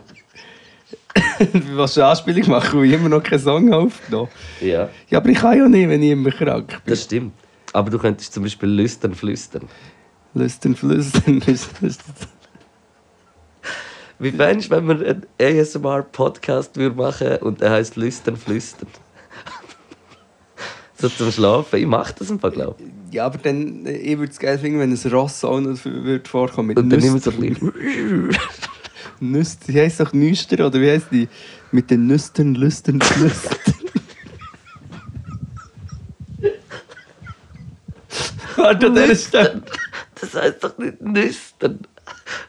Was 1.76 1.96
du 1.96 2.06
Anspielung 2.06 2.50
machen, 2.50 2.80
weil 2.80 2.86
ich 2.88 2.94
immer 2.94 3.10
noch 3.10 3.24
keinen 3.24 3.40
Song 3.40 3.74
aufgenommen 3.74 4.30
Ja, 4.62 4.90
Ja, 5.10 5.18
aber 5.20 5.30
ich 5.30 5.38
kann 5.38 5.58
ja 5.58 5.68
nicht, 5.68 5.90
wenn 5.90 6.02
ich 6.04 6.12
immer 6.12 6.32
krank 6.32 6.68
bin. 6.68 6.80
das 6.86 7.04
stimmt. 7.04 7.34
Aber 7.74 7.90
du 7.90 7.98
könntest 7.98 8.34
zum 8.34 8.44
Beispiel 8.44 8.70
lüstern, 8.70 9.14
flüstern. 9.14 9.68
Lüstern, 10.34 10.76
flüstern. 10.76 11.42
ist- 11.48 11.82
ist- 11.82 12.04
Wie 14.20 14.32
fändest 14.32 14.72
du, 14.72 14.76
wenn 14.76 14.88
wir 14.88 15.08
einen 15.08 15.26
ASMR-Podcast 15.42 16.78
machen 16.78 17.38
und 17.38 17.60
der 17.62 17.72
heißt 17.72 17.96
Lüstern, 17.96 18.38
flüstern? 18.38 18.88
So 20.98 21.10
zum 21.10 21.32
Schlafen. 21.32 21.80
Ich 21.80 21.88
mache 21.88 22.14
das 22.20 22.30
im 22.30 22.40
Fall, 22.40 22.52
glaube 22.52 22.76
ich. 22.80 23.14
Ja, 23.16 23.26
aber 23.26 23.40
dann, 23.40 23.86
äh, 23.88 23.94
ich 23.98 24.18
würde 24.20 24.32
es 24.32 24.38
geil 24.38 24.60
finden, 24.60 24.80
wenn 24.80 24.92
ein 24.94 25.12
Ross 25.12 25.44
auch 25.44 25.60
noch 25.60 25.84
würde 25.84 26.30
vorkommen 26.30 26.68
mit 26.70 26.78
Und 26.78 26.90
dann 26.92 27.02
immer 27.02 27.18
so 27.20 27.32
ein 27.32 27.40
bisschen... 27.40 27.74
Nüster, 29.22 29.68
wie 29.74 29.80
heisst 29.82 30.00
doch 30.00 30.14
Nüster 30.14 30.66
oder 30.66 30.82
wie 30.82 30.90
heisst 30.90 31.08
die? 31.12 31.28
Mit 31.72 31.90
den 31.92 32.08
Nüstern, 32.08 32.56
Lüstern, 32.56 33.00
Lüstern. 33.20 33.58
Warte, 38.56 38.88
an 38.88 38.96
dieser 38.96 39.16
Stelle. 39.16 39.62
Das 40.20 40.34
heisst 40.36 40.64
doch 40.64 40.78
nicht 40.78 41.02
Nüstern. 41.02 41.80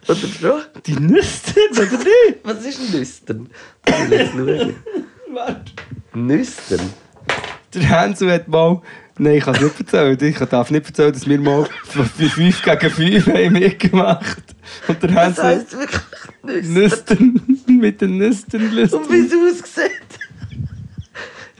Oder 0.08 0.16
schon? 0.16 0.60
Die 0.86 0.94
Nüstern, 0.96 1.70
oder 1.72 1.98
nicht? 1.98 2.38
Was 2.42 2.64
ist 2.64 2.92
Nüstern? 2.92 3.48
Will 4.08 4.26
schauen. 4.32 4.74
Warte. 5.34 5.72
Nüstern? 6.14 6.92
Der 7.74 7.82
Hänsel 7.82 8.30
hat 8.32 8.48
mal. 8.48 8.82
Nein, 9.18 9.34
ich 9.36 9.44
kann 9.44 9.54
es 9.54 9.60
nicht 9.60 9.78
erzählen. 9.80 10.18
Ich 10.22 10.38
darf 10.38 10.70
nicht 10.70 10.86
erzählen, 10.86 11.12
dass 11.12 11.26
wir 11.28 11.38
mal 11.38 11.66
5 11.84 12.16
gegen 12.62 12.90
5 12.90 13.26
haben 13.26 13.52
mitgemacht 13.52 14.42
Und 14.88 15.02
der 15.02 15.10
Das 15.10 15.24
Hänsel. 15.26 15.44
heisst 15.44 15.72
wirklich 15.78 16.00
Nüstern. 16.42 17.40
Mit 17.66 18.00
den 18.00 18.18
Nüstern, 18.18 18.62
Und 18.62 18.76
wie 18.76 18.80
es 18.82 18.94
aussieht. 18.94 19.92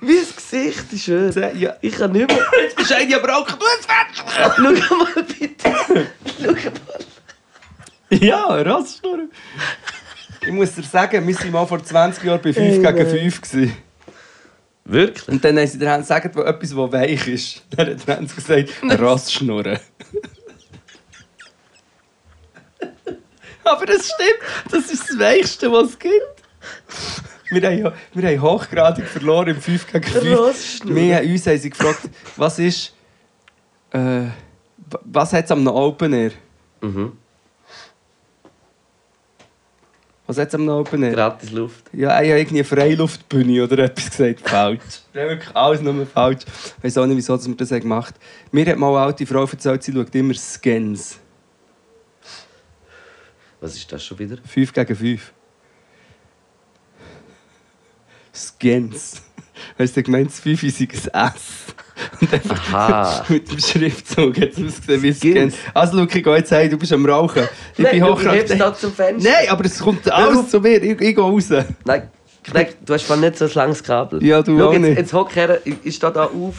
Wie 0.01 0.17
das 0.17 0.35
Gesicht 0.35 0.93
ist 0.93 1.05
schön. 1.05 1.33
Ja. 1.59 1.77
Ich 1.81 1.95
kann 1.95 2.11
nicht 2.11 2.29
mehr... 2.29 2.39
Jetzt 2.61 2.77
bist 2.77 2.91
du 2.91 3.17
aber 3.17 3.37
auch. 3.37 3.47
Du 3.47 3.65
hast 3.65 3.87
fertig. 3.87 4.83
Schau 4.83 4.97
mal 4.97 5.23
bitte. 5.23 6.09
Schau 6.43 6.53
mal. 6.53 8.19
Ja, 8.19 8.45
Rassschnurren. 8.47 9.31
Ich 10.45 10.53
muss 10.53 10.75
dir 10.75 10.83
sagen, 10.83 11.27
wir 11.27 11.39
waren 11.39 11.51
mal 11.53 11.67
vor 11.67 11.83
20 11.83 12.25
Jahren 12.25 12.43
bei 12.43 12.53
5 12.53 12.59
Ey, 12.59 12.79
gegen 12.79 12.83
nein. 12.83 13.07
5. 13.07 13.41
Gewesen. 13.41 13.77
Wirklich? 14.85 15.29
Und 15.29 15.45
dann 15.45 15.57
haben 15.57 15.67
sie 15.67 15.79
dir 15.79 15.97
gesagt, 15.97 16.35
wo 16.35 16.43
etwas, 16.43 16.71
das 16.71 16.93
weich 16.93 17.29
ist. 17.29 17.63
Dann 17.77 17.91
hat 17.91 18.09
der 18.09 18.17
Hans 18.17 18.35
gesagt, 18.35 18.71
Rassschnurren. 18.83 19.79
Aber 23.65 23.87
das 23.87 24.07
stimmt, 24.07 24.39
das 24.71 24.91
ist 24.91 25.09
das 25.11 25.19
Weichste, 25.19 25.71
was 25.73 25.91
es 25.91 25.99
gibt. 25.99 26.13
Wir 27.51 27.63
haben, 27.69 27.79
ja- 27.79 27.93
wir 28.15 28.29
haben 28.29 28.41
hochgradig 28.43 29.05
verloren 29.07 29.49
im 29.49 29.61
5 29.61 29.87
gegen 29.93 30.05
5. 30.05 30.39
Rassschnurren. 30.41 30.97
Wir 30.97 31.17
haben 31.17 31.31
uns 31.31 31.47
haben 31.47 31.59
sie 31.59 31.71
gefragt, 31.71 32.01
was 32.37 32.59
ist. 32.59 32.95
Äh, 33.91 33.99
wa- 33.99 34.31
was 35.05 35.33
hat 35.33 35.45
es 35.45 35.51
am 35.51 35.67
Open 35.67 36.13
Air? 36.15 36.31
Mhm. 36.81 37.13
Was 40.27 40.39
hat 40.39 40.49
es 40.49 40.55
am 40.55 40.69
Open 40.69 41.03
Air? 41.03 41.13
Gratis 41.13 41.51
Luft. 41.51 41.85
Ja, 41.93 42.23
ich 42.23 42.31
habe 42.31 42.41
irgendwie 42.41 42.59
eine 42.61 42.65
Freiluftbühne 42.65 43.65
oder 43.65 43.79
etwas 43.81 44.11
gesagt. 44.11 44.49
Falsch. 44.49 44.79
Das 45.13 45.23
ist 45.25 45.29
wirklich 45.31 45.57
alles 45.57 45.81
nur 45.83 46.07
falsch. 46.07 46.45
Ich 46.79 46.85
weiß 46.85 46.99
auch 46.99 47.07
nicht, 47.07 47.17
wieso 47.19 47.37
dass 47.37 47.47
wir 47.47 47.55
das 47.57 47.71
haben 47.71 47.81
gemacht 47.81 48.15
haben. 48.15 48.49
Mir 48.53 48.67
hat 48.67 48.79
mal 48.79 48.89
eine 48.97 48.99
alte 49.07 49.27
Frau 49.27 49.45
erzählt, 49.45 49.83
sie 49.83 49.93
schaut 49.93 50.15
immer 50.15 50.33
Scans. 50.35 51.19
Was 53.63 53.77
ist 53.77 53.93
das 53.93 54.05
schon 54.05 54.19
wieder? 54.19 54.39
5 54.45 54.73
gegen 54.73 54.97
5. 54.97 55.33
Scans. 58.35 59.23
Weißt 59.79 59.97
du, 59.97 60.03
gemeint, 60.03 60.31
das 60.31 60.41
5 60.41 60.63
ist 60.65 60.81
ein 61.15 61.33
S. 61.33 61.33
Und 62.21 62.35
einfach 62.35 62.75
Aha. 62.75 63.25
mit 63.29 63.49
dem 63.49 63.61
Schriftzug 63.61 64.37
hat 64.41 64.51
es 64.51 64.59
ausgesehen 64.59 65.03
wie. 65.03 65.13
Scans. 65.13 65.55
Also, 65.73 65.97
Luki, 65.97 66.23
geh 66.23 66.35
jetzt 66.35 66.51
heim, 66.51 66.71
du 66.71 66.77
bist 66.77 66.93
am 66.93 67.07
Rauchen. 67.07 67.45
Ich 67.71 67.77
bin 67.77 68.01
Nein, 68.01 68.05
hochgradig. 68.05 68.49
du 68.49 68.57
da 68.57 68.75
zum 68.75 68.93
Fenster. 68.93 69.31
Nein, 69.31 69.49
aber 69.49 69.65
es 69.65 69.79
kommt 69.79 70.11
alles 70.11 70.49
zu 70.49 70.59
mir. 70.59 70.83
Ich, 70.83 71.01
ich 71.01 71.15
gehe 71.15 71.19
raus. 71.19 71.49
Nein, 71.85 72.11
du 72.85 72.95
hast 72.95 73.17
nicht 73.17 73.39
so 73.39 73.45
ein 73.45 73.51
langes 73.55 73.85
Kabel. 73.85 74.25
Ja, 74.25 74.43
du 74.43 74.59
Schau, 74.59 74.71
auch 74.71 74.73
jetzt, 74.73 74.83
nicht. 74.83 74.99
Jetzt 74.99 75.13
hock 75.13 75.37
her, 75.37 75.61
ich, 75.65 75.77
ich 75.85 75.95
stehe 75.95 76.13
da 76.13 76.25
auf. 76.25 76.57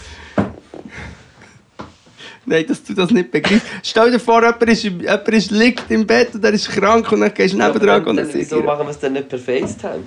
Nein, 2.45 2.65
dass 2.67 2.83
du 2.83 2.93
das 2.93 3.11
nicht 3.11 3.31
begreifst. 3.31 3.65
Stell 3.83 4.11
dir 4.11 4.19
vor, 4.19 4.41
jemand, 4.41 4.63
ist, 4.63 4.83
jemand 4.83 5.27
ist, 5.29 5.51
liegt 5.51 5.89
im 5.89 6.05
Bett 6.05 6.35
und 6.35 6.43
er 6.43 6.51
ist 6.51 6.69
krank 6.69 7.11
und 7.11 7.21
dann 7.21 7.33
gehst 7.33 7.53
du 7.53 7.57
nebendran 7.57 8.03
Ja, 8.03 8.09
und 8.09 8.17
dann, 8.17 8.29
wieso 8.33 8.61
machen 8.61 8.85
wir 8.85 8.91
es 8.91 8.99
dann 8.99 9.13
nicht 9.13 9.29
per 9.29 9.39
FaceTime? 9.39 10.03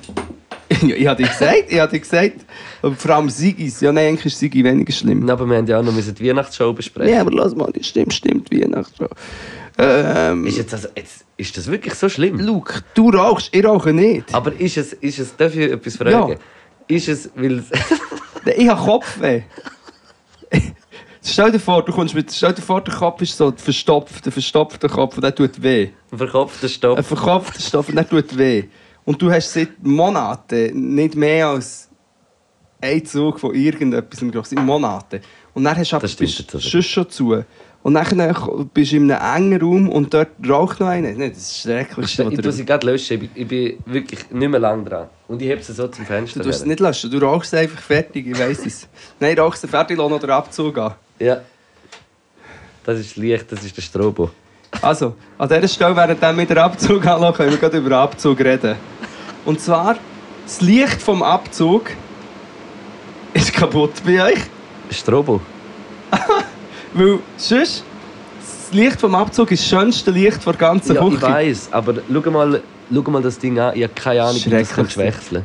ja, 0.82 1.12
Ich 1.12 1.16
dir 1.16 1.28
gesagt, 1.28 1.64
ich 1.68 1.82
dir 1.82 2.01
gesagt. 2.01 2.37
Und 2.82 3.01
vor 3.01 3.11
allem 3.12 3.30
Sigis. 3.30 3.80
Ja, 3.80 3.93
nein, 3.93 4.09
eigentlich 4.09 4.26
ist 4.26 4.39
Sigi 4.39 4.62
weniger 4.62 4.93
schlimm. 4.93 5.22
Na, 5.24 5.32
aber 5.32 5.47
wir 5.47 5.57
haben 5.57 5.66
ja 5.66 5.78
auch 5.78 5.82
noch 5.82 5.95
die 5.95 6.28
Weihnachtsshow 6.28 6.72
besprechen. 6.72 7.12
Ja, 7.12 7.20
aber 7.22 7.30
lass 7.32 7.55
mal, 7.55 7.70
das 7.72 7.87
stimmt, 7.87 8.12
stimmt, 8.12 8.51
Weihnachten. 8.53 9.07
Ähm, 9.78 10.47
Ist, 10.47 10.59
jetzt 10.59 10.72
also, 10.72 10.89
jetzt, 10.97 11.24
ist 11.37 11.57
das 11.57 11.70
wirklich 11.70 11.95
so 11.95 12.09
schlimm? 12.09 12.41
Luke, 12.41 12.82
du 12.95 13.11
rauchst, 13.11 13.55
ich 13.55 13.64
rauche 13.64 13.93
nicht. 13.93 14.34
Aber 14.34 14.59
ist 14.59 14.76
es, 14.76 14.95
ist 14.95 15.18
es, 15.18 15.37
darf 15.37 15.55
ich 15.55 15.70
etwas 15.70 15.97
fragen? 15.97 16.32
Ja. 16.32 16.37
Ist 16.89 17.09
es, 17.09 17.30
weil 17.34 17.62
Ich 18.57 18.68
habe 18.68 18.80
Kopfweh. 18.80 19.43
Stell 21.29 21.51
dir 21.51 21.59
vor, 21.59 21.85
du 21.85 21.93
kommst 21.93 22.14
mit, 22.14 22.33
stell 22.33 22.53
dir 22.53 22.62
vor, 22.62 22.81
der 22.81 22.95
Kopf 22.95 23.20
ist 23.20 23.37
so 23.37 23.53
verstopft, 23.57 24.24
ein 24.27 24.33
verstopfter 24.33 24.89
Kopf 24.89 25.16
und 25.16 25.22
der 25.22 25.35
tut 25.35 25.61
weh. 25.61 25.91
ein 26.12 26.18
verkopfter 26.18 26.68
Stopp. 26.68 26.99
Ein 26.99 27.05
verkopfter 27.05 27.61
Stoff 27.61 27.89
und 27.89 27.97
der 27.97 28.09
tut 28.09 28.39
weh. 28.39 28.64
Und 29.05 29.20
du 29.20 29.31
hast 29.31 29.53
seit 29.53 29.83
Monaten 29.83 30.95
nicht 30.95 31.16
mehr 31.16 31.49
als 31.49 31.91
einen 32.81 33.05
Zug 33.05 33.41
von 33.41 33.55
irgendetwas 33.55 34.22
im 34.22 34.64
Monaten. 34.64 35.20
Und 35.55 35.64
dann 35.64 35.77
hast 35.77 35.93
du 35.93 35.97
aber 35.97 36.07
bist 36.07 36.85
schon 36.85 37.11
zu. 37.11 37.45
Und 37.83 37.95
dann 37.95 38.68
bist 38.72 38.93
du 38.93 38.97
in 38.97 39.11
einem 39.11 39.53
engen 39.53 39.61
Raum 39.61 39.89
und 39.89 40.12
dort 40.12 40.31
raucht 40.49 40.81
noch 40.81 40.89
einer. 40.89 41.12
Nee, 41.12 41.29
das 41.31 41.39
ist 41.39 41.49
das 41.49 41.62
Schrecklichste, 41.62 42.29
Ich 42.31 42.41
du... 42.41 42.53
sie 42.53 42.64
gerade 42.64 42.87
löschen. 42.87 43.31
Ich 43.35 43.47
bin 43.47 43.79
wirklich 43.87 44.31
nicht 44.31 44.49
mehr 44.49 44.61
lang 44.61 44.85
dran. 44.85 45.09
Und 45.29 45.41
ich 45.41 45.49
heb 45.49 45.62
sie 45.62 45.72
so 45.72 45.87
zum 45.89 46.05
Fenster. 46.05 46.41
Du 46.41 46.47
tust 46.47 46.61
es 46.61 46.66
nicht 46.66 46.81
löschen, 46.81 47.11
du 47.11 47.18
rauchst 47.18 47.55
einfach 47.55 47.81
fertig, 47.81 48.27
ich 48.27 48.39
weiss 48.39 48.66
es. 48.66 48.89
Nein, 49.20 49.39
rauchst 49.39 49.64
es 49.64 49.70
fertig, 49.70 49.99
lass 49.99 50.11
noch 50.11 50.20
den 50.20 50.31
Abzug 50.31 50.79
an. 50.79 50.95
Ja. 51.19 51.41
Das 52.85 52.99
ist 53.01 53.17
Licht, 53.17 53.51
das 53.51 53.64
ist 53.64 53.77
der 53.77 53.83
Strobo. 53.83 54.31
Also, 54.83 55.14
an 55.39 55.49
dieser 55.49 55.69
Stelle, 55.69 55.97
während 55.97 56.21
wir 56.21 56.47
den 56.47 56.59
Abzug 56.59 57.07
anlassen, 57.07 57.37
können 57.37 57.51
wir 57.51 57.59
gerade 57.59 57.79
über 57.79 57.89
den 57.91 57.99
Abzug 57.99 58.39
reden. 58.41 58.77
Und 59.45 59.61
zwar, 59.61 59.97
das 60.45 60.61
Licht 60.61 61.01
vom 61.01 61.23
Abzug 61.23 61.91
ist 63.35 63.53
kaputt 63.53 63.93
bei 64.05 64.23
euch. 64.23 64.39
Strobo? 64.91 65.41
Weil 66.95 67.19
sonst, 67.37 67.85
das 68.39 68.73
Licht 68.73 69.01
vom 69.01 69.14
Abzug 69.14 69.51
ist 69.51 69.62
das 69.62 69.69
schönste 69.69 70.11
Licht 70.11 70.45
der 70.47 70.53
ganzen 70.55 70.95
Ja, 70.95 71.03
ich 71.07 71.14
Küche. 71.14 71.23
weiß, 71.23 71.69
aber 71.73 71.95
schau 72.12 72.31
mal, 72.31 72.62
schau 72.93 73.11
mal 73.11 73.23
das 73.23 73.39
Ding 73.39 73.59
an. 73.59 73.75
Ich 73.75 73.83
habe 73.83 73.93
keine 73.95 74.23
Ahnung, 74.23 74.41
wie 74.45 74.51
das 74.51 74.97
wechseln 74.97 75.45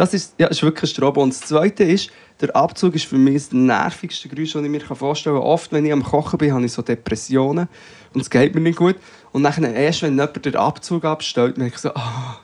Das 0.00 0.14
ist, 0.14 0.34
ja, 0.38 0.46
ist 0.46 0.62
wirklich 0.62 0.84
ein 0.90 0.94
Strobo. 0.94 1.22
Und 1.22 1.34
das 1.34 1.40
Zweite 1.40 1.84
ist, 1.84 2.10
der 2.40 2.56
Abzug 2.56 2.94
ist 2.94 3.04
für 3.04 3.18
mich 3.18 3.34
das 3.34 3.52
nervigste 3.52 4.30
Geräusch, 4.30 4.54
das 4.54 4.62
ich 4.62 4.70
mir 4.70 4.80
vorstellen 4.80 5.36
kann. 5.36 5.44
Oft, 5.44 5.72
wenn 5.72 5.84
ich 5.84 5.92
am 5.92 6.02
Kochen 6.02 6.38
bin, 6.38 6.54
habe 6.54 6.64
ich 6.64 6.72
so 6.72 6.80
Depressionen 6.80 7.68
und 8.14 8.22
es 8.22 8.30
geht 8.30 8.54
mir 8.54 8.62
nicht 8.62 8.78
gut. 8.78 8.96
Und 9.32 9.42
dann 9.42 9.62
erst, 9.62 10.00
wenn 10.00 10.12
jemand 10.12 10.42
den 10.42 10.56
Abzug 10.56 11.04
abstellt, 11.04 11.58
merke 11.58 11.74
ich 11.74 11.80
so, 11.82 11.90
ah, 11.90 12.38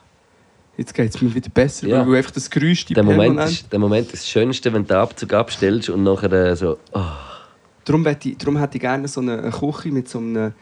jetzt 0.76 0.92
geht 0.92 1.14
es 1.14 1.22
mir 1.22 1.34
wieder 1.34 1.48
besser, 1.48 1.88
Ja. 1.88 2.06
weil 2.06 2.16
einfach 2.16 2.32
das 2.32 2.50
Geräusch 2.50 2.84
die 2.84 2.92
Der 2.92 3.02
Moment, 3.02 3.40
ist, 3.40 3.72
der 3.72 3.78
Moment 3.78 4.12
ist 4.12 4.24
das 4.24 4.28
Schönste, 4.28 4.70
wenn 4.74 4.82
du 4.82 4.88
den 4.88 4.98
Abzug 4.98 5.32
abstellst 5.32 5.88
und 5.88 6.02
nachher 6.02 6.30
äh, 6.30 6.54
so. 6.54 6.76
Oh. 6.92 7.00
Darum, 7.86 8.04
hätte 8.04 8.28
ich, 8.28 8.36
darum 8.36 8.58
hätte 8.58 8.76
ich 8.76 8.82
gerne 8.82 9.08
so 9.08 9.22
eine, 9.22 9.50
Küche 9.50 9.88
mit 9.92 10.10
so 10.10 10.18
einem... 10.18 10.52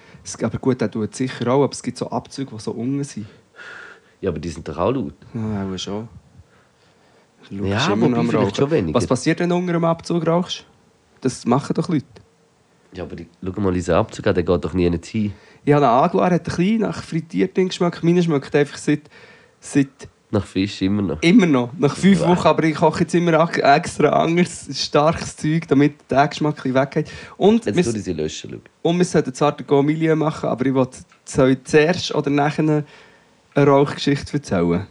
Aber 0.42 0.59
gut, 0.59 0.80
der 0.80 0.88
tut 0.92 1.11
es 1.11 1.18
sicher 1.18 1.49
auch, 1.49 1.64
aber 1.64 1.72
es 1.72 1.82
gibt 1.82 1.99
so 1.99 2.09
Abzüge, 2.09 2.55
die 2.55 2.61
so 2.62 2.70
unten 2.70 3.03
sind. 3.03 3.26
Ja, 4.20 4.30
aber 4.30 4.38
die 4.38 4.51
sind 4.51 4.68
doch 4.68 4.78
auch 4.78 4.92
laut. 4.92 5.14
Ja, 5.34 5.66
auch 5.68 5.76
schon. 5.76 6.09
Ja, 7.51 7.90
wobei 7.90 8.16
am 8.18 8.28
vielleicht 8.28 8.57
schon 8.57 8.70
weniger. 8.70 8.97
Was 8.97 9.07
passiert, 9.07 9.40
wenn 9.40 9.49
du 9.51 9.57
unter 9.57 9.74
einem 9.74 9.84
Abzug 9.84 10.26
rauchst? 10.26 10.64
Das 11.20 11.45
machen 11.47 11.74
doch 11.74 11.88
Leute. 11.88 12.05
Ja, 12.92 13.05
aber 13.05 13.16
schau 13.42 13.61
mal, 13.61 13.72
dieser 13.72 13.97
Abzug 13.97 14.26
an, 14.26 14.34
der 14.34 14.45
geht 14.45 14.64
doch 14.64 14.72
nie 14.72 14.84
hin. 14.84 15.01
Ich 15.03 15.72
habe 15.72 15.84
ihn 15.84 15.88
angeschaut, 15.88 16.22
hat 16.22 16.32
ein 16.32 16.42
bisschen 16.42 16.80
nach 16.80 17.03
frittiertem 17.03 17.68
Geschmack. 17.68 18.03
Meiner 18.05 18.22
schmeckt 18.22 18.55
einfach 18.55 18.76
seit, 18.78 19.03
seit 19.59 19.88
Nach 20.30 20.45
Fisch 20.45 20.82
immer 20.82 21.03
noch. 21.03 21.22
immer 21.22 21.47
noch. 21.47 21.70
Nach 21.78 21.97
fünf 21.97 22.20
Ja. 22.20 22.28
Wochen, 22.28 22.47
aber 22.47 22.62
ich 22.64 22.76
koche 22.76 23.01
jetzt 23.01 23.14
immer 23.14 23.32
extra 23.57 24.09
anderes, 24.11 24.68
starkes 24.80 25.36
Zeug, 25.36 25.66
damit 25.66 25.95
der 26.11 26.28
Geschmack 26.28 26.62
weggeht. 26.64 27.11
Und 27.36 27.64
Jetzt 27.64 27.76
wir, 27.76 27.84
sie 27.84 28.12
löschen. 28.12 28.51
Schau. 28.53 28.88
und 28.90 28.99
wir 28.99 29.05
sollten 29.05 29.34
zwar 29.34 29.53
den 29.57 29.66
Gourmilieu 29.66 30.14
machen, 30.14 30.49
aber 30.49 30.66
ich 30.66 30.74
wollte 30.74 30.99
soll 31.24 31.57
zuerst 31.64 32.14
oder 32.14 32.30
nachher 32.30 32.62
eine 32.62 32.84
Rauchgeschichte 33.57 34.34
erzählen. 34.34 34.86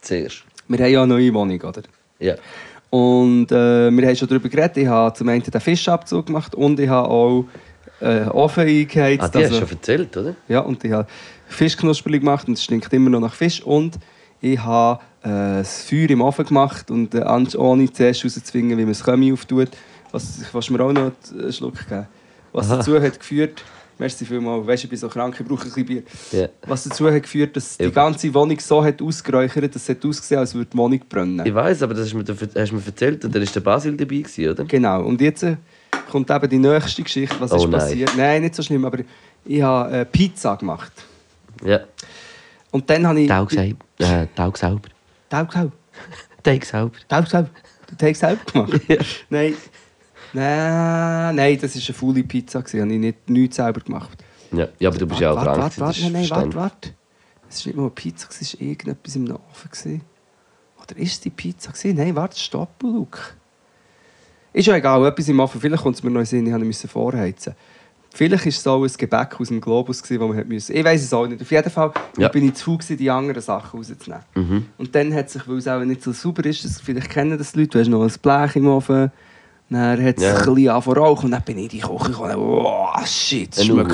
Zuerst. 0.00 0.44
Wir 0.68 0.78
haben 0.78 0.92
ja 0.92 1.02
eine 1.02 1.14
neue 1.14 1.34
Wohnung, 1.34 1.60
oder? 1.60 1.82
Ja. 2.18 2.34
Und 2.90 3.50
äh, 3.50 3.90
wir 3.90 4.06
haben 4.06 4.16
schon 4.16 4.28
darüber 4.28 4.48
geredet. 4.48 4.76
Ich 4.76 4.86
habe 4.86 5.14
zum 5.16 5.28
einen 5.28 5.42
den 5.42 5.60
Fischabzug 5.60 6.26
gemacht 6.26 6.54
und 6.54 6.78
ich 6.78 6.88
habe 6.88 7.08
auch 7.08 7.46
äh, 8.00 8.24
Ofen 8.28 8.66
eingeheizt. 8.66 9.22
Ah, 9.22 9.28
die 9.28 9.38
hast 9.38 9.44
also- 9.44 9.60
du 9.60 9.66
schon 9.66 9.76
erzählt, 9.76 10.16
oder? 10.16 10.34
Ja, 10.48 10.60
und 10.60 10.84
ich 10.84 10.92
habe 10.92 11.06
Fischknusperli 11.48 12.18
gemacht 12.18 12.48
und 12.48 12.54
es 12.54 12.64
stinkt 12.64 12.92
immer 12.92 13.10
noch 13.10 13.20
nach 13.20 13.34
Fisch. 13.34 13.62
Und 13.62 13.98
ich 14.40 14.58
habe 14.58 15.00
äh, 15.22 15.58
das 15.58 15.84
Feuer 15.84 16.10
im 16.10 16.20
Ofen 16.20 16.44
gemacht 16.44 16.90
und 16.90 17.14
äh, 17.14 17.24
ohne 17.56 17.92
zuerst 17.92 18.24
rauszuzwingen, 18.24 18.76
wie 18.76 18.82
man 18.82 18.92
das 18.92 19.04
Kömi 19.04 19.32
auftut. 19.32 19.68
Was, 20.10 20.52
will 20.52 20.76
mir 20.76 20.84
auch 20.84 20.92
noch 20.92 21.12
einen 21.32 21.52
Schluck 21.52 21.88
geben. 21.88 22.06
Was 22.52 22.68
Aha. 22.68 22.76
dazu 22.76 23.00
hat 23.00 23.18
geführt, 23.18 23.64
Merci 24.02 24.24
vielmals. 24.26 24.66
Weißt 24.66 24.82
du, 24.82 24.86
ich 24.86 24.90
bin 24.90 24.98
so 24.98 25.08
krank, 25.08 25.36
ich 25.38 25.46
brauche 25.46 25.62
ein 25.62 25.68
bisschen 25.68 25.86
Bier. 25.86 26.02
Ja. 26.32 26.48
Was 26.66 26.82
dazu 26.82 27.08
hat 27.08 27.22
geführt, 27.22 27.54
dass 27.54 27.78
die 27.78 27.92
ganze 27.92 28.34
Wohnung 28.34 28.58
so 28.58 28.84
hat 28.84 29.00
ausgeräuchert, 29.00 29.72
dass 29.76 29.82
es 29.82 29.88
hat 29.90 30.04
ausgesehen 30.04 30.40
als 30.40 30.52
würde 30.54 30.70
die 30.72 30.76
Wohnung 30.76 31.00
brennen. 31.08 31.46
Ich 31.46 31.54
weiß, 31.54 31.84
aber 31.84 31.94
das 31.94 32.06
hast 32.06 32.12
du 32.12 32.16
mir, 32.18 32.24
hast 32.26 32.72
du 32.72 32.74
mir 32.74 32.82
erzählt 32.84 33.24
und 33.24 33.32
dann 33.32 33.46
war 33.46 33.52
der 33.52 33.60
Basil 33.60 33.96
dabei, 33.96 34.16
gewesen, 34.16 34.48
oder? 34.50 34.64
Genau. 34.64 35.04
Und 35.04 35.20
jetzt 35.20 35.44
äh, 35.44 35.56
kommt 36.10 36.28
eben 36.30 36.48
die 36.48 36.58
nächste 36.58 37.04
Geschichte. 37.04 37.36
Was 37.38 37.52
Oh 37.52 37.56
ist 37.56 37.62
nein. 37.62 37.70
passiert? 37.70 38.16
Nein, 38.16 38.42
nicht 38.42 38.56
so 38.56 38.62
schlimm, 38.64 38.84
aber 38.84 38.98
ich 39.44 39.62
habe 39.62 39.98
äh, 39.98 40.04
Pizza 40.04 40.56
gemacht. 40.56 40.92
Ja. 41.64 41.80
Und 42.72 42.90
dann 42.90 43.06
habe 43.06 43.20
ich... 43.20 43.28
Taug 43.28 43.50
selber. 43.52 43.84
Äh, 43.98 44.26
selber. 44.56 44.82
Taug 45.30 45.52
selber. 45.52 47.50
Teig 47.98 48.16
selber. 48.16 48.40
Gemacht? 48.52 48.80
Ja. 48.88 48.96
Nein. 49.30 49.54
Nein, 50.32 51.34
nein, 51.36 51.58
das 51.60 51.74
war 51.76 51.82
eine 51.82 51.94
faule 51.94 52.24
Pizza. 52.24 52.60
gewesen. 52.62 52.80
Habe 52.82 52.92
ich 52.94 52.98
nicht, 53.00 53.30
nichts 53.30 53.56
selber 53.56 53.80
gemacht. 53.80 54.22
Ja. 54.52 54.68
ja, 54.78 54.88
aber 54.90 54.98
du 54.98 55.06
bist 55.06 55.20
ja 55.20 55.30
auch 55.32 55.36
warte, 55.36 55.48
krank. 55.50 55.62
warte, 55.62 55.80
das 55.80 56.02
warte, 56.02 56.12
nein, 56.12 56.12
nein, 56.12 56.30
warte, 56.30 56.54
warte. 56.54 56.88
Es 57.48 57.60
war 57.64 57.68
nicht 57.68 57.76
mal 57.76 57.82
eine 57.82 57.90
Pizza, 57.90 58.28
es 58.40 58.54
war 58.54 58.60
irgendetwas 58.66 59.16
im 59.16 59.30
Ofen. 59.30 60.02
Oder 60.82 60.96
ist 60.98 61.12
es 61.12 61.20
die 61.20 61.30
Pizza? 61.30 61.72
Nein, 61.92 62.14
warte, 62.16 62.38
stopp, 62.38 62.82
Luke. 62.82 63.18
Ist 64.52 64.66
ja 64.66 64.76
egal, 64.76 65.06
etwas 65.06 65.28
im 65.28 65.40
Ofen. 65.40 65.60
Vielleicht 65.60 65.82
kommt 65.82 65.96
es 65.96 66.02
mir 66.02 66.10
noch 66.10 66.20
in 66.20 66.26
Sinn, 66.26 66.46
ich 66.46 66.64
musste 66.64 66.88
vorheizen. 66.88 67.54
Vielleicht 68.14 68.44
war 68.44 68.48
es 68.48 68.62
so 68.62 68.82
ein 68.84 68.90
Gebäck 68.98 69.40
aus 69.40 69.48
dem 69.48 69.60
Globus, 69.60 70.02
das 70.02 70.10
man 70.10 70.46
müssen. 70.46 70.76
Ich 70.76 70.84
weiß 70.84 71.02
es 71.02 71.14
auch 71.14 71.26
nicht. 71.26 71.40
Auf 71.40 71.50
jeden 71.50 71.70
Fall 71.70 71.92
Ja. 72.18 72.28
bin 72.28 72.46
ich 72.46 72.54
zu 72.54 72.78
faul, 72.78 72.96
die 72.96 73.08
anderen 73.10 73.40
Sachen 73.40 73.78
rauszunehmen. 73.78 74.24
Mhm. 74.34 74.66
Und 74.76 74.94
dann 74.94 75.14
hat 75.14 75.30
sich, 75.30 75.48
weil 75.48 75.56
es 75.56 75.66
auch 75.68 75.82
nicht 75.82 76.02
so 76.02 76.12
sauber 76.12 76.44
ist, 76.44 76.62
das, 76.62 76.78
vielleicht 76.80 77.08
kennen 77.08 77.38
das 77.38 77.52
die 77.52 77.60
Leute, 77.60 77.70
du 77.70 77.78
hast 77.80 77.88
noch 77.88 78.02
ein 78.02 78.12
Blech 78.20 78.56
im 78.56 78.66
Ofen, 78.68 79.10
dann 79.72 80.04
hat 80.04 80.16
es 80.18 80.22
Ja. 80.22 80.36
ein 80.36 80.54
bisschen 80.54 80.82
zu 80.82 80.90
rauchen 80.92 81.24
und 81.26 81.30
dann 81.32 81.42
bin 81.42 81.58
ich 81.58 81.64
in 81.64 81.68
die 81.70 81.80
Küche 81.80 82.10
gekommen 82.10 82.36
wow, 82.36 83.06
shit, 83.06 83.56
es 83.56 83.64
schmeckt. 83.64 83.90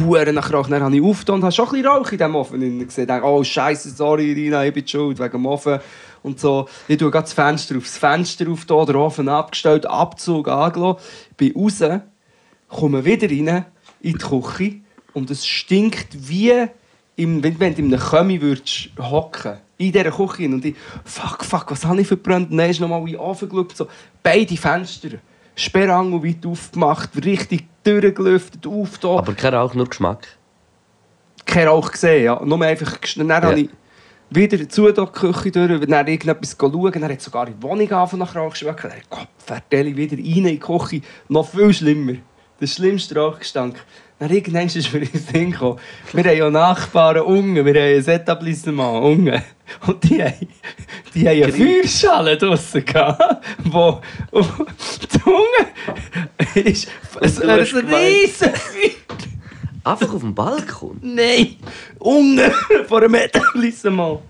Huren 0.00 0.34
nach 0.34 0.52
Rauch. 0.52 0.68
Dann 0.68 0.82
habe 0.82 0.96
ich 0.96 1.02
aufgetan 1.02 1.36
und 1.36 1.42
habe 1.42 1.52
schon 1.52 1.66
ein 1.66 1.72
bisschen 1.72 1.86
Rauch 1.86 2.10
in 2.12 2.18
diesem 2.18 2.34
Ofen. 2.36 2.80
Ich 2.88 3.06
dachte, 3.06 3.24
oh 3.24 3.42
Scheiße, 3.44 3.90
sorry 3.90 4.32
Rina, 4.32 4.64
ich 4.64 4.74
bin 4.74 4.86
schuld 4.86 5.18
wegen 5.18 5.30
dem 5.32 5.46
Ofen. 5.46 5.78
Und 6.22 6.40
so, 6.40 6.68
ich 6.88 6.98
tue 6.98 7.10
das 7.10 7.32
Fenster 7.32 7.76
auf. 7.76 7.84
Das 7.84 7.96
Fenster 7.96 8.50
auf, 8.50 8.64
hier, 8.66 8.86
der 8.86 8.96
Ofen 8.96 9.28
abgestellt, 9.28 9.86
Abzug 9.86 10.48
angelassen. 10.48 11.00
Bin 11.36 11.54
raus, 11.54 11.82
komme 12.68 13.04
wieder 13.04 13.28
rein 13.28 13.64
in 14.00 14.12
die 14.12 14.18
Küche 14.18 14.74
und 15.14 15.30
es 15.30 15.46
stinkt 15.46 16.28
wie, 16.28 16.66
im, 17.18 17.42
wenn, 17.42 17.58
wenn 17.58 17.74
du 17.74 17.82
in 17.82 17.92
einem 17.92 18.00
Kömi 18.00 18.40
würdest 18.40 18.90
hocken 18.98 19.58
in 19.76 19.92
dieser 19.92 20.10
Küche. 20.10 20.46
Und 20.46 20.64
ich, 20.64 20.76
fuck, 21.04 21.44
fuck, 21.44 21.70
was 21.70 21.84
habe 21.84 22.00
ich 22.00 22.06
verbrannt? 22.06 22.50
Und 22.50 22.58
dann 22.58 22.70
ist 22.70 22.80
nochmal 22.80 23.00
in 23.00 23.06
den 23.06 23.16
Ofen 23.16 23.48
geschaut, 23.48 23.76
so, 23.76 23.88
beide 24.22 24.56
Fenster, 24.56 25.10
Sperrangel 25.56 26.22
weit 26.22 26.46
aufgemacht, 26.46 27.10
richtig 27.24 27.66
durchgelüftet, 27.82 28.66
aufgetan 28.66 29.18
Aber 29.18 29.34
kein 29.34 29.54
Rauch, 29.54 29.74
nur 29.74 29.88
Geschmack. 29.88 30.28
kein 31.44 31.66
Rauch 31.66 31.90
gesehen. 31.90 32.24
Ja. 32.24 32.40
Nur 32.44 32.62
einfach, 32.62 32.96
dann 33.16 33.32
habe 33.32 33.60
ich 33.60 33.70
wieder 34.30 34.68
zu 34.68 34.92
der 34.92 35.06
Küche 35.06 35.50
durch, 35.50 35.86
dann 35.86 36.06
irgendetwas 36.06 36.56
schauen, 36.58 36.92
dann 36.92 37.04
hat 37.04 37.20
sogar 37.20 37.46
die 37.46 37.60
Wohnung 37.60 37.90
angefangen 37.90 38.20
nach 38.20 38.36
Rauch 38.36 38.54
schmecken. 38.54 38.90
Dann 38.90 39.00
Gott, 39.10 39.96
wieder 39.96 40.16
rein 40.16 40.24
in 40.24 40.44
die 40.44 40.58
Küche. 40.60 41.00
Noch 41.28 41.48
viel 41.48 41.74
schlimmer. 41.74 42.14
Der 42.60 42.66
schlimmste 42.66 43.16
Rauchgestank. 43.16 43.84
Dann 44.18 44.30
irgendwann 44.30 44.66
ist 44.66 44.92
mir 44.92 45.00
in 45.00 45.12
den 45.12 45.20
Sinn 45.20 45.50
gekommen, 45.52 45.78
wir 46.12 46.24
haben 46.24 46.36
ja 46.36 46.50
Nachbarn 46.50 47.20
unten, 47.20 47.64
wir 47.64 47.74
haben 47.74 48.04
ein 48.04 48.08
Etablissement 48.08 49.04
unten. 49.04 49.42
Und 49.86 50.02
die 50.04 50.22
haben, 50.22 50.48
die 51.14 51.28
haben 51.28 51.42
eine 51.42 51.52
Feuerschale 51.52 52.36
draussen 52.36 52.84
gehabt, 52.84 53.44
wo 53.64 54.00
die 54.32 55.18
unten 55.24 56.68
ist 56.68 56.88
du 57.20 57.78
ein 57.78 57.94
riesen. 57.94 58.50
Einfach 59.84 60.12
auf 60.14 60.20
dem 60.20 60.34
Balkon. 60.34 60.98
Nein! 61.02 61.56
Unten 61.98 62.50
vor 62.86 63.02
einem 63.02 63.14
Etablissement. 63.14 64.20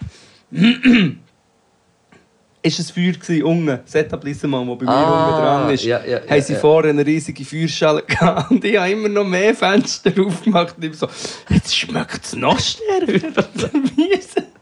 Ist 2.68 2.90
ein 2.90 2.94
Feuer 2.94 3.12
gewesen, 3.12 3.42
unten. 3.44 3.78
Das 3.84 3.94
Etablissement, 3.94 4.68
das 4.68 4.78
bei 4.78 4.84
mir 4.84 4.90
Ah, 4.90 5.28
unten 5.28 5.40
dran 5.42 5.70
ist. 5.74 5.84
ja, 5.84 6.04
ja, 6.04 6.18
haben 6.20 6.28
ja, 6.28 6.40
sie 6.42 6.52
ja. 6.54 6.58
vorne 6.58 6.88
eine 6.90 7.06
riesige 7.06 7.44
Feuerschale 7.44 8.02
gehabt. 8.06 8.50
Und 8.50 8.64
ich 8.64 8.76
habe 8.76 8.90
immer 8.90 9.08
noch 9.08 9.24
mehr 9.24 9.54
Fenster 9.54 10.10
aufgemacht. 10.24 10.76
Und 10.76 10.84
ich 10.84 10.96
so, 10.96 11.08
jetzt 11.48 11.76
schmeckt 11.76 12.24
es 12.24 12.34
noch 12.34 12.58
stärker. 12.58 13.48
Miese. 13.96 14.44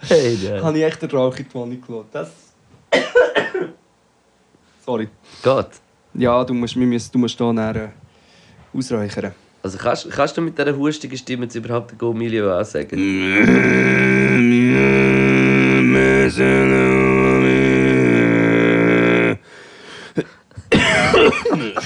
Hey, 0.00 0.36
ja. 0.36 0.62
habe 0.62 0.78
ich 0.78 0.84
echt 0.84 1.02
den 1.02 1.10
Rauch 1.10 1.36
in 1.36 1.44
die 1.44 1.54
Wohnung 1.54 1.82
gelassen. 1.84 2.06
Das... 2.12 2.30
Sorry. 4.86 5.08
Gott. 5.42 5.70
Ja, 6.14 6.44
du 6.44 6.54
musst, 6.54 6.76
wir 6.76 6.86
müssen, 6.86 7.10
du 7.12 7.18
musst 7.18 7.36
hier 7.36 7.52
nachher 7.52 7.84
äh, 7.84 8.78
ausräuchern. 8.78 9.32
Also 9.62 9.76
kannst, 9.76 10.08
kannst 10.10 10.36
du 10.36 10.40
mit 10.40 10.56
dieser 10.56 10.76
hustigen 10.76 11.16
Stimme 11.16 11.44
jetzt 11.44 11.56
überhaupt 11.56 11.90
den 11.90 11.98
Go 11.98 12.12
Milio 12.12 12.56
ansagen? 12.56 12.98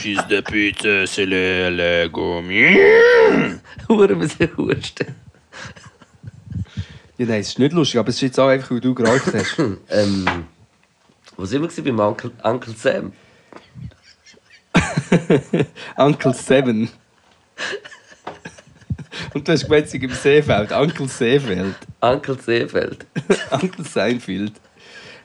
Fils 0.03 0.27
de 0.27 0.41
pute, 0.41 1.07
c'est 1.07 1.27
le, 1.27 1.71
le 1.71 2.09
gommi. 2.09 2.77
Hure 3.89 4.17
müssen 4.17 4.49
husten. 4.57 5.15
Ja, 7.19 7.27
nein, 7.27 7.41
es 7.41 7.51
ist 7.51 7.61
nicht 7.61 7.73
lustig, 7.73 8.01
aber 8.01 8.09
es 8.09 8.17
ist 8.17 8.23
jetzt 8.23 8.41
auch 8.41 8.49
einfach, 8.49 8.73
weil 8.73 8.81
du 8.81 8.97
geraucht 8.97 9.33
hast. 9.33 9.57
Ähm, 9.91 10.47
wo 11.37 11.45
sind 11.45 11.63
wir 11.63 11.69
gewesen? 11.69 11.85
beim 11.85 12.01
Uncle, 12.01 12.33
Uncle 12.43 12.75
Sam? 12.75 13.13
Uncle 15.97 16.35
Seven. 16.35 16.89
Und 19.35 19.47
du 19.47 19.53
hast 19.53 19.63
gemeint, 19.67 19.89
sie 19.89 19.99
im 19.99 20.11
Seefeld. 20.11 20.73
Uncle 20.73 21.07
Seefeld. 21.07 21.77
Uncle 22.01 22.41
Seefeld. 22.41 23.07
Uncle 23.53 23.85
Seinfeld. 23.85 24.55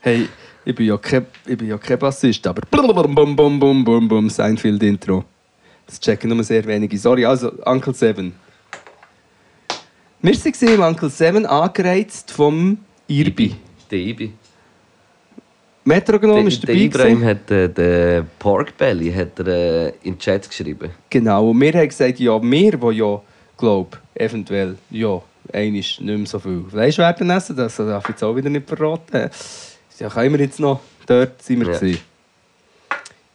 Hey, 0.02 0.30
ich 0.68 0.76
bin 0.76 0.86
ja 0.86 0.98
kein, 0.98 1.26
ich 1.46 1.58
bin 1.58 1.70
ja 1.70 1.78
kein 1.78 1.98
Bassist, 1.98 2.46
aber 2.46 2.62
bum 2.70 3.16
bum 3.16 3.36
bum 3.36 3.60
bum 3.60 3.84
bum 3.86 4.08
bum 4.08 4.30
Seinfeld 4.30 4.84
Intro. 4.84 5.24
Das 5.86 5.98
checken 5.98 6.30
nur 6.30 6.44
sehr 6.44 6.66
wenige. 6.66 6.98
Sorry, 6.98 7.26
also 7.26 7.54
Uncle 7.66 7.94
Seven. 7.94 8.34
Wir 10.22 10.34
waren 10.34 10.74
im 10.74 10.82
Uncle 10.82 11.10
Seven 11.10 11.46
angereizt 11.46 12.32
vom 12.32 12.80
Irbi. 13.08 13.56
Der 13.90 14.00
Ibi. 14.00 14.34
Metronom 15.86 16.36
Der, 16.36 16.48
ist 16.48 16.68
der 16.68 16.76
dabei. 16.76 16.86
Ibrahim 16.86 17.22
gewesen. 17.22 17.30
hat 17.30 17.52
äh, 17.52 17.70
den 17.70 18.28
Pork 18.38 18.78
Belly 18.78 19.14
hat 19.14 19.40
er, 19.40 19.48
äh, 19.48 19.88
in 20.04 20.16
den 20.16 20.20
Chat 20.20 20.50
geschrieben. 20.50 20.90
Genau, 21.10 21.50
und 21.52 21.62
wir 21.62 21.72
haben 21.72 21.88
gesagt, 21.88 22.20
ja, 22.20 22.42
wir, 22.44 22.72
die 22.78 22.98
ja, 22.98 23.22
glaube 23.58 23.98
eventuell, 24.16 24.76
ja, 24.90 25.22
einisch 25.54 26.02
nicht 26.02 26.18
mehr 26.18 26.28
so 26.28 26.40
viel 26.40 26.66
Fleisch 26.70 26.98
werden 26.98 27.30
essen, 27.30 27.56
das 27.56 27.78
darf 27.78 28.04
ich 28.04 28.10
jetzt 28.10 28.24
auch 28.24 28.36
wieder 28.36 28.50
nicht 28.50 28.68
verraten. 28.68 29.30
Ja, 30.00 30.10
können 30.10 30.34
wir 30.34 30.40
jetzt 30.40 30.60
noch, 30.60 30.80
dort 31.06 31.42
sind 31.42 31.66
wir 31.66 31.90
Ja. 31.92 31.98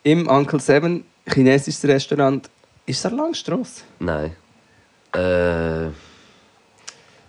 Im 0.05 0.29
Uncle 0.29 0.61
Seven, 0.61 1.05
chinesisches 1.27 1.85
Restaurant, 1.85 2.49
ist 2.87 3.05
es 3.05 3.11
Langstrasse? 3.11 3.83
Nein. 3.99 4.37
Äh, 5.15 5.91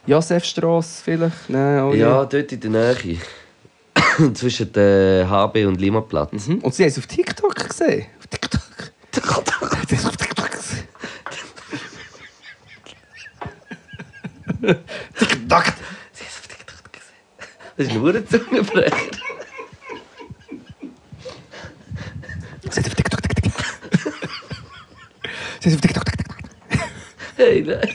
Josefstrasse 0.06 1.04
vielleicht? 1.04 1.50
Nein, 1.50 1.80
auch 1.80 1.94
ja, 1.94 2.26
dort 2.26 2.52
in 2.52 2.60
der 2.60 2.70
Nähe. 2.70 3.20
Zwischen 4.34 4.72
der 4.74 5.30
HB 5.30 5.66
und 5.66 5.80
Limaplatz. 5.80 6.48
Mhm. 6.48 6.60
Und 6.60 6.74
sie 6.74 6.84
haben 6.84 6.90
es 6.90 6.98
auf 6.98 7.08
TikTok 7.08 7.56
gesehen. 7.70 8.08
Auf 8.20 8.28
TikTok. 8.28 8.62
Auf 9.72 10.16
TikTok 10.16 10.52
gesehen. 10.52 10.88
TikTok. 15.20 15.66
Sie 16.12 16.24
haben 16.24 16.30
es 16.30 16.40
auf 16.40 16.48
TikTok 16.48 16.94
gesehen. 16.94 17.16
Das 17.78 17.88
ist 17.88 17.92
ein 17.92 18.02
Hurenzungenbrecher. 18.02 18.98
Sie 22.62 22.70
haben 22.70 22.72
es 22.72 22.78
auf 22.78 22.96
TikTok. 22.96 23.24
Sie 25.64 25.70
haben 25.70 25.76
es 25.76 25.76
auf 25.76 25.82
TikTok. 25.82 26.03
Hey, 27.38 27.64
nein. 27.66 27.89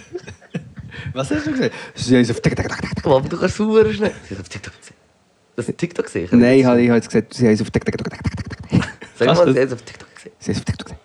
Was 1.13 1.31
hast 1.31 1.47
du 1.47 1.51
gesehen? 1.51 1.71
Sie 1.95 2.15
haben 2.15 2.23
es 2.23 2.31
auf 2.31 2.41
TikTok. 2.41 2.67
Aber 3.05 3.29
du 3.29 3.37
kannst 3.37 3.57
sauer 3.57 3.93
schnell. 3.93 4.13
Sie 4.27 4.35
haben 4.35 4.37
es 4.37 4.41
auf 4.41 4.49
TikTok 4.49 4.73
gesehen. 4.79 4.97
Das 5.55 5.69
ist 5.69 5.77
TikTok 5.77 6.07
gesehen? 6.07 6.29
Nein, 6.33 6.61
ich 6.61 6.65
habe 6.65 6.81
jetzt 6.81 7.11
gesagt, 7.11 7.35
sie 7.35 7.45
haben 7.45 7.53
es 7.53 7.61
auf 7.61 7.71
TikTok. 7.71 7.95
Sag 9.17 9.27
mal, 9.27 9.53
sie 9.53 9.61
haben 9.61 9.67
es 9.67 9.73
auf 9.75 9.83
TikTok 9.83 10.15
gesehen. 10.15 10.33
Sie 10.39 10.51
haben 10.51 10.53
es 10.53 10.59
auf 10.59 10.65
TikTok. 10.65 10.97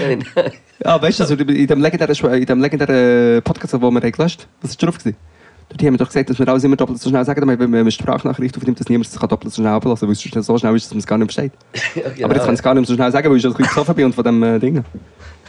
Nein, 0.00 0.24
nein. 0.34 0.52
Ah, 0.82 1.00
weißt 1.00 1.20
du, 1.20 1.22
also 1.22 1.34
in 1.34 1.66
dem 1.68 1.80
legendären, 1.80 2.34
in 2.34 2.46
dem 2.46 2.60
legendären 2.60 3.42
Podcast, 3.42 3.74
den 3.74 3.80
wir 3.80 3.86
haben 3.86 4.12
gelöscht 4.12 4.42
haben, 4.42 4.50
was 4.60 4.72
ist 4.72 4.82
drauf 4.82 4.98
gewesen? 4.98 5.16
Dort 5.72 5.82
haben 5.84 5.94
wir 5.94 5.98
doch 5.98 6.08
gesagt, 6.08 6.28
dass 6.28 6.38
wir 6.38 6.46
alles 6.46 6.64
immer 6.64 6.76
doppelt 6.76 6.98
so 7.00 7.08
schnell 7.08 7.24
sagen, 7.24 7.40
damit, 7.40 7.58
wenn 7.58 7.70
man 7.70 7.80
eine 7.80 7.90
Sprachnachricht 7.90 8.54
aufnimmt, 8.56 8.78
dass 8.78 8.88
niemand 8.90 9.08
es 9.08 9.18
kann 9.18 9.28
doppelt 9.28 9.52
so 9.54 9.62
schnell 9.62 9.72
ablassen 9.72 10.06
kann, 10.06 10.08
weil 10.08 10.40
es 10.40 10.46
so 10.46 10.58
schnell 10.58 10.76
ist, 10.76 10.84
dass 10.84 10.92
man 10.92 10.98
es 10.98 11.06
gar 11.06 11.16
nicht 11.18 11.32
versteht. 11.32 11.52
Ja, 11.94 12.10
genau. 12.10 12.26
Aber 12.26 12.34
jetzt 12.34 12.44
kann 12.44 12.54
ich 12.54 12.58
es 12.60 12.62
gar 12.62 12.74
nicht 12.74 12.80
mehr 12.82 12.86
so 12.88 12.94
schnell 12.94 13.10
sagen, 13.10 13.30
weil 13.30 13.36
ich 13.36 13.42
schon 13.42 13.52
ein 13.52 13.56
bisschen 13.56 13.70
besoffen 13.74 13.94
bin 13.94 14.04
und 14.06 14.14
von 14.14 14.24
dem 14.24 14.42
äh, 14.42 14.58
Ding. 14.58 14.84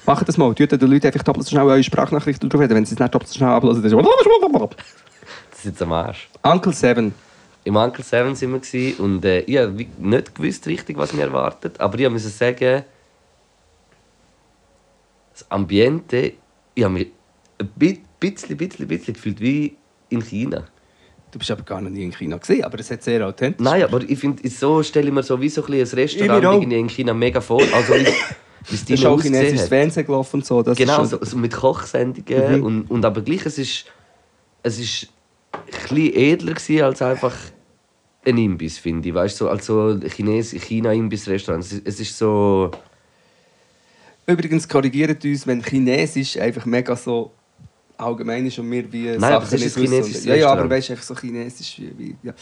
Macht 0.06 0.28
das 0.28 0.38
mal. 0.38 0.54
Tut 0.56 0.72
den 0.72 0.80
Leuten 0.80 1.08
einfach 1.08 1.24
doppelt 1.24 1.46
so 1.46 1.52
schnell 1.52 1.64
eure 1.66 1.84
Sprachnachrichten 1.84 2.50
drauf 2.50 2.62
reden. 2.62 2.76
Wenn 2.76 2.86
sie 2.86 2.94
es 2.96 3.00
nicht 3.00 3.14
doppelt 3.14 3.30
so 3.30 3.36
schnell 3.38 3.50
ablassen, 3.50 3.84
dann 3.84 4.00
ist 4.00 4.78
Das 5.52 5.60
ist 5.60 5.66
jetzt 5.66 5.82
am 5.82 5.92
Arsch. 5.92 6.30
Uncle 6.42 6.74
Seven. 6.74 7.14
Im 7.66 7.76
Uncle 7.76 8.04
Seven 8.04 8.36
sind 8.36 8.52
wir 8.52 8.60
gewesen 8.60 9.02
und 9.04 9.26
äh, 9.26 9.40
ich 9.42 9.58
habe 9.58 9.86
nicht 9.98 10.36
gewusst 10.36 10.68
richtig, 10.68 10.98
was 10.98 11.14
mir 11.14 11.24
erwartet. 11.24 11.80
Aber 11.80 11.98
ich 12.00 12.10
musste 12.10 12.30
sagen, 12.30 12.84
das 15.34 15.50
Ambiente, 15.50 16.34
ich 16.76 16.84
habe 16.84 16.94
mich 16.94 17.08
ein 17.60 17.70
bi- 17.76 18.02
bisschen, 18.20 18.58
bisschen, 18.58 18.88
bisschen 18.88 19.14
gefühlt 19.14 19.40
wie 19.40 19.76
in 20.14 20.22
China. 20.22 20.64
Du 21.32 21.40
bist 21.40 21.50
aber 21.50 21.64
gar 21.64 21.82
noch 21.82 21.90
nie 21.90 22.04
in 22.04 22.12
China 22.12 22.38
gesehen, 22.38 22.64
aber 22.64 22.80
es 22.80 22.92
hat 22.92 23.02
sehr 23.04 23.28
authentisch. 23.28 23.64
Nein, 23.64 23.84
aber 23.84 24.02
ich 24.08 24.20
finde, 24.20 24.48
so 24.50 24.84
stelle 24.84 25.08
ich 25.08 25.14
mir 25.14 25.24
so 25.24 25.42
wie 25.42 25.50
so 25.50 25.66
ein, 25.66 25.74
ein 25.74 25.82
Ich 25.82 25.94
Restaurant 25.94 26.72
in 26.72 26.90
China 26.90 27.14
mega 27.14 27.42
vor. 27.42 27.62
Also 27.74 27.94
es 27.96 28.06
Das 28.70 28.90
ist 28.90 29.06
auch 29.06 29.20
chinesisches. 29.22 29.68
Fernsehen 29.68 30.06
gelaufen 30.06 30.38
und 30.38 30.46
so. 30.46 30.62
Das 30.62 30.78
Genau, 30.78 31.04
so, 31.06 31.18
so 31.22 31.36
mit 31.38 31.52
Kochsendungen. 31.54 32.60
Mhm. 32.60 32.64
Und, 32.64 32.92
und 32.92 33.04
aber 33.04 33.22
gleich, 33.22 33.46
es 33.48 33.58
ist, 33.58 33.86
es 34.62 34.80
ist 34.80 35.08
ein 35.90 35.98
edler 35.98 36.54
gewesen 36.54 36.84
als 36.84 37.02
einfach 37.02 37.36
ein 38.26 38.38
Imbiss, 38.38 38.78
finde 38.78 39.10
ich. 39.10 39.16
Weißt 39.16 39.42
du, 39.42 39.46
so, 39.46 39.50
als 39.50 39.66
so 39.66 40.00
Chines 40.00 40.52
China-Imbiss-Restaurant. 40.52 41.64
Es, 41.64 41.74
ist- 41.74 41.88
es 41.88 42.00
ist 42.00 42.18
so... 42.18 42.72
Übrigens 44.26 44.68
korrigiert 44.70 45.26
uns, 45.26 45.46
wenn 45.46 45.62
Chinesisch 45.62 46.38
einfach 46.38 46.66
mega 46.66 46.96
so 46.96 47.32
allgemein 47.98 48.46
ist 48.46 48.58
und 48.60 48.70
wir 48.72 48.92
wie 48.92 49.06
Nein, 49.18 49.24
aber 49.24 49.44
es 49.46 49.54
ist 49.54 49.62
nicht 49.64 49.76
wissen. 49.76 49.94
chinesisches 49.94 50.26
Ja, 50.26 50.36
ja, 50.36 50.52
aber 50.52 50.70
weißt 50.70 50.90
du, 50.90 50.94
einfach 50.94 51.06
so 51.06 51.16
Chinesisch 51.16 51.82
wie... 51.98 52.16
ja. 52.24 52.34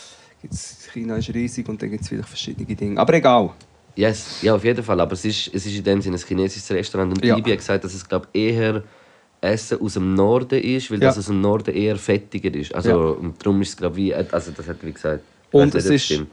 Gibt's, 0.42 0.88
China 0.92 1.18
ist 1.18 1.32
riesig 1.34 1.70
und 1.70 1.80
dann 1.82 1.92
gibt 1.92 2.02
es 2.02 2.10
vielleicht 2.10 2.28
verschiedene 2.30 2.76
Dinge. 2.76 3.00
Aber 3.00 3.14
egal. 3.14 3.52
Yes, 3.96 4.42
ja, 4.42 4.56
auf 4.56 4.64
jeden 4.64 4.84
Fall. 4.84 5.00
Aber 5.00 5.14
es 5.14 5.24
ist, 5.24 5.54
es 5.54 5.66
ist 5.68 5.78
in 5.78 5.84
dem 5.84 6.02
Sinne 6.02 6.18
ein 6.18 6.24
chinesisches 6.28 6.72
Restaurant. 6.72 7.14
Und 7.16 7.24
Ja. 7.24 7.38
Ibi 7.38 7.52
hat 7.52 7.60
gesagt, 7.60 7.84
dass 7.84 7.94
es 7.94 8.08
glaub, 8.08 8.28
eher 8.34 8.82
Essen 9.40 9.80
aus 9.82 9.94
dem 9.94 10.16
Norden 10.16 10.60
ist, 10.60 10.90
weil 10.90 11.00
Ja. 11.00 11.10
das 11.10 11.20
aus 11.20 11.26
dem 11.28 11.42
Norden 11.42 11.76
eher 11.76 11.96
fettiger 11.98 12.54
ist. 12.56 12.74
Also, 12.74 12.90
Ja. 12.90 12.96
Und 12.96 13.40
darum 13.46 13.62
ist 13.62 13.70
es, 13.70 13.78
glaube 13.78 13.96
wie... 13.98 14.16
Also 14.16 14.52
das 14.52 14.68
hat 14.68 14.78
wie 14.82 14.92
gesagt. 14.94 15.24
Und 15.52 15.76
es 15.76 15.86
ist-. 15.86 16.24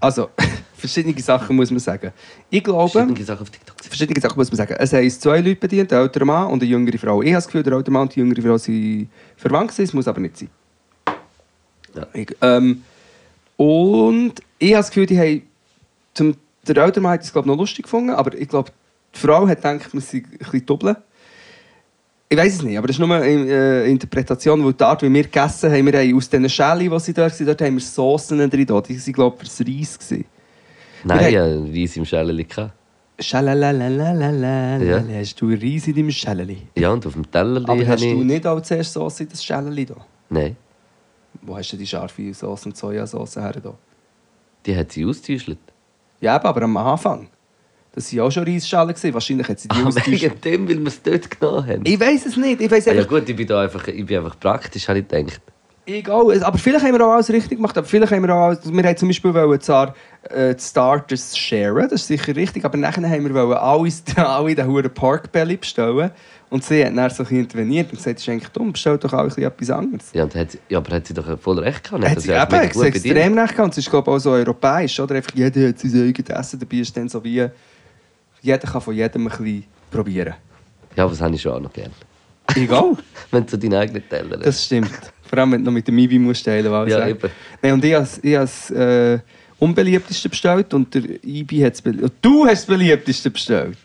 Also, 0.00 0.30
verschiedene 0.80 1.20
Sachen 1.20 1.54
muss 1.54 1.70
man 1.70 1.78
sagen. 1.78 2.12
Ich 2.48 2.64
glaube... 2.64 2.90
Verschiedene 2.90 3.24
Sachen 3.24 3.42
auf 3.42 3.50
TikTok. 3.50 3.76
verschiedene 3.84 4.20
Sachen 4.20 4.36
muss 4.36 4.50
man 4.50 4.56
sagen. 4.56 4.74
Es 4.78 4.92
haben 4.92 5.10
zwei 5.10 5.40
Leute 5.40 5.56
bedient, 5.56 5.92
ein 5.92 6.00
älterer 6.00 6.24
Mann 6.24 6.48
und 6.48 6.62
eine 6.62 6.70
jüngere 6.70 6.98
Frau. 6.98 7.22
Ich 7.22 7.28
habe 7.28 7.36
das 7.36 7.46
Gefühl, 7.46 7.62
der 7.62 7.74
ältere 7.74 7.92
Mann 7.92 8.02
und 8.02 8.14
die 8.14 8.20
jüngere 8.20 8.42
Frau 8.42 8.58
sind 8.58 9.08
verwandt 9.36 9.78
es 9.78 9.92
muss 9.92 10.08
aber 10.08 10.20
nicht 10.20 10.38
sein. 10.38 10.48
Ja. 11.94 12.06
Ich, 12.12 12.36
ähm, 12.40 12.82
und 13.56 14.34
ich 14.58 14.72
habe 14.72 14.80
das 14.80 14.88
Gefühl, 14.88 15.06
die 15.06 15.18
haben 15.18 15.42
zum, 16.14 16.34
der 16.66 16.76
ältere 16.76 17.02
Mann 17.02 17.12
hat 17.12 17.22
es 17.22 17.32
glaube 17.32 17.48
noch 17.48 17.56
lustig 17.56 17.84
gefunden, 17.84 18.10
aber 18.10 18.34
ich 18.34 18.48
glaube, 18.48 18.70
die 19.14 19.18
Frau 19.18 19.46
hat 19.46 19.58
gedacht, 19.58 19.92
wir 19.92 20.00
sind 20.00 20.26
ein 20.26 20.38
bisschen 20.38 20.66
doppeln. 20.66 20.96
Ich 22.32 22.38
weiß 22.38 22.54
es 22.54 22.62
nicht, 22.62 22.78
aber 22.78 22.86
das 22.86 22.94
ist 22.94 23.00
nur 23.00 23.12
eine 23.12 23.26
äh, 23.26 23.90
Interpretation, 23.90 24.64
weil 24.64 24.72
die 24.72 24.84
Art, 24.84 25.02
wie 25.02 25.12
wir 25.12 25.24
gegessen 25.24 25.72
haben, 25.72 25.84
wir 25.84 25.98
haben 25.98 26.16
aus 26.16 26.30
diesen 26.30 26.48
Schällen, 26.48 26.88
die 26.88 27.00
sie 27.00 27.12
dort 27.12 27.32
waren, 27.32 27.46
dort 27.46 27.60
haben 27.60 27.74
wir 27.74 27.80
Soßen 27.80 28.38
drin. 28.38 28.66
Die 28.66 28.68
waren, 28.68 29.12
glaube 29.12 29.36
ich, 29.42 29.50
fürs 29.50 29.68
Reis. 29.68 29.98
Gewesen. 29.98 30.24
Nein, 31.04 31.28
ich 31.74 31.82
Reis 31.82 31.96
im 31.96 32.04
Schäleli. 32.04 32.46
Schalalalalalalala. 33.18 34.78
Ja. 34.82 35.02
Hast 35.18 35.40
du 35.40 35.48
Reis 35.50 35.86
in 35.88 35.94
deinem 35.94 36.10
Schäleli? 36.10 36.58
Ja, 36.76 36.90
und 36.90 37.06
auf 37.06 37.12
dem 37.14 37.30
Teller 37.30 37.68
Aber 37.68 37.86
hast 37.86 38.02
ich... 38.02 38.12
du 38.12 38.24
nicht 38.24 38.46
auch 38.46 38.60
zuerst 38.62 38.92
Sauce 38.92 39.20
in 39.20 39.28
das 39.28 39.44
Schäleli 39.44 39.86
da? 39.86 39.96
Nein, 40.30 40.56
Wo 41.42 41.56
hast 41.56 41.72
du 41.72 41.76
die 41.76 41.86
scharfe 41.86 42.32
Sauce 42.34 42.66
und 42.66 42.76
Sojasauce 42.76 43.36
her 43.36 43.54
da? 43.62 43.74
die 44.66 44.76
hat 44.76 44.92
sie 44.92 45.04
ausgetäuscht. 45.06 45.56
Ja, 46.20 46.42
aber 46.42 46.62
am 46.62 46.76
Anfang. 46.76 47.28
Das 47.92 48.12
waren 48.14 48.26
auch 48.26 48.30
schon 48.30 48.44
Reisschalen. 48.44 48.94
Wahrscheinlich 49.14 49.48
hat 49.48 49.58
sie 49.58 49.68
die 49.68 49.76
Ah, 49.76 49.90
wegen 50.06 50.40
dem, 50.42 50.68
weil 50.68 50.78
wir 50.78 50.86
es 50.88 51.02
dort 51.02 51.30
genommen 51.30 51.66
haben. 51.66 51.82
Ich 51.84 51.98
weiß 51.98 52.26
es 52.26 52.36
nicht. 52.36 52.60
Ich 52.60 52.70
weiß 52.70 52.86
Ah, 52.88 52.92
ja 52.92 52.98
einfach, 53.00 53.08
gut, 53.10 53.28
ich 53.28 53.34
bin, 53.34 53.46
da 53.46 53.62
einfach, 53.62 53.88
ich 53.88 54.04
bin 54.06 54.18
einfach 54.18 54.38
praktisch, 54.38 54.86
habe 54.88 54.98
ich 55.00 55.08
gedacht. 55.08 55.40
Auch. 56.08 56.32
Aber 56.42 56.58
vielleicht 56.58 56.84
haben 56.84 56.92
wir 56.92 57.06
auch 57.06 57.12
alles 57.12 57.30
richtig 57.30 57.58
gemacht. 57.58 57.76
Aber 57.76 57.86
vielleicht 57.86 58.12
haben 58.12 58.22
wir 58.22 58.34
auch 58.34 58.46
alles, 58.48 58.72
wir 58.72 58.82
haben 58.82 58.96
zum 58.96 59.08
Beispiel 59.08 59.34
wollen 59.34 59.60
zwar 59.60 59.94
äh, 60.28 60.54
die 60.54 60.62
Starters 60.62 61.36
sharen, 61.36 61.88
das 61.88 62.02
ist 62.02 62.06
sicher 62.06 62.36
richtig, 62.36 62.64
aber 62.64 62.76
nachher 62.76 63.08
haben 63.08 63.24
wir 63.24 63.34
wollen 63.34 63.58
alles, 63.58 64.02
alle 64.16 64.54
den 64.54 64.66
Huren 64.66 64.92
Pork 64.92 65.32
Belly 65.32 65.56
bestellen. 65.56 66.10
Und 66.50 66.64
sie 66.64 66.84
hat 66.84 66.96
dann 66.96 67.10
so 67.10 67.22
interveniert 67.22 67.92
und 67.92 67.98
gesagt, 67.98 68.16
das 68.16 68.22
ist 68.22 68.28
eigentlich 68.28 68.48
dumm, 68.48 68.72
bestell 68.72 68.98
doch 68.98 69.12
auch 69.12 69.36
etwas 69.36 69.70
anderes. 69.70 70.06
Ja, 70.12 70.24
und 70.24 70.34
hat, 70.34 70.58
ja, 70.68 70.78
aber 70.78 70.96
hat 70.96 71.06
sie 71.06 71.14
doch 71.14 71.38
voll 71.38 71.60
recht 71.60 71.84
gehabt. 71.84 72.04
Hat 72.04 72.16
das 72.16 72.24
sie 72.24 72.30
eben 72.30 72.40
hat 72.40 72.74
sie 72.74 72.86
extrem 72.86 73.38
recht 73.38 73.52
gehabt. 73.52 73.66
Und 73.66 73.70
es 73.70 73.78
ist 73.78 73.88
glaube 73.88 74.10
ich, 74.10 74.16
auch 74.16 74.18
so 74.18 74.30
europäisch. 74.32 74.98
Oder? 74.98 75.14
Einfach 75.14 75.32
jeder 75.32 75.68
hat 75.68 75.78
sein 75.78 76.08
eigenes 76.08 76.28
Essen. 76.28 76.58
Dabei 76.58 76.76
ist 76.78 76.96
dann 76.96 77.08
so 77.08 77.22
wie... 77.22 77.46
Jeder 78.42 78.58
kann 78.58 78.80
von 78.80 78.94
jedem 78.94 79.28
ein 79.28 79.28
bisschen 79.28 79.64
probieren. 79.92 80.34
Ja, 80.96 81.04
aber 81.04 81.12
das 81.12 81.20
habe 81.20 81.34
ich 81.36 81.42
schon 81.42 81.52
auch 81.52 81.60
noch 81.60 81.72
gerne. 81.72 81.92
Egal. 82.56 82.96
Wenn 83.30 83.46
du 83.46 83.56
deinen 83.56 83.74
eigenen 83.74 84.08
Teller 84.08 84.36
hast. 84.38 84.46
Das 84.46 84.64
stimmt. 84.64 85.12
Vor 85.30 85.38
allem, 85.38 85.52
wenn 85.52 85.60
du 85.60 85.66
noch 85.66 85.72
mit 85.74 85.86
dem 85.86 85.96
Ibi 85.96 86.18
musst 86.18 86.44
teilen 86.44 86.70
musst. 86.72 86.90
Ja, 86.90 87.06
eben. 87.06 87.30
Nein, 87.62 87.72
und 87.72 87.84
ich 87.84 87.94
habe 87.94 88.04
has, 88.36 88.70
äh, 88.70 89.20
unbeliebteste 89.60 90.28
bestellt 90.28 90.74
und 90.74 90.92
der 90.92 91.02
Ibi 91.22 91.60
hat 91.60 91.74
es 91.74 91.82
beliebteste. 91.82 92.16
Du 92.20 92.44
hast 92.46 92.62
das 92.62 92.66
beliebteste 92.66 93.30
bestellt. 93.30 93.78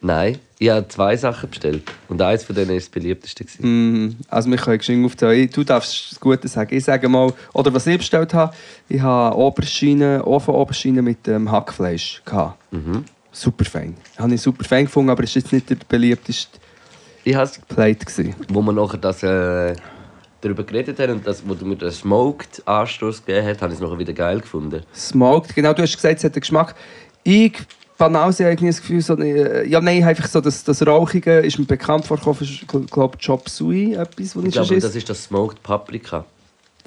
Nein, 0.00 0.38
ich 0.58 0.70
habe 0.70 0.88
zwei 0.88 1.16
Sachen 1.16 1.50
bestellt. 1.50 1.82
Und 2.08 2.20
eins 2.22 2.44
von 2.44 2.54
denen 2.56 2.68
war 2.68 2.74
das 2.76 2.88
beliebteste. 2.88 3.44
Mhm. 3.58 4.16
Also 4.28 4.50
wir 4.50 4.56
können 4.56 4.78
geschwind 4.78 5.04
aufzählen. 5.04 5.50
Du 5.52 5.64
darfst 5.64 6.12
das 6.12 6.20
Gute 6.20 6.48
sagen. 6.48 6.74
Ich 6.74 6.84
sage 6.84 7.08
mal, 7.08 7.32
oder 7.52 7.72
was 7.74 7.86
ich 7.86 7.98
bestellt 7.98 8.32
habe, 8.32 8.54
ich 8.88 9.00
habe 9.00 9.36
Oberschiene, 9.36 10.26
Ofen-Oberschiene 10.26 11.02
mit 11.02 11.28
ähm, 11.28 11.50
Hackfleisch. 11.50 12.22
Gehabt. 12.24 12.58
Super 13.32 13.64
fein. 13.64 13.96
Habe 14.16 14.34
ich 14.34 14.40
super 14.40 14.64
fein 14.64 14.84
gefunden, 14.84 15.10
aber 15.10 15.24
es 15.24 15.34
war 15.34 15.42
jetzt 15.42 15.52
nicht 15.52 15.68
der 15.68 15.76
beliebteste 15.88 16.58
Ich 17.24 17.34
habe 17.34 17.50
Plate. 17.68 18.04
Gewesen. 18.04 18.34
wo 18.48 18.62
wir 18.62 18.72
nachher 18.72 18.98
das, 18.98 19.22
äh, 19.22 19.74
darüber 20.44 20.62
geredet 20.62 20.98
haben 20.98 21.12
und 21.12 21.26
das, 21.26 21.42
wo 21.46 21.54
du 21.54 21.64
mir 21.64 21.76
den 21.76 21.90
Smoked 21.90 22.62
Anstoß 22.66 23.24
gegeben 23.24 23.46
hast, 23.46 23.62
habe 23.62 23.72
ich 23.72 23.78
es 23.78 23.82
nachher 23.82 23.98
wieder 23.98 24.12
geil 24.12 24.40
gefunden. 24.40 24.82
Smoked, 24.94 25.54
genau, 25.54 25.72
du 25.72 25.82
hast 25.82 25.96
gesagt, 25.96 26.18
es 26.18 26.24
hat 26.24 26.34
einen 26.34 26.40
Geschmack. 26.40 26.74
Ich, 27.22 27.54
habe 27.98 28.34
irgendwie 28.38 28.66
das 28.66 28.80
Gefühl, 28.80 29.00
so, 29.00 29.16
äh, 29.16 29.66
ja 29.66 29.80
nein, 29.80 30.04
einfach 30.04 30.28
so, 30.28 30.40
das, 30.40 30.64
das 30.64 30.86
Rauchige 30.86 31.38
ist 31.38 31.58
mir 31.58 31.64
bekannt 31.64 32.04
vorgekommen, 32.04 32.38
ich 32.42 32.66
glaube 32.66 33.18
Chop 33.18 33.48
Suey, 33.48 33.94
etwas, 33.94 34.36
was 34.36 34.42
Ich 34.42 34.48
ich 34.48 34.52
glaube, 34.52 34.78
das 34.78 34.94
ist 34.94 35.08
das 35.08 35.24
Smoked 35.24 35.62
Paprika. 35.62 36.24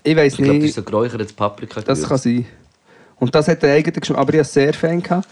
Ich 0.04 0.16
weiß 0.16 0.34
Ich 0.34 0.38
glaube, 0.38 0.54
das 0.54 0.62
nicht, 0.62 0.70
ist 0.70 0.76
so 0.76 0.84
geräuchertes 0.84 1.34
Paprika. 1.34 1.82
das 1.82 2.08
kann 2.08 2.18
sein. 2.18 2.46
Und 3.20 3.34
das 3.34 3.48
hat 3.48 3.64
einen 3.64 3.74
eigenen 3.74 4.00
Geschmack, 4.00 4.20
aber 4.20 4.34
ich 4.34 4.40
habe 4.40 4.48
sehr 4.48 4.74
fein 4.74 5.02
gehabt. 5.02 5.28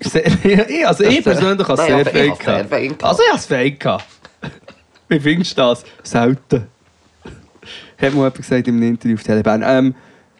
Sehr, 0.00 0.26
ich, 0.44 0.86
also 0.86 1.04
ich 1.04 1.24
persönlich 1.24 1.66
habe 1.66 1.82
es 1.82 1.88
sehr 1.88 2.04
sehr 2.04 2.36
gehabt. 2.36 3.02
Also 3.02 3.22
ich 3.22 3.50
habe 3.50 3.64
es 3.64 3.78
gehabt. 3.78 4.04
Wie 5.08 5.18
findest 5.18 5.52
du 5.52 5.62
das? 5.62 5.84
Selten. 6.04 6.66
Hat 7.98 8.12
mir 8.14 8.18
jemand 8.18 8.34
gesagt 8.36 8.68
im 8.68 8.82
Interview 8.82 9.16
auf 9.16 9.22
Telebahn. 9.22 9.62
Ähm, 9.66 9.94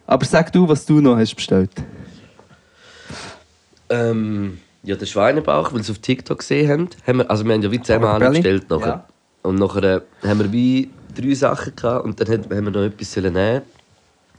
aber 0.07 0.25
sag 0.25 0.53
du, 0.53 0.69
was 0.69 0.87
du 0.87 1.01
noch 1.01 1.17
hast 1.17 1.35
bestellt. 1.35 1.71
Ähm, 3.91 4.59
ja, 4.83 4.97
den 4.97 5.07
Schweinebauch, 5.07 5.73
weil 5.73 5.83
sie 5.83 5.93
auf 5.93 5.99
TikTok 5.99 6.39
gesehen 6.39 6.71
haben. 6.71 6.89
haben 7.07 7.19
wir, 7.19 7.31
also 7.31 7.45
wir 7.45 7.55
haben 7.55 7.63
ja 7.63 7.71
wie 7.71 7.83
zusammen 7.83 8.05
angestellt 8.05 8.71
nachher. 8.71 8.87
Ja. 8.87 9.07
Und 9.43 9.57
nachher 9.57 9.83
äh, 9.83 10.29
haben 10.29 10.39
wir 10.39 10.53
wie 10.53 10.91
drei 11.15 11.35
Sachen 11.35 11.75
gehabt 11.75 12.05
und 12.05 12.21
dann 12.21 12.29
haben 12.29 12.65
wir 12.65 12.71
noch 12.71 12.83
etwas 12.83 13.17
nehmen. 13.17 13.63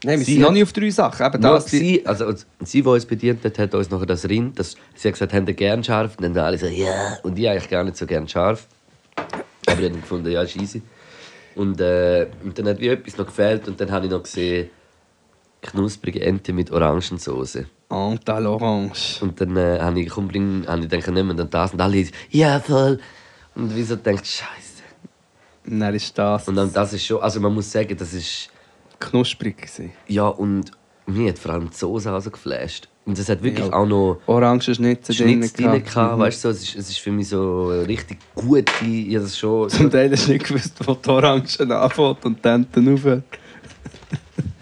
Nein, 0.02 0.18
wir 0.18 0.24
Sie 0.24 0.32
sind 0.34 0.42
noch 0.42 0.52
nicht 0.52 0.62
auf 0.62 0.72
drei 0.72 0.90
Sachen. 0.90 1.26
Eben 1.26 1.42
das, 1.42 1.66
sie, 1.66 2.06
also 2.06 2.26
als 2.26 2.46
sie, 2.64 2.80
die 2.82 2.88
uns 2.88 3.04
bedient 3.04 3.44
hat, 3.44 3.58
hat 3.58 3.74
uns 3.74 3.90
nachher 3.90 4.06
das 4.06 4.26
Rind, 4.26 4.58
das, 4.58 4.76
sie 4.94 5.08
hat 5.08 5.14
gesagt, 5.14 5.34
haben 5.34 5.46
ihr 5.46 5.54
gern 5.54 5.84
scharf? 5.84 6.16
Und 6.16 6.24
dann 6.24 6.34
haben 6.36 6.46
alle 6.46 6.58
so, 6.58 6.66
ja. 6.66 7.18
Und 7.22 7.38
ich 7.38 7.48
eigentlich 7.48 7.68
gar 7.68 7.84
nicht 7.84 7.98
so 7.98 8.06
gern 8.06 8.26
scharf. 8.26 8.66
Aber 9.66 9.78
ich 9.78 9.88
habe 9.88 9.98
gefunden, 9.98 10.30
ja, 10.30 10.42
ist 10.42 10.56
easy. 10.56 10.80
Und, 11.60 11.78
äh, 11.78 12.26
und 12.42 12.58
dann 12.58 12.68
hat 12.68 12.80
wie 12.80 12.88
etwas 12.88 13.18
noch 13.18 13.26
gefehlt 13.26 13.68
und 13.68 13.78
dann 13.78 13.90
habe 13.90 14.06
ich 14.06 14.10
noch 14.10 14.22
gesehen, 14.22 14.70
knusprige 15.60 16.22
Ente 16.22 16.54
mit 16.54 16.70
Orangensauce. 16.70 17.66
Antal 17.90 18.46
Orange. 18.46 19.18
Und 19.20 19.38
dann 19.38 19.54
äh, 19.58 19.78
habe 19.78 20.00
ich, 20.00 20.08
komm, 20.08 20.28
bring, 20.28 20.66
habe 20.66 20.80
ich 20.80 20.88
gedacht, 20.88 21.10
nehmen 21.10 21.36
dann 21.36 21.50
das. 21.50 21.74
Und 21.74 21.82
alle, 21.82 22.06
ja, 22.30 22.60
voll. 22.60 22.98
Und 23.54 23.76
wieso 23.76 23.96
denkt, 23.96 24.26
Scheiße. 24.26 24.82
Dann 25.66 25.94
ist 25.94 26.16
das 26.16 26.48
Und 26.48 26.56
dann, 26.56 26.72
das 26.72 26.94
ist 26.94 27.04
schon, 27.04 27.20
also 27.20 27.40
man 27.40 27.52
muss 27.52 27.70
sagen, 27.70 27.94
das 27.94 28.14
ist, 28.14 28.48
knusprig. 28.98 29.58
Gewesen. 29.58 29.92
ja, 30.06 30.28
und 30.28 30.70
mir 31.04 31.28
hat 31.28 31.38
vor 31.38 31.52
allem 31.52 31.68
die 31.68 31.76
Soße 31.76 32.10
also 32.10 32.30
geflasht. 32.30 32.88
Und 33.10 33.18
es 33.18 33.28
hat 33.28 33.42
wirklich 33.42 33.66
Ja. 33.66 33.72
auch 33.72 33.86
noch 33.86 34.20
Orange 34.26 34.72
Schnitzel 34.72 35.12
Schnitz 35.14 35.52
drin 35.52 35.82
gehabt. 35.84 36.16
Mhm. 36.16 36.20
weißt 36.20 36.44
du, 36.44 36.48
so, 36.52 36.54
es 36.56 36.62
ist, 36.62 36.76
es 36.76 36.90
ist 36.90 36.98
für 37.00 37.10
mich 37.10 37.26
so 37.28 37.70
richtig 37.88 38.18
gut, 38.36 38.70
ich 38.86 39.12
das 39.14 39.36
schon... 39.36 39.68
Zum 39.68 39.90
Teil 39.90 40.12
hast 40.12 40.28
du 40.28 40.32
nicht 40.32 40.46
gewusst, 40.46 40.74
wo 40.86 40.94
die 40.94 41.08
Orange 41.08 41.60
anfängt 41.60 42.24
und 42.24 42.38
dann 42.44 42.66
rauf. 42.76 43.22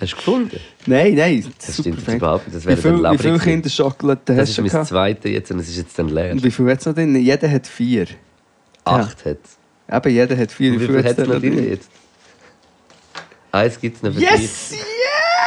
Hast 0.01 0.13
du 0.13 0.17
gefunden? 0.17 0.57
Nein, 0.87 1.15
nein. 1.15 1.45
Das 1.67 1.77
stimmt 1.79 2.01
fein. 2.01 2.17
überhaupt 2.17 2.47
nicht, 2.47 2.57
das 2.57 2.65
Wie 2.65 2.69
wäre 2.69 2.79
viel, 2.81 3.03
dann 3.03 3.15
wie 3.15 3.19
viele. 3.19 3.39
Kinderschokolade 3.39 4.21
Das 4.25 4.39
hast 4.39 4.49
ist 4.49 4.59
du 4.59 4.63
mein 4.63 4.71
gehabt? 4.71 4.87
zweiter 4.89 5.29
jetzt 5.29 5.51
und 5.51 5.59
es 5.59 5.69
ist 5.69 5.77
jetzt 5.77 5.99
dann 5.99 6.09
leer. 6.09 6.33
Und 6.33 6.43
wie 6.43 6.51
viel 6.51 6.71
hat 6.71 6.81
es 6.81 6.87
noch 6.87 6.95
drin? 6.95 7.15
Jeder 7.17 7.51
hat 7.51 7.67
vier. 7.67 8.07
Acht 8.85 9.25
hat 9.27 9.39
es. 9.45 9.95
Eben, 9.95 10.15
jeder 10.15 10.37
hat 10.39 10.51
vier. 10.53 10.73
Und 10.73 10.81
wie 10.81 10.87
viel 10.87 11.05
hat 11.05 11.19
es 11.19 11.29
noch 11.29 11.39
drin 11.39 11.69
jetzt? 11.69 11.91
Eins 13.53 13.79
gibt 13.79 13.97
es 13.99 14.03
noch 14.03 14.13
für 14.15 14.21
dich. 14.21 14.31
Yes, 14.31 14.73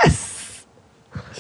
yes! 0.04 0.31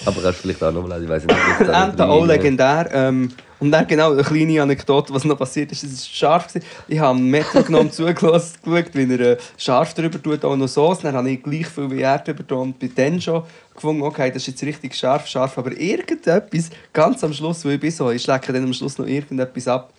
Aber 0.06 0.22
kannst 0.22 0.40
du 0.40 0.42
vielleicht 0.44 0.64
auch 0.64 0.72
nochmal, 0.72 1.02
ich 1.04 1.10
weiß 1.10 1.26
nicht. 1.26 1.36
ob 1.36 1.62
es 1.62 1.68
da 1.68 1.74
noch 1.86 1.90
Ente 1.92 2.08
auch 2.08 2.20
drin- 2.20 2.28
legendär. 2.28 2.90
Ähm, 2.92 3.30
und 3.60 3.70
dann 3.70 3.86
genau 3.86 4.12
eine 4.12 4.24
kleine 4.24 4.60
Anekdote, 4.64 5.14
was 5.14 5.24
noch 5.24 5.38
passiert 5.38 5.72
ist. 5.72 5.84
Es 5.84 5.92
war 5.92 6.16
scharf. 6.16 6.48
Gewesen. 6.48 6.66
Ich 6.88 7.00
habe 7.00 7.16
einen 7.20 7.30
Metronom 7.30 7.92
zugelassen, 7.92 8.56
geschaut, 8.64 8.96
wie 8.96 9.14
er 9.14 9.20
äh, 9.20 9.38
scharf 9.56 9.94
drüber 9.94 10.20
tut, 10.22 10.44
auch 10.44 10.56
noch 10.56 10.68
Sauce. 10.68 11.00
Dann 11.02 11.16
habe 11.16 11.30
ich 11.30 11.44
gleich 11.44 11.68
viel 11.68 11.92
wie 11.92 12.02
er 12.02 12.18
drüber 12.18 12.48
tun 12.48 12.60
und 12.60 12.80
bin 12.80 12.92
dann 12.96 13.22
schon 13.22 13.44
gefunden, 13.76 14.02
okay, 14.02 14.30
das 14.30 14.38
ist 14.44 14.48
jetzt 14.48 14.64
richtig 14.64 14.96
scharf, 14.96 15.28
scharf. 15.28 15.56
Aber 15.60 15.72
irgendetwas, 15.78 16.72
ganz 16.92 17.24
am 17.24 17.34
Schluss, 17.34 17.64
wo 17.64 17.70
ich 17.70 17.80
bin 17.80 17.92
so, 17.92 18.10
ich 18.10 18.24
schlecke 18.24 18.52
dann 18.52 18.64
am 18.64 18.74
Schluss 18.74 18.98
noch 18.98 19.06
irgendetwas 19.06 19.68
ab. 19.68 19.94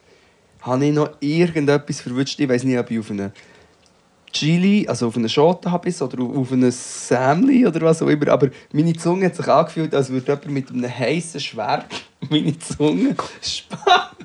habe 0.62 0.84
ich 0.84 0.92
noch 0.92 1.10
irgendetwas 1.20 2.00
verwünscht. 2.00 2.40
Ich 2.40 2.48
weiß 2.48 2.64
nicht, 2.64 2.76
ob 2.78 2.90
ich 2.90 2.98
auf 2.98 3.10
eine 3.12 3.30
Chili, 4.32 4.86
also 4.88 5.08
auf 5.08 5.16
eine 5.16 5.28
Schote 5.28 5.70
habe 5.70 5.88
ich 5.88 6.00
oder 6.00 6.22
auf 6.22 6.52
eine 6.52 6.72
Sämli 6.72 7.66
oder 7.66 7.80
was 7.82 8.02
auch 8.02 8.08
immer. 8.08 8.28
Aber 8.28 8.48
meine 8.72 8.94
Zunge 8.94 9.26
hat 9.26 9.36
sich 9.36 9.46
angefühlt, 9.46 9.94
als 9.94 10.10
würde 10.10 10.26
jemand 10.32 10.50
mit 10.50 10.70
einem 10.70 10.98
heißen 10.98 11.40
Schwert 11.40 11.86
meine 12.30 12.58
Zunge 12.58 13.14
spannen. 13.40 14.16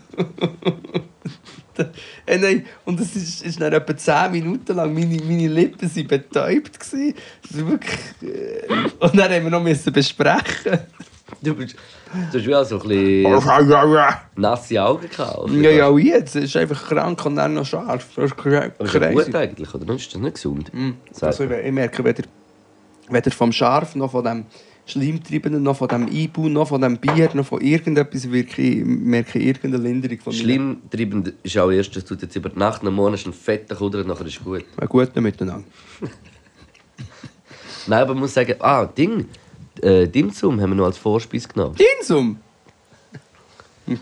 Äh, 2.26 2.40
nein, 2.40 2.66
und 2.86 3.00
es 3.00 3.16
ist, 3.16 3.44
ist 3.44 3.62
dann 3.62 3.72
etwa 3.72 3.96
10 3.96 4.32
Minuten 4.32 4.76
lang, 4.76 4.94
meine, 4.94 5.22
meine 5.24 5.48
Lippen 5.48 5.96
waren 5.96 6.08
betäubt. 6.08 6.80
gewesen. 6.80 7.14
Das 7.44 7.66
wirklich, 7.68 8.00
äh, 8.24 8.68
und 9.00 9.16
dann 9.16 9.32
haben 9.32 9.44
wir 9.44 9.52
noch 9.52 9.64
besprechen. 9.92 10.80
Du 12.32 12.38
hast 12.40 12.48
wie 12.48 12.56
auch 12.56 12.64
so 12.66 12.82
ein 12.82 12.88
bisschen 12.88 13.70
ja, 13.70 14.22
nasse 14.36 14.84
Augen 14.84 15.10
gehabt. 15.10 15.38
oder? 15.38 15.54
ja, 15.72 15.88
auch 15.88 15.98
jetzt. 15.98 16.36
Es 16.36 16.46
ist 16.46 16.58
einfach 16.58 16.88
krank 16.88 17.26
und 17.26 17.36
dann 17.36 17.54
noch 17.54 17.66
scharf. 17.66 18.08
Das 18.16 18.32
ist 18.32 18.38
cra- 18.38 18.72
Aber 18.80 18.86
ist 18.86 18.94
gut 18.94 19.02
crazy. 19.02 19.36
eigentlich, 19.36 19.74
oder? 19.74 19.94
Ist 19.96 20.14
das 20.14 20.22
nicht 20.22 20.36
gesund? 20.36 20.72
Also 21.22 21.44
ich, 21.44 21.72
merke, 21.72 22.04
weder, 22.04 22.24
weder 23.10 23.32
vom 23.32 23.52
Scharf, 23.52 23.96
noch 23.96 24.12
von 24.12 24.24
dem 24.24 24.46
Schleimtreibenden, 24.86 25.62
noch 25.64 25.76
von 25.76 25.90
dem 25.90 26.06
Einbau, 26.08 26.48
noch 26.48 26.70
von 26.70 26.80
dem 26.80 26.98
Bier, 26.98 27.30
noch 27.34 27.46
von 27.46 27.60
irgendetwas 27.60 28.26
merke 28.26 28.62
ich, 28.62 28.86
merke 28.86 29.38
ich 29.38 29.48
irgendeine 29.48 29.84
Linderung 29.84 30.20
von 30.20 30.34
mir. 30.34 30.40
Schlimm 30.40 30.78
treibend 30.90 31.34
ist 31.44 31.58
auch 31.58 31.70
erst, 31.72 31.94
dass 31.98 32.06
du 32.06 32.16
jetzt 32.16 32.34
über 32.38 32.48
die 32.48 32.58
Nacht 32.58 32.84
einen 32.84 32.94
Monat 32.96 33.22
einen 33.26 33.34
fetten 33.34 33.76
Kuder 33.76 34.00
und 34.00 34.08
nachher 34.08 34.26
ist 34.26 34.42
gut. 34.42 34.64
Ein 34.80 34.88
guter 34.88 35.20
Miteinander. 35.20 35.66
Nein, 37.88 38.02
aber 38.02 38.14
man 38.14 38.22
muss 38.24 38.34
sagen, 38.34 38.56
ah, 38.60 38.86
Ding, 38.86 39.26
äh, 39.84 40.08
Dimsum 40.08 40.60
haben 40.62 40.72
wir 40.72 40.76
noch 40.76 40.86
als 40.86 40.98
Vorspeis 40.98 41.48
genommen. 41.48 41.76
Dinsum! 41.76 42.38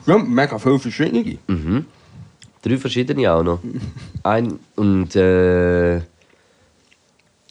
Ja, 0.06 0.18
mega 0.18 0.58
viele 0.58 0.80
verschiedene. 0.80 1.38
Mhm. 1.48 1.86
Drei 2.62 2.78
verschiedene 2.78 3.32
auch 3.32 3.44
noch. 3.44 3.60
Ein 4.24 4.60
und 4.76 5.16
äh, 5.16 6.02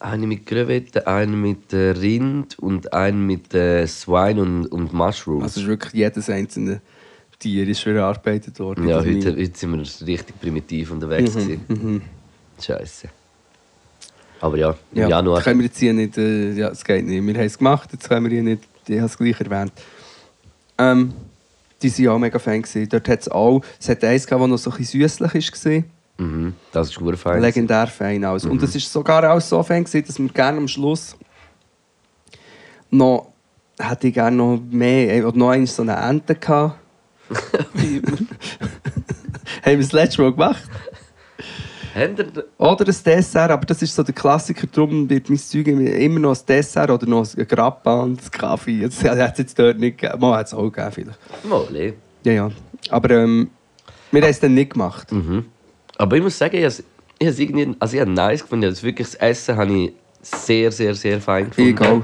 eine 0.01 0.27
mit 0.27 0.45
Krevetten, 0.45 1.07
eine 1.07 1.37
mit 1.37 1.73
äh, 1.73 1.91
Rind 1.91 2.59
und 2.59 2.93
eine 2.93 3.17
mit 3.17 3.55
äh, 3.55 3.87
Swine 3.87 4.43
und, 4.43 4.67
und 4.67 4.93
Mushrooms. 4.93 5.45
Also 5.45 5.61
ist 5.61 5.67
wirklich 5.67 5.95
jedes 5.95 6.29
einzelne 6.29 6.81
Tier 7.39 7.67
ist 7.69 7.81
verarbeitet 7.81 8.59
worden. 8.59 8.89
ja, 8.89 8.99
heute, 8.99 9.37
heute 9.37 9.51
sind 9.55 9.73
wir 9.73 10.07
richtig 10.07 10.41
primitiv 10.41 10.91
unterwegs. 10.91 11.35
Mhm, 11.35 12.03
Scheiße. 12.61 13.09
Aber 14.45 14.59
ja, 14.59 14.75
im 14.93 14.99
Ja, 15.01 15.09
Januar. 15.09 15.41
können 15.41 15.61
wir 15.61 15.67
jetzt 15.67 15.79
hier 15.79 15.95
nicht, 15.95 16.19
äh, 16.19 16.53
ja, 16.53 16.69
es 16.69 16.85
geht 16.85 17.07
nicht. 17.07 17.27
Wir 17.27 17.35
haben 17.35 17.47
es 17.47 17.57
gemacht, 17.57 17.89
jetzt 17.95 18.07
können 18.07 18.27
wir 18.27 18.31
hier 18.31 18.43
nicht, 18.43 18.63
ich 18.87 18.97
habe 18.99 19.07
es 19.07 19.17
gleich 19.17 19.41
erwähnt. 19.41 19.73
Ähm, 20.77 21.15
die 21.81 21.91
waren 22.05 22.09
auch 22.15 22.19
mega 22.19 22.39
Fan. 22.39 22.61
Gewesen. 22.61 22.87
Dort 22.91 23.09
hat 23.09 23.21
es 23.21 23.29
auch, 23.31 23.63
es 23.81 23.89
hat 23.89 24.05
eins 24.05 24.27
gehabt, 24.27 24.43
das 24.43 24.51
noch 24.51 24.59
so 24.59 24.71
ein 24.71 24.77
bisschen 24.77 25.01
süßlich 25.01 25.65
war. 25.65 25.83
Mhm, 26.27 26.53
das 26.73 26.91
ist 26.91 26.97
gut 26.99 27.17
fein. 27.17 27.41
Legendär 27.41 27.87
fein 27.87 28.23
aus. 28.23 28.45
Und 28.45 28.63
es 28.63 28.75
war 28.75 28.81
sogar 28.83 29.33
auch 29.33 29.41
so 29.41 29.63
fein, 29.63 29.83
gewesen, 29.83 30.07
dass 30.07 30.19
wir 30.19 30.29
gerne 30.29 30.59
am 30.59 30.69
Schluss 30.69 31.17
noch, 32.91 33.33
hätte 33.79 34.09
ich 34.09 34.15
gerne 34.15 34.37
noch 34.37 34.61
mehr, 34.71 35.27
oder 35.27 35.39
noch 35.39 35.49
eins 35.53 35.75
so 35.75 35.81
eine 35.81 35.97
Ente 35.97 36.35
gehabt. 36.35 36.79
Haben 39.65 39.65
wir 39.65 39.79
das 39.79 39.93
letzte 39.93 40.21
Mal 40.21 40.33
gemacht. 40.33 40.63
Oder 42.59 42.87
ein 42.89 42.97
Dessert, 43.05 43.51
aber 43.51 43.65
das 43.67 43.81
ist 43.83 43.95
so 43.95 44.03
der 44.03 44.15
Klassiker, 44.15 44.67
darum 44.67 45.09
wird 45.09 45.29
mein 45.29 45.39
Zeug 45.39 45.67
immer 45.69 46.19
noch 46.21 46.37
ein 46.37 46.47
Dessert 46.47 46.91
oder 46.91 47.07
noch 47.07 47.27
ein 47.37 47.47
Grappa 47.49 48.03
und 48.03 48.21
ein 48.23 48.31
Kaffee. 48.31 48.83
Das 48.83 49.03
hat 49.05 49.33
es 49.33 49.39
jetzt 49.39 49.59
dort 49.59 49.79
nicht 49.79 49.99
gegeben. 49.99 50.21
Mal 50.21 50.39
hat 50.39 50.47
es 50.49 50.55
auch 50.55 50.69
gegeben 50.71 50.93
vielleicht. 50.93 51.19
Mole. 51.45 51.95
Ja, 52.25 52.33
ja. 52.33 52.51
Aber 52.91 53.11
ähm, 53.11 53.51
wir 54.11 54.23
haben 54.23 54.31
es 54.31 54.41
dann 54.41 54.55
nicht 54.55 54.73
gemacht. 54.73 55.11
Mhm. 55.13 55.45
Aber 55.97 56.17
ich 56.17 56.23
muss 56.23 56.37
sagen, 56.37 56.57
ich 56.57 56.65
habe 56.65 56.75
es 57.21 57.39
irgendwie 57.39 57.77
also 57.79 57.95
ich 57.95 58.01
habe 58.01 58.11
nice 58.11 58.43
gefunden. 58.43 58.65
Also 58.67 58.83
wirklich 58.83 59.07
das 59.09 59.15
Essen 59.17 59.57
habe 59.57 59.73
ich 59.73 59.93
sehr, 60.23 60.73
sehr, 60.73 60.95
sehr 60.95 61.21
fein 61.21 61.49
gefunden. 61.51 61.71
Egal. 61.71 62.03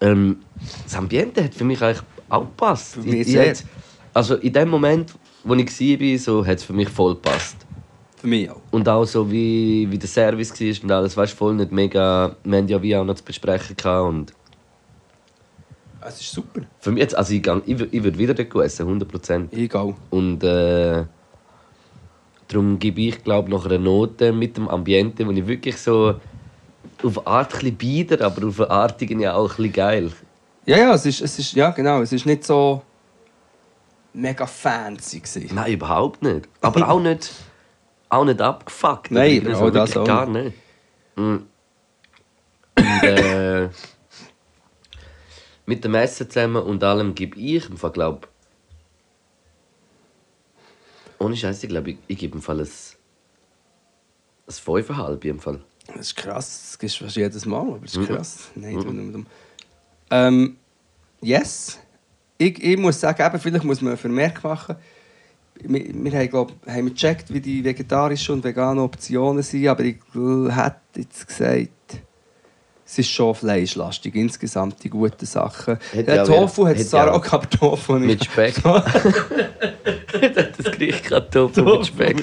Ähm, 0.00 0.38
das 0.84 0.94
Ambiente 0.96 1.42
hat 1.44 1.54
für 1.54 1.64
mich 1.64 1.80
eigentlich 1.82 2.02
auch 2.28 2.40
gepasst. 2.42 2.94
Für 2.94 3.00
mich 3.00 3.14
Ich- 3.20 3.28
ich 3.28 3.36
hätte- 3.36 3.64
also 4.12 4.34
in 4.36 4.52
dem 4.52 4.68
Moment, 4.68 5.14
wo 5.44 5.54
ich 5.54 5.80
war, 5.80 6.18
so, 6.18 6.46
hat 6.46 6.58
es 6.58 6.64
für 6.64 6.72
mich 6.72 6.88
voll 6.88 7.14
gepasst. 7.14 7.56
Für 8.24 8.30
mich 8.30 8.48
auch. 8.50 8.56
Und 8.70 8.88
auch 8.88 9.04
so, 9.04 9.30
wie, 9.30 9.86
wie 9.90 9.98
der 9.98 10.08
Service 10.08 10.58
war 10.58 10.82
und 10.84 10.90
alles, 10.92 11.14
weißt, 11.14 11.34
voll 11.34 11.52
nicht 11.56 11.70
mega... 11.72 12.34
Wir 12.42 12.56
haben 12.56 12.68
ja 12.68 12.80
wie 12.80 12.96
auch 12.96 13.04
noch 13.04 13.16
zu 13.16 13.22
besprechen 13.22 13.76
gehabt 13.76 14.08
und 14.08 14.32
Es 16.00 16.22
ist 16.22 16.32
super. 16.32 16.62
für 16.80 16.90
mich 16.90 17.02
jetzt, 17.02 17.14
also 17.14 17.34
ich, 17.34 17.42
gang- 17.42 17.62
ich, 17.66 17.78
ich 17.92 18.02
würde 18.02 18.16
wieder 18.16 18.32
dort 18.32 18.64
essen, 18.64 18.98
100%. 18.98 19.52
Egal. 19.52 19.94
Und 20.08 20.42
äh, 20.42 21.04
darum 22.48 22.78
gebe 22.78 23.02
ich, 23.02 23.22
glaube 23.22 23.50
noch 23.50 23.66
eine 23.66 23.78
Note 23.78 24.32
mit 24.32 24.56
dem 24.56 24.68
Ambiente, 24.68 25.26
wo 25.26 25.30
ich 25.30 25.46
wirklich 25.46 25.76
so 25.76 26.14
auf 27.02 27.18
eine 27.18 27.26
Art 27.26 27.52
ein 27.52 27.58
bisschen 27.60 27.76
bieder, 27.76 28.24
aber 28.24 28.48
auf 28.48 28.58
eine 28.58 28.70
Art 28.70 29.02
irgendwie 29.02 29.28
auch 29.28 29.50
ein 29.50 29.56
bisschen 29.56 29.72
geil. 29.74 30.10
Ja, 30.64 30.78
ja, 30.78 30.94
es 30.94 31.04
ist, 31.04 31.20
es 31.20 31.38
ist, 31.38 31.52
ja, 31.52 31.68
genau. 31.72 32.00
Es 32.00 32.10
ist 32.10 32.24
nicht 32.24 32.42
so 32.42 32.80
mega 34.14 34.46
fancy 34.46 35.20
gewesen. 35.20 35.50
Nein, 35.54 35.72
überhaupt 35.74 36.22
nicht. 36.22 36.48
Aber 36.62 36.88
auch 36.88 37.00
nicht, 37.00 37.30
auch 38.14 38.24
nicht 38.24 38.40
abgefuckt. 38.40 39.10
Nein, 39.10 39.40
oder 39.40 39.50
irgendwie 39.50 39.66
auch 39.66 39.70
das 39.70 39.96
auch 39.96 40.04
gar 40.06 40.26
nicht. 40.26 40.56
Und 41.16 41.46
äh, 42.76 43.68
mit 45.66 45.84
dem 45.84 45.94
Essen 45.94 46.28
zusammen 46.30 46.62
und 46.62 46.82
allem 46.82 47.14
gebe 47.14 47.38
ich 47.38 47.68
im 47.68 47.76
Fall, 47.76 47.92
glaube 47.92 48.28
ohne 51.18 51.36
Scheiß, 51.36 51.62
ich 51.62 51.68
glaube, 51.68 51.92
ich, 51.92 51.98
ich 52.06 52.18
gebe 52.18 52.36
im 52.36 52.42
Fall 52.42 52.60
ein, 52.60 52.66
ein 52.66 54.52
5,5 54.52 55.24
im 55.24 55.40
Fall. 55.40 55.60
Das 55.86 55.96
ist 55.96 56.16
krass. 56.16 56.60
Das 56.70 56.78
gibst 56.78 57.00
du 57.00 57.04
fast 57.04 57.16
jedes 57.16 57.46
Mal, 57.46 57.60
aber 57.60 57.78
das 57.78 57.92
ist 57.92 57.98
Mhm. 57.98 58.06
krass. 58.06 58.50
Nein, 58.54 58.78
du 58.80 58.92
nur 58.92 59.12
dumm. 59.12 59.26
Ähm, 60.10 60.56
yes. 61.20 61.78
Ich, 62.36 62.62
ich 62.62 62.76
muss 62.76 63.00
sagen, 63.00 63.22
eben, 63.22 63.40
vielleicht 63.40 63.64
muss 63.64 63.80
man 63.80 63.92
einen 63.92 63.98
Vermerk 63.98 64.42
machen. 64.44 64.76
Wir, 65.60 65.84
wir 65.94 66.12
haben, 66.18 66.28
glaub, 66.30 66.52
haben 66.66 66.84
wir 66.86 66.92
gecheckt, 66.92 67.32
wie 67.32 67.40
die 67.40 67.62
vegetarischen 67.64 68.34
und 68.36 68.44
veganen 68.44 68.82
Optionen 68.82 69.42
sind, 69.42 69.66
aber 69.68 69.84
ich 69.84 69.96
hätte 70.14 70.76
jetzt 70.96 71.26
gesagt, 71.26 71.68
es 72.86 72.98
ist 72.98 73.08
schon 73.10 73.34
fleischlastig 73.34 74.14
insgesamt, 74.14 74.84
die 74.84 74.90
guten 74.90 75.24
Sachen. 75.24 75.78
Ja, 75.94 75.98
wieder- 76.00 76.24
Tofu 76.24 76.66
hat 76.66 76.76
es 76.76 76.90
zwar 76.90 77.14
auch 77.14 77.22
gehabt, 77.22 77.54
Tofu 77.58 77.94
nicht. 77.98 78.20
Mit 78.20 78.24
Speck. 78.24 78.56
das 78.62 78.84
kriege 80.72 80.86
ich 80.96 81.02
gerade 81.02 81.30
Tofu 81.30 81.62
mit 81.62 81.86
Speck. 81.86 82.22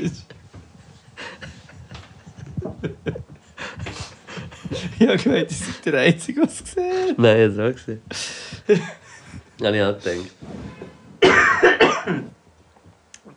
Ja, 4.99 5.13
ich 5.15 5.25
meine, 5.25 5.45
das 5.45 5.59
ist 5.61 5.83
der 5.85 5.95
Einzige, 5.99 6.41
was 6.43 6.63
gesehen 6.63 7.09
hat. 7.09 7.17
Nein, 7.19 7.53
so 7.55 7.63
gesehen. 7.71 8.01
Habe 9.63 9.77
ich 9.77 9.83
auch 9.83 9.97
gedacht. 9.99 10.31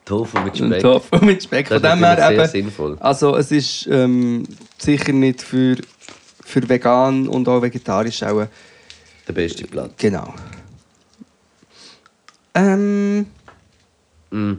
Tofu 0.05 0.39
mit 0.41 0.61
Und 0.61 0.69
Speck. 0.69 0.83
Tofu 0.83 1.25
mit 1.25 1.43
Speck. 1.43 1.69
Das 1.69 1.81
Von 1.81 1.91
ist 1.91 1.97
dem 1.97 2.05
her 2.05 2.17
sehr 2.17 2.33
eben, 2.33 2.49
sinnvoll. 2.49 2.97
Also 3.01 3.37
es 3.37 3.51
ist 3.51 3.87
ähm, 3.91 4.45
sicher 4.79 5.13
nicht 5.13 5.43
für, 5.43 5.77
für 6.45 6.69
vegan 6.69 7.27
und 7.29 7.49
auch 7.49 7.63
vegetarisch 7.63 8.23
auch. 8.23 8.47
Der 9.27 9.33
beste 9.33 9.65
Platz. 9.65 9.93
Genau. 9.97 10.35
Ähm, 12.55 13.27
Mm. 14.35 14.55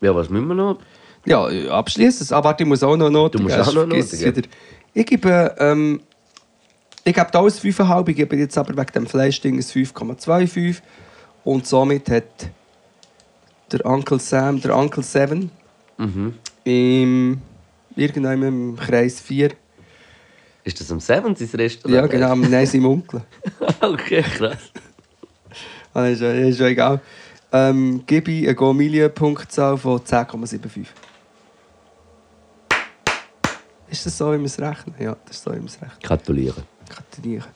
Ja, 0.00 0.14
was 0.14 0.30
müssen 0.30 0.46
wir 0.46 0.54
noch? 0.54 0.78
ja, 1.26 1.44
abschließend. 1.70 2.32
Aber 2.32 2.50
warte, 2.50 2.62
ich 2.62 2.68
muss 2.68 2.82
auch 2.82 2.96
noch 2.96 3.10
Noten 3.10 3.38
Du 3.38 3.42
musst 3.42 3.56
geben, 3.56 3.68
auch 3.68 3.74
noch 3.74 3.86
Noten 3.86 4.20
wieder. 4.20 4.42
Ich 4.94 5.06
gebe, 5.06 5.54
ähm, 5.58 6.00
ich 7.04 7.12
gebe 7.12 7.26
da 7.30 7.40
alles 7.40 7.60
5,5. 7.60 8.08
Ich 8.08 8.16
gebe 8.16 8.36
jetzt 8.36 8.56
aber 8.56 8.76
wegen 8.76 8.92
dem 8.94 9.06
Fleischding 9.06 9.56
ein 9.56 9.62
5,25. 9.62 10.76
Und 11.44 11.66
somit 11.66 12.08
hat 12.08 12.50
der 13.72 13.84
Uncle 13.86 14.18
Sam, 14.18 14.60
der 14.60 14.76
Uncle 14.76 15.02
Seven, 15.02 15.50
Mhm. 15.98 16.34
im, 16.64 17.40
irgendwann 17.96 18.42
im 18.42 18.76
Kreis 18.76 19.20
4. 19.20 19.50
Ist 20.64 20.80
das 20.80 20.92
am 20.92 21.00
Seven 21.00 21.34
sein 21.34 21.48
Restaurant? 21.54 21.94
Ja, 21.96 22.06
genau, 22.06 22.34
nein, 22.36 22.66
sein 22.66 22.84
Onkel. 22.84 23.22
okay, 23.80 24.22
krass. 24.22 24.58
Ah, 25.94 26.06
ist, 26.06 26.20
ja- 26.20 26.32
ist 26.32 26.60
ja 26.60 26.66
egal. 26.66 27.00
Ähm, 27.50 28.02
gebe 28.06 28.30
ich 28.30 28.44
eine 28.44 28.54
Gomilie-Punktzahl 28.54 29.76
von 29.78 29.98
10,75. 29.98 30.86
Ist 33.90 34.04
das 34.04 34.16
so, 34.18 34.32
wie 34.32 34.38
wir 34.38 34.44
es 34.44 34.60
rechnen? 34.60 34.94
Ja, 35.00 35.16
das 35.26 35.36
ist 35.36 35.42
so, 35.44 35.50
wie 35.52 35.56
wir 35.56 35.64
es 35.64 35.80
rechnen. 35.80 35.98
Gratulieren. 36.02 36.62
Gratulieren. 36.88 37.46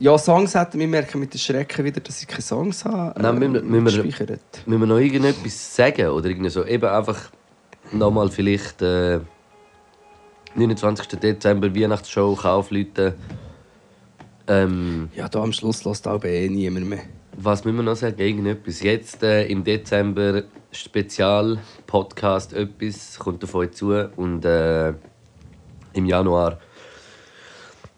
Ja, 0.00 0.16
Songs 0.16 0.54
hätten 0.54 0.78
wir 0.80 0.88
merken 0.88 1.20
mit 1.20 1.34
den 1.34 1.38
Schrecken 1.38 1.84
wieder, 1.84 2.00
dass 2.00 2.22
ich 2.22 2.26
keine 2.26 2.40
Songs 2.42 2.84
habe. 2.86 3.20
Nein, 3.20 3.38
müssen 3.38 3.54
wir- 3.54 3.62
müssen 3.62 3.96
wir-. 4.18 4.38
Müssen 4.66 4.80
wir 4.80 4.86
noch 4.86 4.98
irgendetwas 4.98 5.76
sagen? 5.76 6.08
Oder 6.08 6.30
irgendwie 6.30 6.48
so? 6.48 6.64
Eben 6.64 6.86
einfach 6.88 7.30
nochmal 7.92 8.30
vielleicht 8.30 8.80
äh, 8.80 9.20
29. 10.54 11.06
Dezember 11.20 11.74
Weihnachtsshow, 11.74 12.34
Kaufleute. 12.34 13.14
Ähm, 14.48 15.10
Ja, 15.14 15.28
da 15.28 15.42
am 15.42 15.52
Schluss 15.52 15.84
lässt 15.84 16.08
auch 16.08 16.24
eh 16.24 16.48
niemand 16.48 16.88
mehr. 16.88 17.00
was 17.36 17.64
müssen 17.66 17.76
wir 17.76 17.82
noch 17.82 17.94
sagen? 17.96 18.18
Irgendetwas. 18.18 18.80
Jetzt 18.82 19.22
äh, 19.22 19.44
im 19.48 19.62
Dezember 19.64 20.44
Spezial-Podcast 20.72 22.54
etwas 22.54 23.18
kommt 23.18 23.44
auf 23.44 23.54
euch 23.54 23.72
zu. 23.72 23.92
Und 24.16 24.46
äh, 24.46 24.94
im 25.92 26.06
Januar 26.06 26.58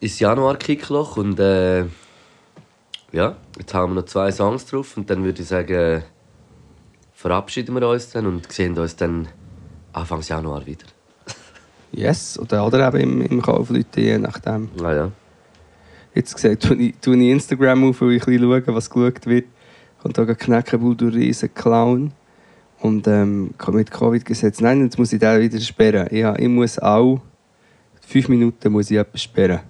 ist 0.03 0.19
Januar-Kickloch. 0.19 1.17
Und 1.17 1.39
äh, 1.39 1.85
ja, 3.13 3.37
jetzt 3.59 3.73
haben 3.73 3.95
wir 3.95 4.01
noch 4.01 4.07
zwei 4.07 4.31
Songs 4.33 4.67
drauf. 4.67 4.97
Und 4.97 5.09
dann 5.09 5.25
würde 5.25 5.43
ich 5.43 5.49
sagen, 5.49 6.03
verabschieden 7.15 7.75
wir 7.75 7.89
uns 7.89 8.11
dann 8.11 8.27
und 8.27 8.51
sehen 8.53 8.77
uns 8.79 8.97
dann 8.97 9.29
Anfangs 9.93 10.29
Januar 10.29 10.67
wieder. 10.67 10.87
Yes, 11.93 12.39
oder, 12.39 12.67
oder 12.67 12.89
eben 12.89 13.21
im, 13.21 13.23
im 13.23 13.43
Kaufleute, 13.43 14.01
je 14.01 14.19
nachdem. 14.19 14.71
Ah, 14.83 14.95
ja. 14.95 15.13
Jetzt 16.15 16.35
gesagt, 16.35 16.63
tue 16.63 16.77
ich, 16.77 16.95
tue 17.01 17.17
ich 17.17 17.31
Instagram 17.31 17.91
auf, 17.91 18.01
weil 18.01 18.13
ich 18.13 18.27
ein 18.27 18.39
bisschen 18.39 18.65
schaue, 18.65 18.75
was 18.75 18.91
geschaut 18.91 19.27
wird. 19.27 19.47
Kommt 20.01 20.19
da 20.19 20.25
Knäckebull 20.25 20.97
durch 20.97 21.15
riesen 21.15 21.55
Clown. 21.55 22.13
Und 22.81 23.07
ähm, 23.07 23.55
mit 23.69 23.91
Covid 23.93 24.25
gesetzt. 24.25 24.61
Nein, 24.61 24.83
jetzt 24.83 24.99
muss 24.99 25.13
ich 25.13 25.21
den 25.21 25.41
wieder 25.41 25.61
sperren. 25.61 26.09
Ja, 26.11 26.37
ich 26.37 26.49
muss 26.49 26.81
auch 26.81 27.21
fünf 28.01 28.29
Minuten 28.29 28.73
muss 28.73 28.91
ich 28.91 28.97
etwas 28.97 29.23
sperren. 29.23 29.61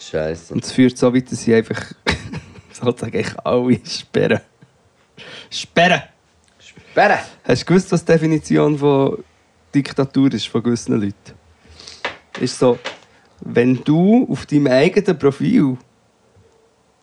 Scheiße. 0.00 0.54
Und 0.54 0.64
es 0.64 0.72
führt 0.72 0.96
so 0.96 1.12
weit, 1.14 1.30
dass 1.30 1.46
ich 1.46 1.54
einfach 1.54 1.92
sozusagen 2.72 3.18
ich 3.18 3.38
alle 3.44 3.80
sperren. 3.84 4.40
Sperren! 5.50 6.02
Sperren! 6.58 7.18
Hast 7.44 7.62
du 7.62 7.66
gewusst, 7.66 7.92
was 7.92 8.04
die 8.04 8.12
Definition 8.12 8.78
von 8.78 9.22
Diktatur 9.74 10.32
ist 10.32 10.48
von 10.48 10.62
gewissen 10.62 11.00
Leuten? 11.00 11.34
Ist 12.40 12.58
so, 12.58 12.78
wenn 13.40 13.84
du 13.84 14.26
auf 14.30 14.46
deinem 14.46 14.68
eigenen 14.68 15.18
Profil 15.18 15.76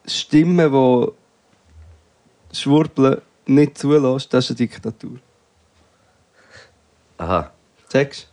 Stimmen, 0.07 0.71
die 0.71 2.57
schwurbeln, 2.57 3.21
nicht 3.45 3.77
zulässt, 3.77 4.33
das 4.33 4.45
ist 4.45 4.51
eine 4.51 4.57
Diktatur. 4.57 5.19
Aha. 7.17 7.51
Checkst 7.91 8.29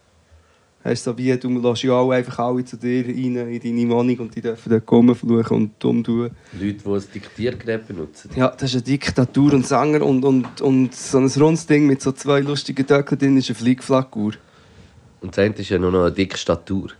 Heißt 0.84 1.04
so 1.04 1.16
wie, 1.16 1.34
du 1.38 1.48
lässt 1.48 1.82
ja 1.82 1.98
alle 1.98 2.16
einfach 2.16 2.40
alle 2.40 2.62
zu 2.62 2.76
dir 2.76 3.06
rein 3.06 3.36
in 3.36 3.60
deine 3.60 3.88
Wohnung 3.88 4.18
und 4.18 4.36
die 4.36 4.42
dürfen 4.42 4.68
dort 4.68 4.92
rumfluchen 4.92 5.56
und 5.56 5.70
dumm 5.78 6.04
tun. 6.04 6.30
Leute, 6.52 6.74
die 6.84 6.90
ein 6.90 7.02
Diktiergerät 7.14 7.88
benutzen. 7.88 8.30
Ja, 8.36 8.48
das 8.48 8.64
ist 8.64 8.74
eine 8.74 8.82
Diktatur 8.82 9.54
und 9.54 9.66
Sänger 9.66 10.04
und, 10.04 10.22
und, 10.26 10.60
und 10.60 10.94
so 10.94 11.18
ein 11.18 11.26
rundes 11.28 11.66
Ding 11.66 11.86
mit 11.86 12.02
so 12.02 12.12
zwei 12.12 12.40
lustigen 12.40 12.86
Döckeln 12.86 13.18
drin 13.18 13.36
ist 13.38 13.48
eine 13.48 13.54
Fliegflaggur. 13.54 14.34
Und 15.22 15.38
das 15.38 15.58
ist 15.58 15.70
ja 15.70 15.78
nur 15.78 15.90
noch 15.90 16.02
eine 16.02 16.12
dicke 16.12 16.36
Statur. 16.36 16.90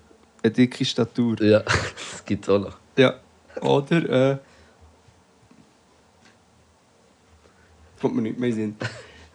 Eine 0.43 0.53
dicke 0.53 0.83
Statur. 0.83 1.43
Ja, 1.43 1.61
das 1.61 2.25
gibt 2.25 2.45
es 2.45 2.49
auch 2.49 2.61
noch. 2.61 2.79
Ja. 2.97 3.17
Oder, 3.61 4.33
äh... 4.33 4.39
Kommt 8.01 8.17
mir 8.17 8.23
nicht 8.23 8.39
mehr 8.39 8.49
in 8.49 8.55
Sinn. 8.55 8.77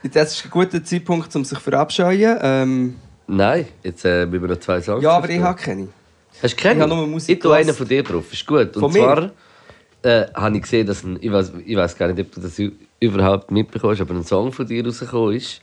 Jetzt 0.02 0.16
ist 0.16 0.46
ein 0.46 0.50
guter 0.50 0.84
Zeitpunkt, 0.84 1.36
um 1.36 1.46
sich 1.46 1.58
zu 1.58 1.64
verabscheuen. 1.64 2.40
Ähm, 2.42 2.96
Nein, 3.30 3.68
jetzt 3.84 4.04
äh, 4.06 4.26
müssen 4.26 4.42
wir 4.42 4.50
noch 4.50 4.60
zwei 4.60 4.82
Songs 4.82 5.04
ja, 5.04 5.12
aber 5.12 5.30
ich 5.30 5.40
habe 5.40 5.62
keine. 5.62 5.84
tun. 5.84 5.94
Hast 6.42 6.54
du 6.54 6.62
keinen? 6.62 6.78
ich 6.78 6.84
habe 6.84 6.96
nur 6.96 7.08
Musik 7.08 7.36
Ich 7.36 7.42
tue 7.42 7.56
einen 7.56 7.74
von 7.74 7.88
dir 7.88 8.02
drauf, 8.02 8.34
ist 8.34 8.46
gut. 8.46 8.76
Und 8.76 8.80
Von 8.80 8.92
zwar 8.92 9.32
äh, 10.02 10.26
habe 10.34 10.56
ich 10.56 10.64
gesehen, 10.64 10.88
dass 10.88 11.04
ein, 11.04 11.18
ich, 11.22 11.32
weiß, 11.32 11.52
ich 11.64 11.76
weiß 11.76 11.96
gar 11.96 12.08
nicht, 12.08 12.20
ob 12.20 12.32
du 12.34 12.42
das 12.42 12.60
überhaupt 13.00 13.52
mitbekommst, 13.52 14.02
aber 14.02 14.16
ein 14.16 14.24
Song 14.24 14.52
von 14.52 14.66
dir 14.66 14.84
rausgekommen 14.84 15.36
ist. 15.36 15.62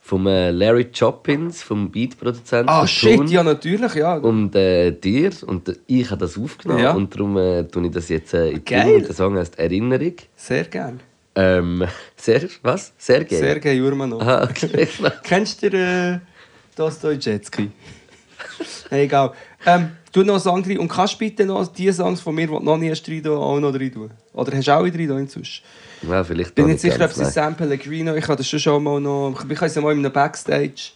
Vom 0.00 0.26
äh, 0.26 0.50
Larry 0.50 0.86
Choppins, 0.86 1.62
vom 1.62 1.90
Beatproduzenten. 1.90 2.68
Ah, 2.68 2.86
shit, 2.86 3.16
Toon. 3.16 3.28
ja, 3.28 3.42
natürlich, 3.42 3.94
ja. 3.94 4.14
Und 4.16 4.56
äh, 4.56 4.90
dir. 4.90 5.30
Und 5.46 5.68
äh, 5.68 5.76
ich 5.86 6.10
habe 6.10 6.20
das 6.20 6.38
aufgenommen. 6.38 6.82
Ja. 6.82 6.92
Und 6.92 7.14
darum 7.14 7.36
äh, 7.36 7.64
tue 7.64 7.86
ich 7.86 7.92
das 7.92 8.08
jetzt 8.08 8.32
äh, 8.32 8.50
in 8.50 8.64
Geil. 8.64 9.02
Der 9.02 9.14
Song 9.14 9.36
heißt 9.36 9.58
Erinnerung. 9.58 10.14
Sehr 10.34 10.64
gern. 10.64 11.00
Ähm, 11.34 11.84
sehr, 12.16 12.48
was? 12.62 12.92
Sehr 12.96 13.22
gerne. 13.24 13.44
Sergej 13.44 13.76
Jurmanov. 13.76 14.22
Aha, 14.22 14.44
okay. 14.44 14.88
Kennst 15.22 15.62
du 15.62 15.70
den 15.70 16.22
Dostojewski? 16.78 17.70
hey, 18.90 19.04
egal. 19.04 19.32
Ähm, 19.66 19.90
tu 20.12 20.22
noch 20.22 20.34
einen 20.34 20.40
Song 20.40 20.64
rein 20.64 20.78
und 20.78 20.88
kannst 20.88 21.18
bitte 21.18 21.44
noch 21.44 21.66
die 21.66 21.92
Songs 21.92 22.20
von 22.20 22.34
mir, 22.34 22.46
die 22.46 22.52
du 22.52 22.60
noch 22.60 22.76
nie 22.76 22.90
hast, 22.90 23.08
rein 23.08 23.26
auch 23.26 23.58
noch 23.58 23.74
rein 23.74 23.92
tun? 23.92 24.10
Oder 24.32 24.56
hast 24.56 24.68
du 24.68 24.72
alle 24.72 24.92
rein 24.92 25.18
inzwischen? 25.18 25.64
ja, 26.08 26.22
vielleicht 26.22 26.54
bin 26.54 26.66
nicht 26.66 26.80
sicher, 26.80 27.04
ob 27.04 27.10
es. 27.10 27.34
Sam 27.34 27.56
Pellegrino 27.56 28.14
Ich 28.14 28.24
habe 28.24 28.36
das 28.36 28.48
schon, 28.48 28.60
schon 28.60 28.82
mal 28.82 29.00
noch... 29.00 29.44
Wir 29.46 29.56
können 29.56 29.68
es 29.68 29.74
ja 29.74 29.82
mal 29.82 29.92
in 29.92 29.98
einem 29.98 30.12
Backstage 30.12 30.92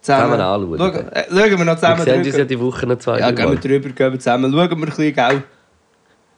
zusammen... 0.00 0.30
man 0.30 0.40
anschauen. 0.40 0.78
Schauen, 0.78 1.08
äh, 1.12 1.24
schauen 1.28 1.58
wir 1.58 1.64
noch 1.64 1.66
Wir 1.66 1.76
zusammen 1.76 2.04
sehen 2.04 2.24
uns 2.24 2.36
ja 2.36 2.44
die 2.44 2.60
Woche 2.60 2.86
noch 2.86 2.98
zwei 2.98 3.20
Ja, 3.20 3.30
gehen 3.30 3.50
wir 3.50 3.58
drüber, 3.58 3.88
gehen 3.90 4.12
wir 4.12 4.18
zusammen. 4.18 4.52
Schauen 4.52 4.68
wir 4.68 4.76
ein 4.76 4.80
bisschen, 4.80 5.14
gell? 5.14 5.42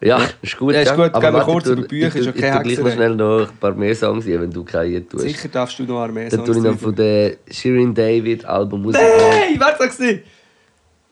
Ja, 0.00 0.20
ist 0.42 0.56
gut. 0.58 0.74
Ja, 0.74 0.80
ist 0.82 0.94
gut, 0.94 1.14
Aber 1.14 1.20
gehen 1.20 1.32
wir 1.34 1.42
kurz 1.44 1.66
ich 1.66 1.72
über 1.72 1.82
Bücher, 1.88 2.08
ich 2.08 2.14
ist 2.16 2.26
Ich 2.26 2.28
okay, 2.28 2.52
tu 2.52 2.62
gleich 2.62 2.78
noch 2.78 2.92
schnell 2.92 3.14
noch 3.16 3.48
ein 3.48 3.56
paar 3.56 3.74
mehr 3.74 3.94
Songs 3.94 4.26
ein, 4.26 4.40
wenn 4.42 4.50
du 4.50 4.62
keine 4.64 5.08
tust. 5.08 5.22
Sicher 5.24 5.48
darfst 5.48 5.78
du 5.78 5.84
noch 5.84 6.02
eine 6.02 6.12
mehr 6.12 6.28
Dann 6.28 6.44
tue 6.44 6.56
ich 6.56 6.62
noch 6.62 6.78
von 6.78 6.88
rein. 6.90 6.96
der 6.96 7.36
Shirin 7.50 7.94
David 7.94 8.44
Album 8.44 8.82
Musik. 8.82 9.00
Hey, 9.00 9.56
wer 9.58 9.74
sag's 9.78 9.98
nicht? 9.98 10.24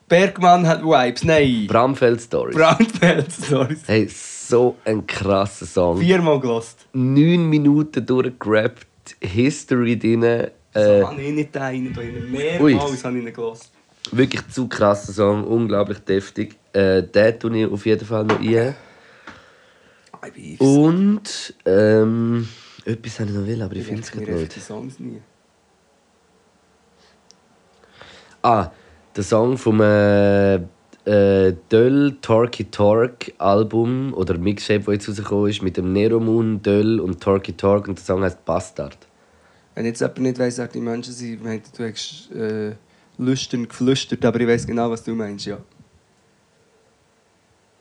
Bergmann 0.06 0.66
hat 0.66 0.82
Vibes, 0.82 1.24
nein. 1.24 1.66
Bramfeld 1.66 2.20
Stories. 2.20 2.54
Brandfeld, 2.54 3.32
sorry. 3.32 3.76
Hey, 3.86 4.06
so 4.08 4.76
ein 4.84 5.06
krasser 5.06 5.64
Song. 5.64 5.98
Viermal 5.98 6.38
gelost. 6.40 6.86
Neun 6.92 7.48
Minuten 7.48 8.04
durchgerappt, 8.04 8.86
History 9.20 9.98
drin. 9.98 10.22
Äh, 10.24 10.50
So 10.74 11.08
habe 11.08 11.22
ich 11.22 11.32
nicht 11.32 11.56
einen, 11.56 11.86
innen. 11.94 12.30
mehrmals 12.30 13.02
habe 13.04 13.18
ich 13.18 13.24
ihn 13.26 13.32
gelost. 13.32 13.72
Wirklich 14.12 14.46
zu 14.48 14.68
krasser 14.68 15.12
Song, 15.12 15.44
unglaublich 15.44 15.98
deftig. 16.00 16.56
Äh, 16.72 17.02
den 17.02 17.38
tue 17.38 17.58
ich 17.58 17.66
auf 17.70 17.86
jeden 17.86 18.06
Fall 18.06 18.24
noch 18.24 18.40
ein. 18.40 18.74
Und 20.58 21.54
ähm, 21.64 22.48
etwas 22.84 23.20
habe 23.20 23.30
ich 23.30 23.36
noch 23.36 23.46
will, 23.46 23.62
aber 23.62 23.76
ich 23.76 23.84
finde 23.84 24.02
es 24.02 24.10
gerade 24.10 24.26
einfach 24.32 24.48
die 24.48 24.54
nicht. 24.54 24.62
Songs 24.62 24.98
nie. 24.98 25.20
Ah, 28.42 28.70
der 29.16 29.24
Song 29.24 29.56
vom 29.56 29.80
äh, 29.80 30.54
äh, 30.56 31.54
Döll 31.70 32.16
Torky 32.20 32.64
Tork 32.64 33.32
Album 33.38 34.12
oder 34.14 34.36
Mixtape, 34.38 34.84
das 34.84 34.94
jetzt 34.94 35.08
rausgekommen 35.08 35.50
ist, 35.50 35.62
mit 35.62 35.76
dem 35.76 35.92
Nero 35.92 36.20
Moon, 36.20 36.62
Döll 36.62 37.00
und 37.00 37.22
Torky 37.22 37.52
Tork 37.52 37.88
und 37.88 37.98
der 37.98 38.04
Song 38.04 38.22
heißt 38.22 38.44
Bastard. 38.44 38.98
Wenn 39.74 39.86
jetzt 39.86 40.00
jemand 40.00 40.18
nicht 40.20 40.38
weiss, 40.38 40.58
wer 40.58 40.68
die 40.68 40.80
Menschen 40.80 41.12
sind, 41.12 41.42
meint 41.42 41.64
er, 41.72 41.86
du 41.86 41.92
hast 41.92 42.30
äh, 42.32 42.72
lüstern 43.18 43.68
geflüstert, 43.68 44.24
aber 44.24 44.40
ich 44.40 44.48
weiß 44.48 44.66
genau, 44.66 44.90
was 44.90 45.02
du 45.02 45.14
meinst, 45.14 45.46
ja. 45.46 45.58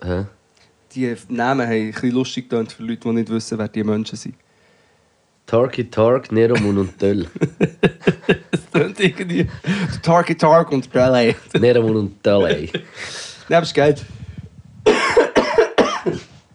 Hä? 0.01 0.25
Die 0.93 1.15
Namen 1.29 1.65
haben 1.65 1.73
ein 1.73 1.91
bisschen 1.91 2.11
lustig 2.11 2.49
getönt 2.49 2.71
für 2.71 2.83
Leute, 2.83 3.01
die 3.01 3.09
nicht 3.09 3.29
wissen, 3.29 3.57
wer 3.57 3.67
die 3.67 3.83
Menschen 3.83 4.15
sind. 4.15 4.35
Torky 5.45 5.89
Tork, 5.89 6.31
Nero 6.31 6.57
Moon 6.59 6.77
und 6.77 7.01
Döll. 7.01 7.27
Das 8.51 8.69
tönt 8.71 8.99
irgendwie... 8.99 9.47
Tarky 10.01 10.35
Tark 10.35 10.71
und 10.71 10.89
Raleigh. 10.95 11.35
Nero 11.59 11.81
Moon 11.81 11.97
und 11.97 12.25
Döll, 12.25 12.45
ey. 12.45 12.71
Nein, 13.49 13.57
aber 13.57 13.63
ist 13.63 13.73
geil. 13.73 13.95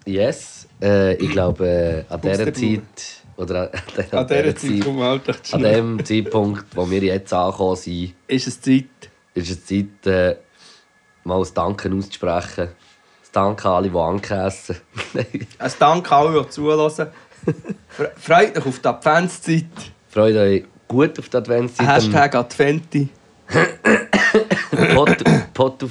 Yes, 0.04 0.66
äh, 0.80 1.14
ich 1.16 1.30
glaube, 1.30 1.66
äh, 2.08 2.12
an 2.12 2.20
dieser. 2.20 2.52
Zeit, 2.52 3.17
oder 3.38 3.70
an, 3.72 4.18
An 4.18 4.26
dieser 4.26 4.56
Zeit 4.56 4.84
wir 4.86 5.04
halt 5.04 5.54
an 5.54 5.62
dem 5.62 6.04
Zeitpunkt, 6.04 6.64
wo 6.76 6.90
wir 6.90 7.00
jetzt 7.02 7.32
angekommen 7.32 7.76
sind, 7.76 8.14
Ist 8.26 8.46
es 8.48 8.60
Zeit. 8.60 8.84
ist 9.34 9.50
es 9.50 9.64
Zeit, 9.64 10.06
äh, 10.06 10.36
mal 11.24 11.40
ein 11.40 11.48
Danken 11.54 11.96
auszusprechen. 11.98 12.68
Das 13.22 13.32
Danke 13.32 13.68
an 13.68 13.74
alle, 13.74 13.90
die 13.90 13.96
angegessen 13.96 14.76
Ein 15.58 15.72
Dank 15.78 16.12
an 16.12 16.26
alle, 16.26 16.42
die 16.42 16.48
zuhören. 16.50 16.90
Fre- 17.96 18.10
Freut 18.16 18.58
euch 18.58 18.66
auf 18.66 18.78
die 18.80 18.88
Adventszeit. 18.88 19.64
Freut 20.08 20.36
euch 20.36 20.64
gut 20.88 21.18
auf 21.18 21.28
die 21.28 21.36
Adventszeit. 21.36 21.86
Hashtag 21.86 22.34
Adventi. 22.34 23.08
Pot, 24.94 25.24
Pot. 25.54 25.84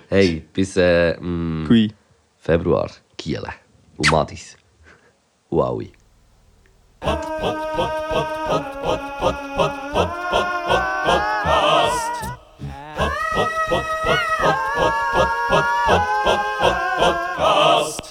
Hey, 0.09 0.45
bis 0.53 0.77
äh, 0.77 1.19
mm. 1.19 1.89
Februar. 2.37 2.91
Kiel. 3.17 3.41
Und 3.97 4.11
Madis. 4.11 4.55
Und 5.49 5.91
Podcast. 7.01 7.31
Podcast. 16.99 18.11